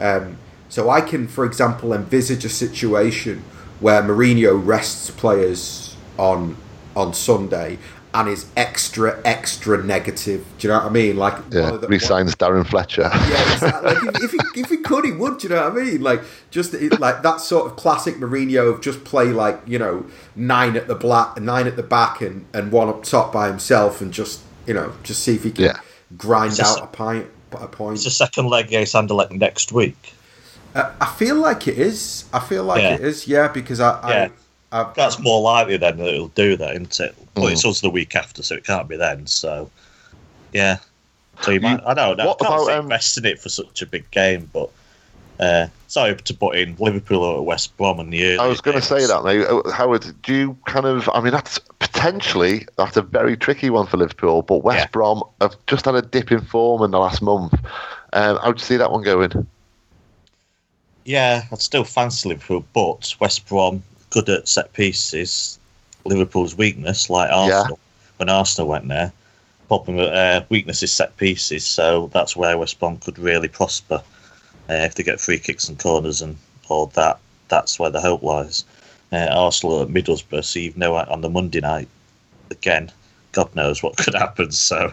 Um, 0.00 0.38
so 0.68 0.90
I 0.90 1.00
can, 1.00 1.28
for 1.28 1.44
example, 1.44 1.92
envisage 1.92 2.44
a 2.44 2.48
situation 2.48 3.44
where 3.78 4.02
Mourinho 4.02 4.60
rests 4.64 5.10
players 5.10 5.96
on 6.18 6.56
on 6.96 7.14
Sunday 7.14 7.78
and 8.14 8.28
is 8.28 8.46
extra 8.56 9.20
extra 9.24 9.82
negative. 9.82 10.44
Do 10.58 10.66
you 10.66 10.72
know 10.72 10.80
what 10.80 10.86
I 10.86 10.90
mean? 10.90 11.16
Like 11.16 11.34
yeah, 11.50 11.72
the, 11.72 11.88
resigns 11.88 12.34
Darren 12.36 12.66
Fletcher. 12.66 13.10
Yeah, 13.12 13.52
exactly. 13.52 13.94
like 13.94 14.16
if, 14.16 14.24
if, 14.24 14.30
he, 14.32 14.60
if 14.60 14.68
he 14.68 14.76
could, 14.78 15.04
he 15.04 15.12
would. 15.12 15.38
Do 15.38 15.48
you 15.48 15.54
know 15.54 15.68
what 15.68 15.80
I 15.80 15.84
mean? 15.84 16.02
Like 16.02 16.22
just 16.50 16.74
like 16.98 17.22
that 17.22 17.40
sort 17.40 17.70
of 17.70 17.76
classic 17.76 18.16
Mourinho 18.16 18.74
of 18.74 18.80
just 18.80 19.04
play 19.04 19.26
like 19.26 19.60
you 19.66 19.78
know 19.78 20.06
nine 20.36 20.76
at 20.76 20.88
the 20.88 20.94
black, 20.94 21.40
nine 21.40 21.66
at 21.66 21.76
the 21.76 21.82
back, 21.82 22.20
and 22.20 22.44
and 22.52 22.70
one 22.70 22.88
up 22.88 23.02
top 23.02 23.32
by 23.32 23.48
himself, 23.48 24.00
and 24.00 24.12
just 24.12 24.42
you 24.66 24.74
know 24.74 24.92
just 25.02 25.22
see 25.22 25.34
if 25.34 25.44
he 25.44 25.50
can 25.50 25.64
yeah. 25.64 25.80
grind 26.16 26.60
out 26.60 26.80
a, 26.80 26.84
a 26.84 26.86
point. 26.86 27.26
A 27.52 27.68
point. 27.68 27.96
It's 27.96 28.06
a 28.06 28.10
second 28.10 28.46
leg 28.46 28.66
against 28.66 28.94
Anderlecht 28.94 29.32
next 29.32 29.72
week. 29.72 30.14
Uh, 30.74 30.90
I 31.00 31.06
feel 31.06 31.36
like 31.36 31.68
it 31.68 31.78
is. 31.78 32.24
I 32.32 32.40
feel 32.40 32.64
like 32.64 32.80
yeah. 32.80 32.94
it 32.94 33.02
is. 33.02 33.28
Yeah, 33.28 33.48
because 33.48 33.78
I, 33.78 34.08
yeah. 34.08 34.28
I've, 34.72 34.94
That's 34.94 35.18
more 35.18 35.42
likely 35.42 35.76
then 35.76 35.98
that 35.98 36.08
it'll 36.08 36.28
do 36.28 36.56
that, 36.56 36.72
isn't 36.72 36.98
it? 36.98 37.14
But 37.34 37.42
mm. 37.42 37.52
it's 37.52 37.64
also 37.64 37.86
the 37.86 37.92
week 37.92 38.14
after, 38.14 38.42
so 38.42 38.54
it 38.54 38.64
can't 38.64 38.88
be 38.88 38.96
then. 38.96 39.26
So, 39.26 39.70
yeah. 40.52 40.78
So 41.40 41.50
you 41.50 41.60
might, 41.60 41.80
I 41.84 41.94
don't 41.94 42.16
know. 42.16 42.26
What 42.26 42.42
I 42.42 42.48
can't 42.48 42.62
about, 42.62 42.78
um, 42.78 42.84
invest 42.84 43.18
in 43.18 43.24
it 43.24 43.40
for 43.40 43.48
such 43.48 43.82
a 43.82 43.86
big 43.86 44.10
game, 44.10 44.50
but 44.52 44.70
uh, 45.40 45.66
sorry 45.88 46.14
to 46.14 46.34
put 46.34 46.56
in 46.56 46.76
Liverpool 46.78 47.22
or 47.22 47.44
West 47.44 47.76
Brom 47.76 47.98
in 48.00 48.10
the 48.10 48.24
early. 48.24 48.38
I 48.38 48.46
was 48.46 48.60
going 48.60 48.76
to 48.76 48.82
say 48.82 49.06
that 49.06 49.24
now, 49.24 49.58
uh, 49.58 49.70
Howard. 49.72 50.04
Do 50.22 50.34
you 50.34 50.56
kind 50.66 50.86
of? 50.86 51.08
I 51.12 51.20
mean, 51.20 51.32
that's 51.32 51.58
potentially 51.80 52.66
that's 52.76 52.96
a 52.96 53.02
very 53.02 53.36
tricky 53.36 53.70
one 53.70 53.86
for 53.86 53.96
Liverpool, 53.96 54.42
but 54.42 54.58
West 54.58 54.78
yeah. 54.78 54.86
Brom 54.92 55.22
have 55.40 55.56
just 55.66 55.86
had 55.86 55.94
a 55.94 56.02
dip 56.02 56.30
in 56.30 56.42
form 56.42 56.82
in 56.82 56.90
the 56.90 56.98
last 56.98 57.22
month. 57.22 57.54
Um, 58.12 58.36
how 58.38 58.52
do 58.52 58.60
you 58.60 58.64
see 58.64 58.76
that 58.76 58.92
one 58.92 59.02
going? 59.02 59.46
Yeah, 61.04 61.44
I'd 61.50 61.60
still 61.60 61.84
fancy 61.84 62.28
Liverpool, 62.28 62.64
but 62.72 63.14
West 63.18 63.48
Brom 63.48 63.82
good 64.10 64.28
at 64.28 64.46
set 64.46 64.72
pieces. 64.74 65.58
Liverpool's 66.04 66.56
weakness, 66.56 67.10
like 67.10 67.30
Arsenal, 67.30 67.78
yeah. 67.78 68.06
when 68.16 68.28
Arsenal 68.28 68.68
went 68.68 68.88
there, 68.88 69.12
problem 69.68 69.98
uh, 69.98 70.40
weakness 70.48 70.82
is 70.82 70.92
set 70.92 71.16
pieces. 71.16 71.64
So 71.64 72.10
that's 72.12 72.36
where 72.36 72.58
West 72.58 72.78
Brom 72.78 72.98
could 72.98 73.18
really 73.18 73.48
prosper 73.48 74.02
uh, 74.68 74.74
if 74.74 74.94
they 74.94 75.02
get 75.02 75.20
free 75.20 75.38
kicks 75.38 75.68
and 75.68 75.78
corners 75.78 76.22
and 76.22 76.36
all 76.68 76.86
that. 76.86 77.18
That's 77.48 77.78
where 77.78 77.90
the 77.90 78.00
hope 78.00 78.22
lies. 78.22 78.64
Uh, 79.12 79.28
Arsenal 79.30 79.82
at 79.82 79.88
Middlesbrough, 79.88 80.44
so 80.44 80.58
you've 80.58 80.76
know 80.76 80.96
on 80.96 81.20
the 81.20 81.28
Monday 81.28 81.60
night 81.60 81.88
again, 82.50 82.90
God 83.32 83.54
knows 83.54 83.82
what 83.82 83.96
could 83.98 84.14
happen. 84.14 84.52
So. 84.52 84.92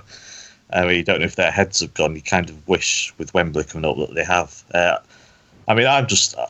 I 0.71 0.85
mean, 0.85 0.97
you 0.97 1.03
don't 1.03 1.21
know 1.21 1.25
if 1.25 1.35
their 1.35 1.49
heads 1.49 1.79
have 1.79 1.95
gone. 1.95 2.15
You 2.15 2.21
kind 2.21 2.47
of 2.47 2.67
wish 2.67 3.11
with 3.17 3.33
Wembley 3.33 3.63
coming 3.63 3.89
up 3.89 3.97
that 3.97 4.13
they 4.13 4.23
have. 4.23 4.63
Uh, 4.71 4.97
I 5.67 5.73
mean, 5.73 5.87
I'm 5.87 6.05
just 6.05 6.37
uh, 6.37 6.45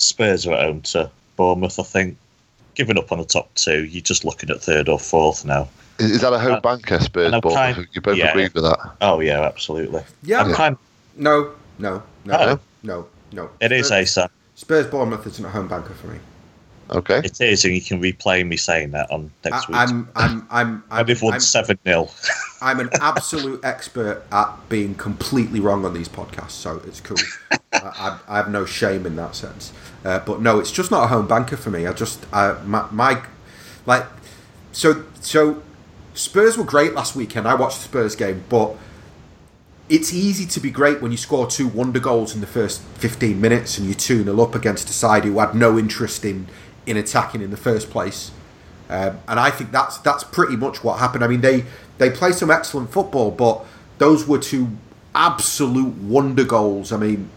Spurs 0.00 0.46
are 0.46 0.54
at 0.54 0.64
home 0.64 0.80
to 0.82 1.10
Bournemouth, 1.36 1.78
I 1.78 1.82
think. 1.82 2.16
Giving 2.80 2.96
up 2.96 3.12
on 3.12 3.18
the 3.18 3.26
top 3.26 3.54
two, 3.56 3.84
you're 3.84 4.00
just 4.00 4.24
looking 4.24 4.48
at 4.48 4.62
third 4.62 4.88
or 4.88 4.98
fourth 4.98 5.44
now. 5.44 5.68
Is, 5.98 6.12
is 6.12 6.20
that 6.22 6.32
a 6.32 6.38
home 6.38 6.52
uh, 6.52 6.60
banker, 6.60 6.98
Spurs 6.98 7.30
Bournemouth? 7.30 7.52
Kind, 7.52 7.86
you 7.92 8.00
both 8.00 8.16
yeah, 8.16 8.30
agree 8.30 8.44
with 8.44 8.62
that? 8.62 8.96
Oh, 9.02 9.20
yeah, 9.20 9.42
absolutely. 9.42 10.02
Yeah. 10.22 10.48
yeah. 10.48 10.54
Kind, 10.54 10.78
no, 11.14 11.52
no, 11.78 12.02
no, 12.24 12.34
oh. 12.34 12.58
no, 12.82 13.06
no. 13.32 13.50
It 13.60 13.66
Spurs, 13.84 14.08
is 14.08 14.16
a 14.16 14.30
Spurs 14.54 14.86
Bournemouth 14.86 15.26
isn't 15.26 15.44
a 15.44 15.50
home 15.50 15.68
banker 15.68 15.92
for 15.92 16.06
me. 16.06 16.20
Okay. 16.92 17.18
It 17.18 17.40
is, 17.40 17.64
and 17.64 17.74
you 17.74 17.80
can 17.80 18.02
replay 18.02 18.46
me 18.46 18.56
saying 18.56 18.90
that 18.92 19.10
on 19.10 19.30
next 19.44 19.68
week. 19.68 19.76
I'm, 19.76 20.08
I'm, 20.16 20.46
I'm, 20.50 20.82
I'm, 20.90 21.08
I've 21.08 21.22
won 21.22 21.38
7 21.38 21.78
0. 21.84 22.08
I'm 22.62 22.80
an 22.80 22.90
absolute 23.00 23.64
expert 23.64 24.24
at 24.32 24.68
being 24.68 24.94
completely 24.96 25.60
wrong 25.60 25.84
on 25.84 25.94
these 25.94 26.08
podcasts, 26.08 26.50
so 26.50 26.82
it's 26.86 27.00
cool. 27.00 27.16
I, 27.72 28.18
I, 28.26 28.36
have 28.38 28.50
no 28.50 28.64
shame 28.64 29.06
in 29.06 29.14
that 29.16 29.36
sense. 29.36 29.72
Uh, 30.04 30.18
but 30.20 30.40
no, 30.40 30.58
it's 30.58 30.72
just 30.72 30.90
not 30.90 31.04
a 31.04 31.06
home 31.06 31.28
banker 31.28 31.56
for 31.56 31.70
me. 31.70 31.86
I 31.86 31.92
just, 31.92 32.26
I, 32.32 32.60
my, 32.64 32.86
my, 32.90 33.22
like, 33.86 34.04
so, 34.72 35.04
so 35.20 35.62
Spurs 36.14 36.58
were 36.58 36.64
great 36.64 36.94
last 36.94 37.14
weekend. 37.14 37.46
I 37.46 37.54
watched 37.54 37.78
the 37.78 37.84
Spurs 37.84 38.16
game, 38.16 38.44
but 38.48 38.74
it's 39.88 40.12
easy 40.12 40.46
to 40.46 40.60
be 40.60 40.70
great 40.70 41.00
when 41.00 41.10
you 41.10 41.16
score 41.16 41.46
two 41.46 41.68
wonder 41.68 42.00
goals 42.00 42.34
in 42.34 42.40
the 42.40 42.46
first 42.46 42.82
15 42.98 43.40
minutes 43.40 43.78
and 43.78 43.88
you 43.88 43.94
2 43.94 44.24
0 44.24 44.40
up 44.40 44.54
against 44.54 44.88
a 44.88 44.92
side 44.92 45.24
who 45.24 45.38
had 45.38 45.54
no 45.54 45.78
interest 45.78 46.24
in 46.24 46.46
in 46.90 46.96
attacking 46.96 47.40
in 47.40 47.50
the 47.50 47.56
first 47.56 47.90
place. 47.90 48.32
Um, 48.88 49.20
and 49.28 49.38
I 49.38 49.50
think 49.50 49.70
that's 49.70 49.98
that's 49.98 50.24
pretty 50.24 50.56
much 50.56 50.82
what 50.82 50.98
happened. 50.98 51.22
I 51.22 51.28
mean, 51.28 51.40
they 51.40 51.64
they 51.98 52.10
play 52.10 52.32
some 52.32 52.50
excellent 52.50 52.90
football, 52.90 53.30
but 53.30 53.64
those 53.98 54.26
were 54.26 54.38
two 54.38 54.70
absolute 55.14 55.94
wonder 55.96 56.44
goals. 56.44 56.92
I 56.92 56.96
mean, 56.96 57.30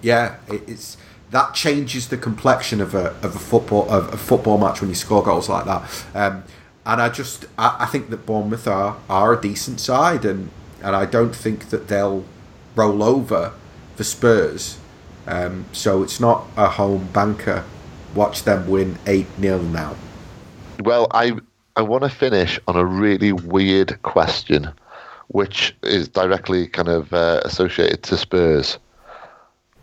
yeah, 0.00 0.36
it, 0.48 0.62
it's 0.66 0.96
that 1.30 1.54
changes 1.54 2.08
the 2.08 2.16
complexion 2.16 2.80
of 2.80 2.94
a 2.94 3.08
of 3.22 3.36
a 3.36 3.38
football 3.38 3.88
of 3.90 4.12
a 4.14 4.16
football 4.16 4.56
match 4.56 4.80
when 4.80 4.88
you 4.88 4.96
score 4.96 5.22
goals 5.22 5.48
like 5.48 5.66
that. 5.66 6.04
Um, 6.14 6.44
and 6.86 7.02
I 7.02 7.10
just 7.10 7.44
I, 7.58 7.76
I, 7.80 7.86
think 7.86 8.08
that 8.08 8.24
Bournemouth 8.24 8.66
are 8.66 8.96
are 9.10 9.34
a 9.34 9.40
decent 9.40 9.78
side, 9.78 10.24
and 10.24 10.50
and 10.82 10.96
I 10.96 11.04
don't 11.04 11.36
think 11.36 11.68
that 11.68 11.88
they'll 11.88 12.24
roll 12.74 13.02
over 13.02 13.52
the 13.96 14.04
Spurs. 14.04 14.78
Um, 15.26 15.66
so 15.72 16.02
it's 16.02 16.18
not 16.18 16.46
a 16.56 16.68
home 16.68 17.08
banker 17.12 17.64
watch 18.14 18.44
them 18.44 18.68
win 18.68 18.98
8 19.06 19.26
0 19.40 19.62
now? 19.62 19.94
Well, 20.80 21.06
I, 21.12 21.32
I 21.76 21.82
want 21.82 22.04
to 22.04 22.10
finish 22.10 22.58
on 22.66 22.76
a 22.76 22.84
really 22.84 23.32
weird 23.32 24.00
question, 24.02 24.70
which 25.28 25.74
is 25.82 26.08
directly 26.08 26.66
kind 26.68 26.88
of 26.88 27.12
uh, 27.12 27.40
associated 27.44 28.02
to 28.04 28.16
Spurs. 28.16 28.78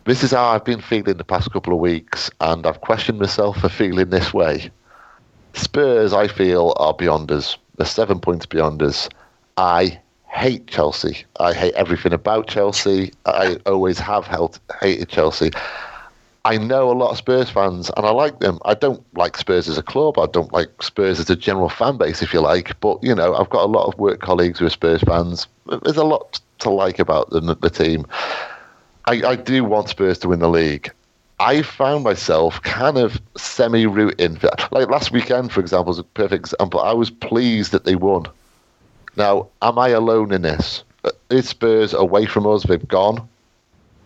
This 0.04 0.22
is 0.22 0.30
how 0.30 0.48
I've 0.48 0.64
been 0.64 0.80
feeling 0.80 1.16
the 1.16 1.24
past 1.24 1.52
couple 1.52 1.72
of 1.72 1.78
weeks, 1.78 2.30
and 2.40 2.66
I've 2.66 2.80
questioned 2.80 3.18
myself 3.18 3.58
for 3.58 3.68
feeling 3.68 4.10
this 4.10 4.32
way. 4.32 4.70
Spurs, 5.54 6.12
I 6.12 6.28
feel, 6.28 6.74
are 6.76 6.94
beyond 6.94 7.30
us. 7.30 7.56
They're 7.76 7.86
seven 7.86 8.20
points 8.20 8.46
beyond 8.46 8.82
us. 8.82 9.08
I 9.56 10.00
hate 10.28 10.66
Chelsea. 10.68 11.24
I 11.38 11.52
hate 11.52 11.74
everything 11.74 12.12
about 12.12 12.46
Chelsea. 12.46 13.12
I 13.26 13.56
always 13.66 13.98
have 13.98 14.26
held, 14.26 14.60
hated 14.80 15.08
Chelsea. 15.08 15.50
I 16.44 16.56
know 16.56 16.90
a 16.90 16.94
lot 16.94 17.10
of 17.10 17.18
Spurs 17.18 17.50
fans 17.50 17.90
and 17.96 18.06
I 18.06 18.10
like 18.10 18.40
them. 18.40 18.58
I 18.64 18.74
don't 18.74 19.04
like 19.16 19.36
Spurs 19.36 19.68
as 19.68 19.76
a 19.76 19.82
club. 19.82 20.18
I 20.18 20.26
don't 20.26 20.52
like 20.52 20.82
Spurs 20.82 21.20
as 21.20 21.28
a 21.28 21.36
general 21.36 21.68
fan 21.68 21.98
base, 21.98 22.22
if 22.22 22.32
you 22.32 22.40
like. 22.40 22.78
But, 22.80 23.02
you 23.02 23.14
know, 23.14 23.34
I've 23.34 23.50
got 23.50 23.64
a 23.64 23.66
lot 23.66 23.86
of 23.86 23.98
work 23.98 24.20
colleagues 24.20 24.58
who 24.58 24.66
are 24.66 24.70
Spurs 24.70 25.02
fans. 25.02 25.46
There's 25.82 25.98
a 25.98 26.04
lot 26.04 26.40
to 26.60 26.70
like 26.70 26.98
about 26.98 27.30
the, 27.30 27.40
the 27.40 27.68
team. 27.68 28.06
I, 29.06 29.22
I 29.22 29.36
do 29.36 29.64
want 29.64 29.90
Spurs 29.90 30.18
to 30.20 30.28
win 30.28 30.38
the 30.38 30.48
league. 30.48 30.90
I 31.40 31.62
found 31.62 32.04
myself 32.04 32.62
kind 32.62 32.96
of 32.96 33.20
semi 33.36 33.86
rooting. 33.86 34.38
Like 34.70 34.88
last 34.88 35.10
weekend, 35.10 35.52
for 35.52 35.60
example, 35.60 35.92
is 35.92 35.98
a 35.98 36.04
perfect 36.04 36.40
example. 36.40 36.80
I 36.80 36.92
was 36.92 37.10
pleased 37.10 37.72
that 37.72 37.84
they 37.84 37.96
won. 37.96 38.26
Now, 39.16 39.48
am 39.60 39.78
I 39.78 39.88
alone 39.88 40.32
in 40.32 40.42
this? 40.42 40.84
Uh, 41.04 41.10
is 41.30 41.48
Spurs 41.48 41.92
away 41.92 42.26
from 42.26 42.46
us? 42.46 42.64
They've 42.64 42.88
gone 42.88 43.28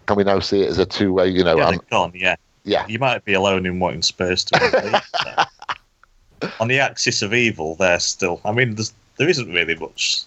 can 0.06 0.16
we 0.16 0.24
now 0.24 0.40
see 0.40 0.62
it 0.62 0.68
as 0.68 0.78
a 0.78 0.86
two 0.86 1.12
way? 1.12 1.28
You 1.28 1.44
know, 1.44 1.56
yeah, 1.56 1.76
gone. 1.90 2.12
Yeah, 2.14 2.36
yeah. 2.64 2.86
You 2.86 2.98
might 2.98 3.24
be 3.24 3.34
alone 3.34 3.66
in 3.66 3.78
wanting 3.78 4.02
Spurs 4.02 4.44
to. 4.44 5.02
On 6.60 6.68
the 6.68 6.78
axis 6.78 7.22
of 7.22 7.32
evil, 7.32 7.74
they're 7.76 8.00
still. 8.00 8.40
I 8.44 8.52
mean, 8.52 8.74
there's, 8.74 8.92
there 9.16 9.28
isn't 9.28 9.52
really 9.52 9.76
much. 9.76 10.22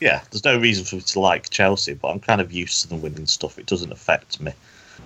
Yeah, 0.00 0.22
there's 0.30 0.44
no 0.44 0.58
reason 0.58 0.84
for 0.84 0.96
me 0.96 1.02
to 1.02 1.20
like 1.20 1.50
Chelsea, 1.50 1.94
but 1.94 2.08
I'm 2.08 2.20
kind 2.20 2.40
of 2.40 2.52
used 2.52 2.82
to 2.82 2.88
them 2.88 3.02
winning 3.02 3.26
stuff. 3.26 3.58
It 3.58 3.66
doesn't 3.66 3.90
affect 3.90 4.40
me. 4.40 4.52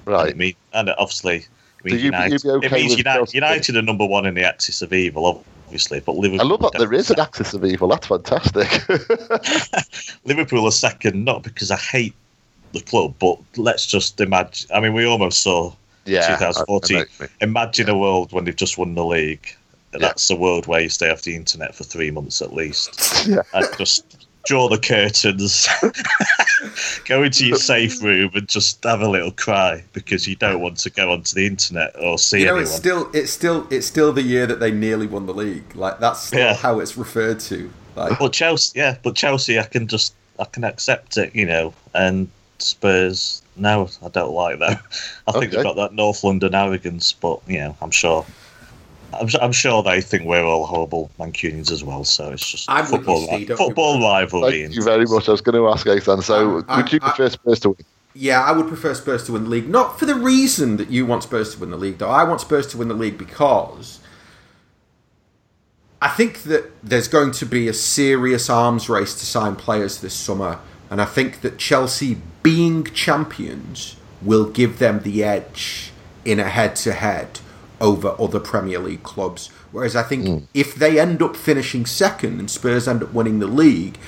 Right. 0.04 0.34
I 0.34 0.36
mean, 0.36 0.54
and 0.72 0.90
obviously, 0.90 1.36
it 1.36 1.84
means, 1.84 1.98
you, 1.98 2.06
United, 2.06 2.46
okay 2.46 2.66
it 2.66 2.72
means 2.72 2.98
United, 2.98 3.34
United 3.34 3.76
are 3.76 3.82
number 3.82 4.04
one 4.04 4.26
in 4.26 4.34
the 4.34 4.44
axis 4.44 4.82
of 4.82 4.92
evil, 4.92 5.44
obviously. 5.66 6.00
But 6.00 6.16
Liverpool. 6.16 6.46
I 6.46 6.50
love 6.50 6.60
that 6.60 6.78
there 6.78 6.92
is 6.92 7.10
an 7.10 7.20
axis 7.20 7.54
of 7.54 7.64
evil. 7.64 7.88
That's 7.88 8.06
fantastic. 8.06 8.88
Liverpool 10.24 10.66
are 10.66 10.72
second, 10.72 11.24
not 11.24 11.42
because 11.42 11.70
I 11.70 11.76
hate 11.76 12.14
the 12.72 12.80
club, 12.80 13.14
but 13.18 13.38
let's 13.56 13.86
just 13.86 14.20
imagine. 14.20 14.70
I 14.74 14.80
mean, 14.80 14.94
we 14.94 15.04
almost 15.04 15.42
saw 15.42 15.72
yeah, 16.04 16.36
2014. 16.36 17.04
Imagine 17.40 17.88
a 17.88 17.96
world 17.96 18.32
when 18.32 18.44
they've 18.44 18.56
just 18.56 18.78
won 18.78 18.94
the 18.94 19.04
league. 19.04 19.56
That's 19.92 20.30
yeah. 20.30 20.36
a 20.36 20.38
world 20.38 20.66
where 20.66 20.80
you 20.80 20.88
stay 20.88 21.10
off 21.10 21.22
the 21.22 21.34
internet 21.34 21.74
for 21.74 21.84
three 21.84 22.10
months 22.10 22.40
at 22.40 22.52
least. 22.52 23.26
Yeah. 23.26 23.42
And 23.52 23.66
just 23.76 24.26
draw 24.44 24.68
the 24.68 24.78
curtains, 24.78 25.68
go 27.04 27.22
into 27.22 27.46
your 27.46 27.56
safe 27.56 28.02
room, 28.02 28.30
and 28.34 28.48
just 28.48 28.82
have 28.84 29.00
a 29.00 29.08
little 29.08 29.32
cry 29.32 29.84
because 29.92 30.26
you 30.26 30.36
don't 30.36 30.60
want 30.60 30.78
to 30.78 30.90
go 30.90 31.12
onto 31.12 31.34
the 31.34 31.46
internet 31.46 31.94
or 32.00 32.18
see 32.18 32.40
you 32.40 32.46
know, 32.46 32.52
anyone. 32.52 32.62
It's 32.62 32.74
still, 32.74 33.10
it's 33.12 33.30
still, 33.30 33.66
it's 33.70 33.86
still 33.86 34.12
the 34.12 34.22
year 34.22 34.46
that 34.46 34.60
they 34.60 34.70
nearly 34.70 35.06
won 35.06 35.26
the 35.26 35.34
league. 35.34 35.74
Like 35.74 35.98
that's 35.98 36.32
yeah. 36.32 36.54
how 36.54 36.80
it's 36.80 36.96
referred 36.96 37.40
to. 37.40 37.70
Like, 37.96 38.18
but 38.18 38.32
Chelsea, 38.32 38.78
yeah, 38.78 38.96
but 39.02 39.16
Chelsea, 39.16 39.58
I 39.58 39.64
can 39.64 39.86
just, 39.86 40.14
I 40.38 40.44
can 40.44 40.64
accept 40.64 41.16
it, 41.16 41.34
you 41.34 41.44
know, 41.44 41.74
and 41.94 42.28
Spurs. 42.62 43.42
No, 43.56 43.88
I 44.04 44.08
don't 44.08 44.32
like 44.32 44.58
them. 44.58 44.78
I 45.26 45.32
think 45.32 45.44
okay. 45.44 45.56
they've 45.56 45.64
got 45.64 45.76
that 45.76 45.94
North 45.94 46.22
London 46.24 46.54
arrogance, 46.54 47.12
but 47.12 47.40
you 47.46 47.58
know, 47.58 47.76
I'm 47.80 47.90
sure. 47.90 48.24
I'm, 49.12 49.28
I'm 49.42 49.50
sure 49.50 49.82
they 49.82 50.00
think 50.00 50.24
we're 50.24 50.44
all 50.44 50.66
horrible 50.66 51.11
Mancunians 51.18 51.72
as 51.72 51.82
well. 51.82 52.04
So 52.04 52.30
it's 52.30 52.48
just 52.48 52.70
I'm 52.70 52.86
football, 52.86 53.26
you, 53.36 53.56
football 53.56 54.00
rivalry. 54.00 54.62
Thank 54.62 54.76
you 54.76 54.84
very 54.84 55.04
much. 55.04 55.28
I 55.28 55.32
was 55.32 55.40
going 55.40 55.56
to 55.56 55.68
ask 55.68 55.84
Ethan. 55.84 56.22
So, 56.22 56.64
um, 56.68 56.76
would 56.76 56.92
you 56.92 57.00
prefer 57.00 57.28
Spurs 57.28 57.58
to 57.61 57.70
win? 57.70 57.84
Yeah, 58.14 58.40
I 58.40 58.52
would 58.52 58.68
prefer 58.68 58.94
Spurs 58.94 59.24
to 59.24 59.32
win 59.32 59.44
the 59.44 59.50
league. 59.50 59.68
Not 59.68 59.98
for 59.98 60.06
the 60.06 60.14
reason 60.14 60.76
that 60.76 60.90
you 60.90 61.06
want 61.06 61.24
Spurs 61.24 61.54
to 61.54 61.61
win 61.61 61.70
the 61.70 61.76
league, 61.76 61.98
though. 61.98 62.11
I 62.11 62.22
want 62.22 62.40
Spurs 62.40 62.66
to 62.68 62.78
win 62.78 62.88
the 62.88 62.94
league 62.94 63.18
because 63.18 64.00
I 66.02 66.08
think 66.08 66.44
that 66.44 66.70
there's 66.82 67.08
going 67.08 67.32
to 67.32 67.46
be 67.46 67.68
a 67.68 67.74
serious 67.74 68.48
arms 68.48 68.88
race 68.88 69.14
to 69.14 69.26
sign 69.26 69.54
players 69.54 70.00
this 70.00 70.14
summer. 70.14 70.58
And 70.91 71.01
I 71.01 71.05
think 71.05 71.41
that 71.43 71.57
Chelsea 71.57 72.18
being 72.43 72.84
champions 72.84 73.97
will 74.20 74.45
give 74.45 74.78
them 74.78 75.01
the 75.01 75.22
edge 75.22 75.93
in 76.24 76.41
a 76.41 76.49
head 76.49 76.76
to 76.76 76.93
head 76.93 77.41
over 77.80 78.14
other 78.18 78.41
Premier 78.41 78.78
League 78.78 79.03
clubs. 79.03 79.49
Whereas 79.72 79.97
I 79.97 80.03
think 80.03 80.24
mm. 80.24 80.47
if 80.53 80.74
they 80.74 80.99
end 80.99 81.22
up 81.22 81.36
finishing 81.36 81.86
second 81.86 82.38
and 82.38 82.51
Spurs 82.51 82.88
end 82.88 83.03
up 83.03 83.12
winning 83.12 83.38
the 83.38 83.47
league, 83.47 83.99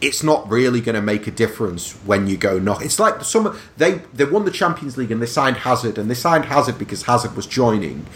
it's 0.00 0.22
not 0.22 0.48
really 0.50 0.80
going 0.80 0.96
to 0.96 1.02
make 1.02 1.28
a 1.28 1.30
difference 1.30 1.92
when 2.04 2.26
you 2.26 2.36
go 2.36 2.58
knock. 2.58 2.84
It's 2.84 2.98
like 2.98 3.22
some 3.22 3.56
they 3.76 4.00
they 4.12 4.24
won 4.24 4.44
the 4.44 4.50
Champions 4.50 4.96
League 4.96 5.12
and 5.12 5.22
they 5.22 5.26
signed 5.26 5.58
Hazard 5.58 5.96
and 5.96 6.10
they 6.10 6.14
signed 6.14 6.46
Hazard 6.46 6.78
because 6.78 7.02
Hazard 7.04 7.36
was 7.36 7.46
joining 7.46 8.06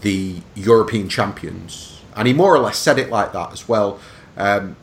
the 0.00 0.36
European 0.54 1.08
champions, 1.08 2.02
and 2.14 2.28
he 2.28 2.34
more 2.34 2.54
or 2.54 2.60
less 2.60 2.78
said 2.78 2.98
it 2.98 3.10
like 3.10 3.32
that 3.32 3.52
as 3.52 3.68
well. 3.68 3.98
Um, 4.36 4.76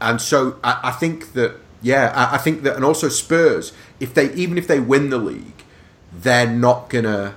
and 0.00 0.20
so 0.20 0.58
I, 0.62 0.80
I 0.84 0.90
think 0.90 1.32
that 1.32 1.56
yeah, 1.82 2.12
I, 2.14 2.34
I 2.36 2.38
think 2.38 2.62
that, 2.62 2.76
and 2.76 2.84
also 2.84 3.08
Spurs, 3.08 3.72
if 4.00 4.14
they 4.14 4.32
even 4.34 4.58
if 4.58 4.66
they 4.66 4.80
win 4.80 5.10
the 5.10 5.18
league, 5.18 5.64
they're 6.12 6.50
not 6.50 6.90
gonna 6.90 7.34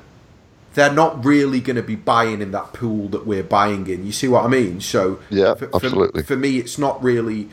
they're 0.73 0.93
not 0.93 1.23
really 1.25 1.59
going 1.59 1.75
to 1.75 1.83
be 1.83 1.95
buying 1.95 2.41
in 2.41 2.51
that 2.51 2.73
pool 2.73 3.09
that 3.09 3.25
we're 3.25 3.43
buying 3.43 3.87
in. 3.87 4.05
You 4.05 4.11
see 4.11 4.27
what 4.27 4.45
I 4.45 4.47
mean? 4.47 4.79
So 4.79 5.19
yeah, 5.29 5.53
for, 5.53 5.69
absolutely. 5.75 6.21
For, 6.21 6.27
for, 6.27 6.35
me, 6.37 6.57
it's 6.57 6.77
not 6.77 7.01
really 7.03 7.49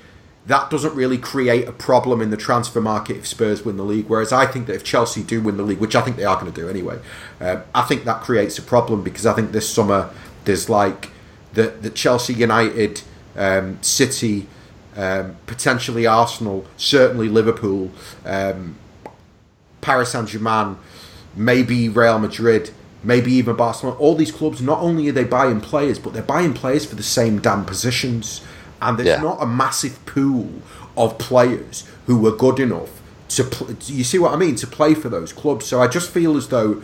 that 0.47 0.70
doesn't 0.70 0.95
really 0.95 1.18
create 1.18 1.68
a 1.68 1.72
problem 1.72 2.22
in 2.22 2.30
the 2.30 2.36
transfer 2.36 2.80
market 2.80 3.18
if 3.18 3.26
Spurs 3.26 3.64
win 3.64 3.76
the 3.76 3.84
league. 3.84 4.07
Whereas 4.09 4.32
I 4.32 4.47
think 4.47 4.66
that 4.66 4.76
if 4.76 4.84
Chelsea 4.84 5.22
do 5.22 5.43
win 5.43 5.59
the 5.59 5.62
league, 5.62 5.78
which 5.78 5.95
I 5.95 6.01
think 6.01 6.16
they 6.16 6.24
are 6.24 6.41
going 6.41 6.51
to 6.51 6.59
do 6.61 6.68
anyway, 6.68 7.01
um, 7.41 7.64
I 7.74 7.82
think 7.82 8.05
that 8.05 8.22
creates 8.22 8.59
a 8.59 8.62
problem 8.62 9.03
because 9.03 9.26
I 9.26 9.34
think 9.34 9.53
this 9.53 9.68
summer 9.68 10.11
there's 10.45 10.68
like 10.68 11.11
the 11.53 11.68
the 11.68 11.91
Chelsea 11.91 12.34
United, 12.34 13.03
um, 13.36 13.82
City 13.82 14.47
um, 14.99 15.36
potentially 15.46 16.07
Arsenal, 16.07 16.66
certainly 16.76 17.28
Liverpool, 17.28 17.90
um, 18.26 18.76
Paris 19.80 20.11
Saint 20.11 20.28
Germain, 20.28 20.76
maybe 21.36 21.88
Real 21.88 22.18
Madrid, 22.18 22.70
maybe 23.05 23.32
even 23.32 23.55
Barcelona. 23.55 23.96
All 23.99 24.16
these 24.16 24.32
clubs, 24.32 24.61
not 24.61 24.80
only 24.80 25.09
are 25.09 25.12
they 25.12 25.22
buying 25.22 25.61
players, 25.61 26.01
but 26.01 26.12
they're 26.12 26.22
buying 26.22 26.53
players 26.53 26.84
for 26.84 26.96
the 26.96 27.05
same 27.05 27.40
damn 27.40 27.64
positions. 27.64 28.44
And 28.82 28.99
there's 28.99 29.09
yeah. 29.09 29.22
not 29.22 29.40
a 29.40 29.46
massive 29.46 30.05
pool 30.05 30.51
of 30.96 31.16
players 31.16 31.88
who 32.07 32.26
are 32.26 32.36
good 32.36 32.59
enough 32.59 33.01
to. 33.30 33.44
Pl- 33.44 33.76
you 33.86 34.03
see 34.03 34.18
what 34.18 34.32
I 34.32 34.36
mean? 34.36 34.57
To 34.57 34.66
play 34.66 34.94
for 34.94 35.09
those 35.09 35.32
clubs. 35.32 35.64
So 35.66 35.80
I 35.80 35.86
just 35.86 36.11
feel 36.11 36.36
as 36.36 36.49
though 36.49 36.82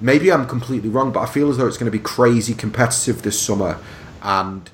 maybe 0.00 0.30
I'm 0.30 0.46
completely 0.46 0.88
wrong, 0.88 1.10
but 1.10 1.20
I 1.20 1.26
feel 1.26 1.50
as 1.50 1.56
though 1.56 1.66
it's 1.66 1.78
going 1.78 1.90
to 1.90 1.96
be 1.96 2.02
crazy 2.02 2.54
competitive 2.54 3.22
this 3.22 3.40
summer. 3.40 3.78
And 4.22 4.70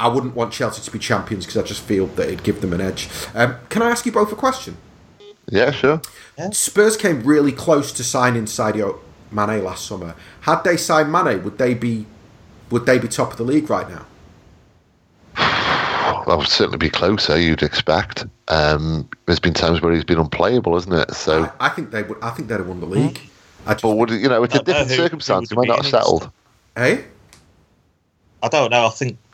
I 0.00 0.08
wouldn't 0.08 0.34
want 0.34 0.52
Chelsea 0.52 0.82
to 0.82 0.90
be 0.90 0.98
champions 0.98 1.44
because 1.44 1.62
I 1.62 1.66
just 1.66 1.82
feel 1.82 2.06
that 2.06 2.26
it'd 2.26 2.42
give 2.42 2.60
them 2.60 2.72
an 2.72 2.80
edge. 2.80 3.08
Um, 3.34 3.56
can 3.68 3.82
I 3.82 3.90
ask 3.90 4.06
you 4.06 4.12
both 4.12 4.32
a 4.32 4.36
question? 4.36 4.76
Yeah, 5.48 5.70
sure. 5.70 6.00
Yeah. 6.38 6.50
Spurs 6.50 6.96
came 6.96 7.22
really 7.22 7.52
close 7.52 7.92
to 7.92 8.04
signing 8.04 8.44
Sadio 8.44 8.98
Mane 9.30 9.62
last 9.62 9.86
summer. 9.86 10.14
Had 10.42 10.62
they 10.62 10.76
signed 10.76 11.12
Mane, 11.12 11.42
would 11.44 11.58
they 11.58 11.74
be 11.74 12.06
would 12.70 12.86
they 12.86 12.98
be 12.98 13.08
top 13.08 13.32
of 13.32 13.36
the 13.36 13.44
league 13.44 13.68
right 13.68 13.88
now? 13.88 14.06
That 16.26 16.36
would 16.36 16.48
certainly 16.48 16.78
be 16.78 16.90
closer. 16.90 17.40
You'd 17.40 17.62
expect. 17.62 18.26
Um, 18.48 19.08
there's 19.26 19.40
been 19.40 19.54
times 19.54 19.80
where 19.80 19.92
he's 19.92 20.04
been 20.04 20.18
unplayable, 20.18 20.76
isn't 20.76 20.92
it? 20.92 21.12
So 21.14 21.44
I, 21.58 21.66
I 21.66 21.68
think 21.70 21.90
they 21.90 22.02
would. 22.02 22.18
I 22.22 22.30
think 22.30 22.48
they'd 22.48 22.58
have 22.58 22.68
won 22.68 22.80
the 22.80 22.86
league. 22.86 23.18
Hmm. 23.18 23.70
Just, 23.70 23.82
but 23.82 23.96
would 23.96 24.10
you 24.10 24.28
know? 24.28 24.42
It's 24.42 24.54
a 24.54 24.62
different 24.62 24.90
circumstance. 24.90 25.50
He 25.50 25.56
might 25.56 25.68
not 25.68 25.78
have 25.78 25.86
settled. 25.86 26.30
Hey, 26.76 27.04
I 28.42 28.48
don't 28.48 28.70
know. 28.70 28.86
I 28.86 28.90
think 28.90 29.18
there's 29.18 29.29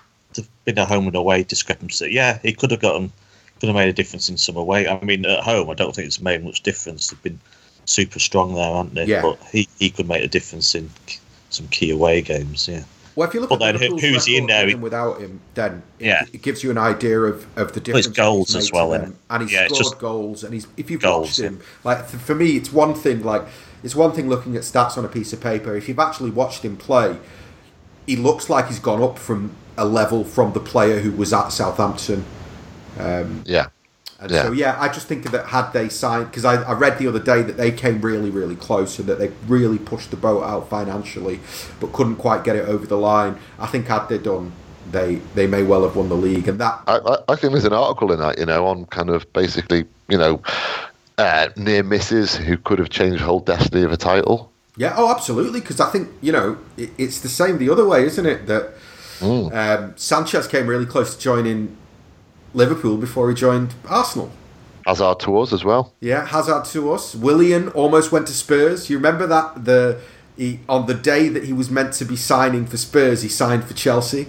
been 0.66 0.76
a 0.76 0.84
home 0.84 1.06
and 1.06 1.16
away 1.16 1.44
discrepancy. 1.44 2.10
Yeah, 2.12 2.38
he 2.42 2.52
could 2.52 2.70
have 2.70 2.80
gotten 2.80 3.10
could 3.58 3.68
have 3.68 3.76
made 3.76 3.88
a 3.88 3.92
difference 3.94 4.28
in 4.28 4.36
some 4.36 4.56
away. 4.56 4.86
I 4.86 5.02
mean, 5.02 5.24
at 5.24 5.42
home, 5.42 5.70
I 5.70 5.74
don't 5.74 5.94
think 5.94 6.06
it's 6.06 6.20
made 6.20 6.44
much 6.44 6.62
difference. 6.62 7.08
They've 7.08 7.22
been 7.22 7.40
super 7.86 8.18
strong 8.18 8.54
there, 8.54 8.74
haven't 8.74 8.94
they? 8.94 9.06
Yeah. 9.06 9.22
But 9.22 9.38
he, 9.50 9.66
he 9.78 9.88
could 9.88 10.06
make 10.06 10.22
a 10.22 10.28
difference 10.28 10.74
in 10.74 10.90
some 11.48 11.66
key 11.68 11.90
away 11.90 12.20
games. 12.20 12.68
Yeah. 12.68 12.84
Well, 13.14 13.26
if 13.26 13.32
you 13.32 13.40
look 13.40 13.48
but 13.48 13.62
at 13.62 13.80
then 13.80 13.96
who's 13.98 14.26
he 14.26 14.36
in 14.36 14.46
there? 14.46 14.76
without 14.76 15.20
him, 15.20 15.40
then 15.54 15.82
yeah. 15.98 16.26
it, 16.34 16.42
gives 16.42 16.62
you 16.62 16.70
an 16.70 16.76
idea 16.76 17.18
of, 17.18 17.46
of 17.56 17.72
the 17.72 17.80
difference. 17.80 18.08
Well, 18.08 18.14
goals 18.14 18.54
as 18.54 18.70
well, 18.70 18.92
and 18.92 19.16
he's 19.40 19.52
yeah, 19.52 19.68
scored 19.68 19.98
goals, 19.98 20.44
and 20.44 20.52
he's 20.52 20.66
if 20.76 20.90
you've 20.90 21.00
goals, 21.00 21.28
watched 21.28 21.40
him, 21.40 21.62
like 21.82 22.04
for 22.04 22.34
me, 22.34 22.58
it's 22.58 22.70
one 22.70 22.94
thing. 22.94 23.22
Like 23.22 23.46
it's 23.82 23.94
one 23.94 24.12
thing 24.12 24.28
looking 24.28 24.54
at 24.54 24.62
stats 24.64 24.98
on 24.98 25.06
a 25.06 25.08
piece 25.08 25.32
of 25.32 25.40
paper. 25.40 25.74
If 25.74 25.88
you've 25.88 25.98
actually 25.98 26.30
watched 26.30 26.62
him 26.62 26.76
play, 26.76 27.16
he 28.06 28.16
looks 28.16 28.50
like 28.50 28.66
he's 28.66 28.80
gone 28.80 29.02
up 29.02 29.18
from 29.18 29.56
a 29.76 29.84
level 29.84 30.24
from 30.24 30.52
the 30.52 30.60
player 30.60 31.00
who 31.00 31.12
was 31.12 31.32
at 31.32 31.48
Southampton. 31.48 32.24
Um, 32.98 33.42
yeah. 33.46 33.68
And 34.18 34.30
yeah. 34.30 34.42
so, 34.44 34.52
yeah, 34.52 34.80
I 34.80 34.88
just 34.88 35.06
think 35.06 35.30
that 35.30 35.46
had 35.46 35.72
they 35.72 35.90
signed, 35.90 36.30
because 36.30 36.46
I, 36.46 36.62
I, 36.62 36.72
read 36.72 36.98
the 36.98 37.06
other 37.06 37.18
day 37.18 37.42
that 37.42 37.58
they 37.58 37.70
came 37.70 38.00
really, 38.00 38.30
really 38.30 38.56
close 38.56 38.98
and 38.98 39.06
that 39.08 39.18
they 39.18 39.30
really 39.46 39.78
pushed 39.78 40.10
the 40.10 40.16
boat 40.16 40.42
out 40.42 40.70
financially, 40.70 41.40
but 41.80 41.92
couldn't 41.92 42.16
quite 42.16 42.42
get 42.42 42.56
it 42.56 42.66
over 42.66 42.86
the 42.86 42.96
line. 42.96 43.38
I 43.58 43.66
think 43.66 43.88
had 43.88 44.06
they 44.06 44.16
done, 44.16 44.52
they 44.90 45.16
they 45.34 45.46
may 45.46 45.64
well 45.64 45.82
have 45.82 45.96
won 45.96 46.08
the 46.08 46.16
league. 46.16 46.48
And 46.48 46.58
that 46.60 46.82
I, 46.86 47.18
I 47.28 47.36
think 47.36 47.52
there's 47.52 47.66
an 47.66 47.74
article 47.74 48.10
in 48.10 48.20
that, 48.20 48.38
you 48.38 48.46
know, 48.46 48.66
on 48.66 48.86
kind 48.86 49.10
of 49.10 49.30
basically, 49.34 49.84
you 50.08 50.16
know, 50.16 50.40
uh, 51.18 51.48
near 51.56 51.82
misses 51.82 52.36
who 52.36 52.56
could 52.56 52.78
have 52.78 52.88
changed 52.88 53.20
the 53.20 53.24
whole 53.24 53.40
destiny 53.40 53.82
of 53.82 53.92
a 53.92 53.96
title. 53.98 54.50
Yeah, 54.78 54.94
oh, 54.96 55.10
absolutely. 55.10 55.60
Because 55.60 55.80
I 55.80 55.90
think 55.90 56.08
you 56.22 56.32
know 56.32 56.58
it, 56.78 56.90
it's 56.96 57.20
the 57.20 57.28
same 57.28 57.58
the 57.58 57.68
other 57.68 57.86
way, 57.86 58.04
isn't 58.04 58.26
it? 58.26 58.46
That 58.46 58.74
mm. 59.18 59.52
um, 59.54 59.92
Sanchez 59.96 60.46
came 60.46 60.66
really 60.66 60.86
close 60.86 61.14
to 61.14 61.20
joining 61.20 61.76
Liverpool 62.54 62.96
before 62.96 63.28
he 63.28 63.34
joined 63.34 63.74
Arsenal. 63.88 64.30
Hazard 64.86 65.20
to 65.20 65.38
us 65.38 65.52
as 65.52 65.64
well. 65.64 65.92
Yeah, 66.00 66.24
Hazard 66.26 66.64
to 66.66 66.92
us. 66.92 67.14
Willian 67.14 67.68
almost 67.70 68.12
went 68.12 68.28
to 68.28 68.32
Spurs. 68.32 68.88
You 68.88 68.96
remember 68.96 69.26
that 69.26 69.64
the 69.64 70.00
he, 70.36 70.60
on 70.68 70.86
the 70.86 70.94
day 70.94 71.28
that 71.28 71.44
he 71.44 71.52
was 71.52 71.70
meant 71.70 71.94
to 71.94 72.04
be 72.04 72.14
signing 72.14 72.66
for 72.66 72.76
Spurs, 72.76 73.22
he 73.22 73.28
signed 73.28 73.64
for 73.64 73.74
Chelsea. 73.74 74.28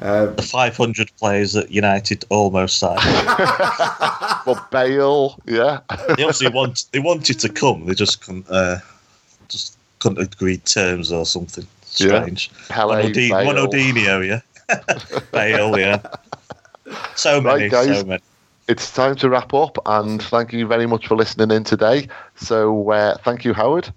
Um, 0.00 0.36
the 0.36 0.42
500 0.42 1.10
players 1.18 1.52
that 1.52 1.70
United 1.70 2.24
almost 2.30 2.78
signed. 2.78 3.00
well, 4.46 4.66
Bale, 4.70 5.38
yeah. 5.44 5.80
they 5.90 6.22
obviously 6.22 6.48
want 6.48 6.86
they 6.92 7.00
wanted 7.00 7.38
to 7.40 7.48
come. 7.50 7.84
They 7.84 7.94
just 7.94 8.22
couldn't 8.22 8.48
uh, 8.48 8.78
just 9.48 9.76
couldn't 9.98 10.22
agree 10.22 10.56
terms 10.56 11.12
or 11.12 11.26
something 11.26 11.66
strange. 11.90 12.50
Yeah. 12.52 12.66
Pele, 12.68 13.12
Moutinho, 13.12 14.26
yeah. 14.26 14.40
Bale, 15.32 15.78
yeah. 15.78 16.02
So 17.16 17.40
many, 17.40 17.62
right, 17.62 17.70
guys. 17.70 17.98
so 18.00 18.04
many. 18.04 18.22
It's 18.68 18.92
time 18.92 19.16
to 19.16 19.28
wrap 19.28 19.52
up, 19.52 19.78
and 19.86 20.22
thank 20.22 20.52
you 20.52 20.66
very 20.66 20.86
much 20.86 21.08
for 21.08 21.16
listening 21.16 21.50
in 21.50 21.64
today. 21.64 22.08
So, 22.36 22.90
uh, 22.90 23.16
thank 23.18 23.44
you, 23.44 23.52
Howard. 23.52 23.92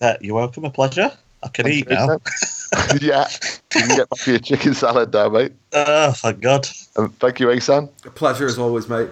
Uh, 0.00 0.14
you're 0.20 0.34
welcome. 0.34 0.64
A 0.64 0.70
pleasure. 0.70 1.12
I 1.42 1.48
can 1.48 1.64
thank 1.64 1.76
eat 1.76 1.88
now. 1.88 2.18
yeah, 3.00 3.28
you 3.74 3.82
can 3.82 3.96
get 3.96 4.10
back 4.10 4.18
to 4.20 4.30
your 4.32 4.40
chicken 4.40 4.74
salad 4.74 5.12
now, 5.12 5.28
mate. 5.28 5.52
Oh, 5.72 6.12
thank 6.12 6.40
God. 6.40 6.68
And 6.96 7.16
thank 7.20 7.38
you, 7.38 7.50
Asan. 7.50 7.88
A 8.04 8.10
pleasure 8.10 8.46
as 8.46 8.58
always, 8.58 8.88
mate. 8.88 9.08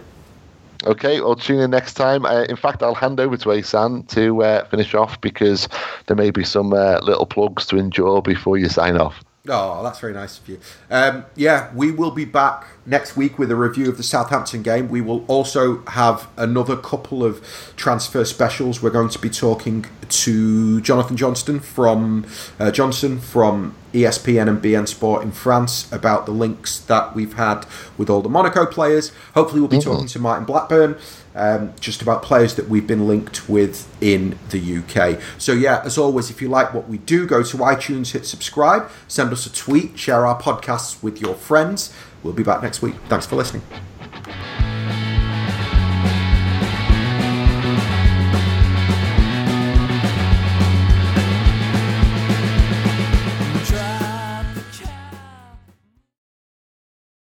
Okay, 0.86 1.20
well, 1.20 1.34
tune 1.34 1.60
in 1.60 1.70
next 1.70 1.94
time. 1.94 2.26
Uh, 2.26 2.42
in 2.42 2.56
fact, 2.56 2.82
I'll 2.82 2.94
hand 2.94 3.18
over 3.18 3.36
to 3.38 3.52
Asan 3.52 4.02
to 4.08 4.42
uh, 4.42 4.64
finish 4.66 4.94
off 4.94 5.18
because 5.20 5.66
there 6.06 6.16
may 6.16 6.30
be 6.30 6.44
some 6.44 6.74
uh, 6.74 6.98
little 7.00 7.24
plugs 7.24 7.64
to 7.66 7.78
endure 7.78 8.20
before 8.20 8.58
you 8.58 8.68
sign 8.68 8.98
off. 8.98 9.24
Oh, 9.46 9.82
that's 9.82 9.98
very 10.00 10.14
nice 10.14 10.38
of 10.38 10.48
you. 10.48 10.58
Um, 10.90 11.26
yeah, 11.36 11.70
we 11.74 11.90
will 11.90 12.10
be 12.10 12.24
back 12.24 12.66
next 12.86 13.14
week 13.14 13.38
with 13.38 13.50
a 13.50 13.56
review 13.56 13.90
of 13.90 13.98
the 13.98 14.02
Southampton 14.02 14.62
game. 14.62 14.88
We 14.88 15.02
will 15.02 15.22
also 15.26 15.84
have 15.84 16.28
another 16.38 16.78
couple 16.78 17.22
of 17.22 17.46
transfer 17.76 18.24
specials. 18.24 18.82
We're 18.82 18.88
going 18.88 19.10
to 19.10 19.18
be 19.18 19.28
talking 19.28 19.84
to 20.08 20.80
Jonathan 20.80 21.18
Johnston 21.18 21.60
from 21.60 22.24
uh, 22.58 22.70
Johnson 22.70 23.20
from 23.20 23.74
ESPN 23.92 24.48
and 24.48 24.62
beIN 24.62 24.88
Sport 24.88 25.22
in 25.22 25.30
France 25.30 25.92
about 25.92 26.24
the 26.24 26.32
links 26.32 26.80
that 26.80 27.14
we've 27.14 27.34
had 27.34 27.66
with 27.98 28.08
all 28.08 28.22
the 28.22 28.30
Monaco 28.30 28.64
players. 28.64 29.12
Hopefully, 29.34 29.60
we'll 29.60 29.68
be 29.68 29.76
mm-hmm. 29.76 29.90
talking 29.90 30.06
to 30.06 30.18
Martin 30.18 30.46
Blackburn 30.46 30.96
um, 31.34 31.72
just 31.80 32.02
about 32.02 32.22
players 32.22 32.54
that 32.54 32.68
we've 32.68 32.86
been 32.86 33.06
linked 33.06 33.48
with 33.48 33.88
in 34.00 34.38
the 34.50 34.78
UK. 34.78 35.20
So, 35.38 35.52
yeah, 35.52 35.82
as 35.84 35.98
always, 35.98 36.30
if 36.30 36.40
you 36.40 36.48
like 36.48 36.72
what 36.72 36.88
we 36.88 36.98
do, 36.98 37.26
go 37.26 37.42
to 37.42 37.56
iTunes, 37.58 38.12
hit 38.12 38.26
subscribe, 38.26 38.90
send 39.08 39.32
us 39.32 39.46
a 39.46 39.52
tweet, 39.52 39.98
share 39.98 40.26
our 40.26 40.40
podcasts 40.40 41.02
with 41.02 41.20
your 41.20 41.34
friends. 41.34 41.92
We'll 42.22 42.34
be 42.34 42.42
back 42.44 42.62
next 42.62 42.82
week. 42.82 42.94
Thanks 43.08 43.26
for 43.26 43.36
listening. 43.36 43.62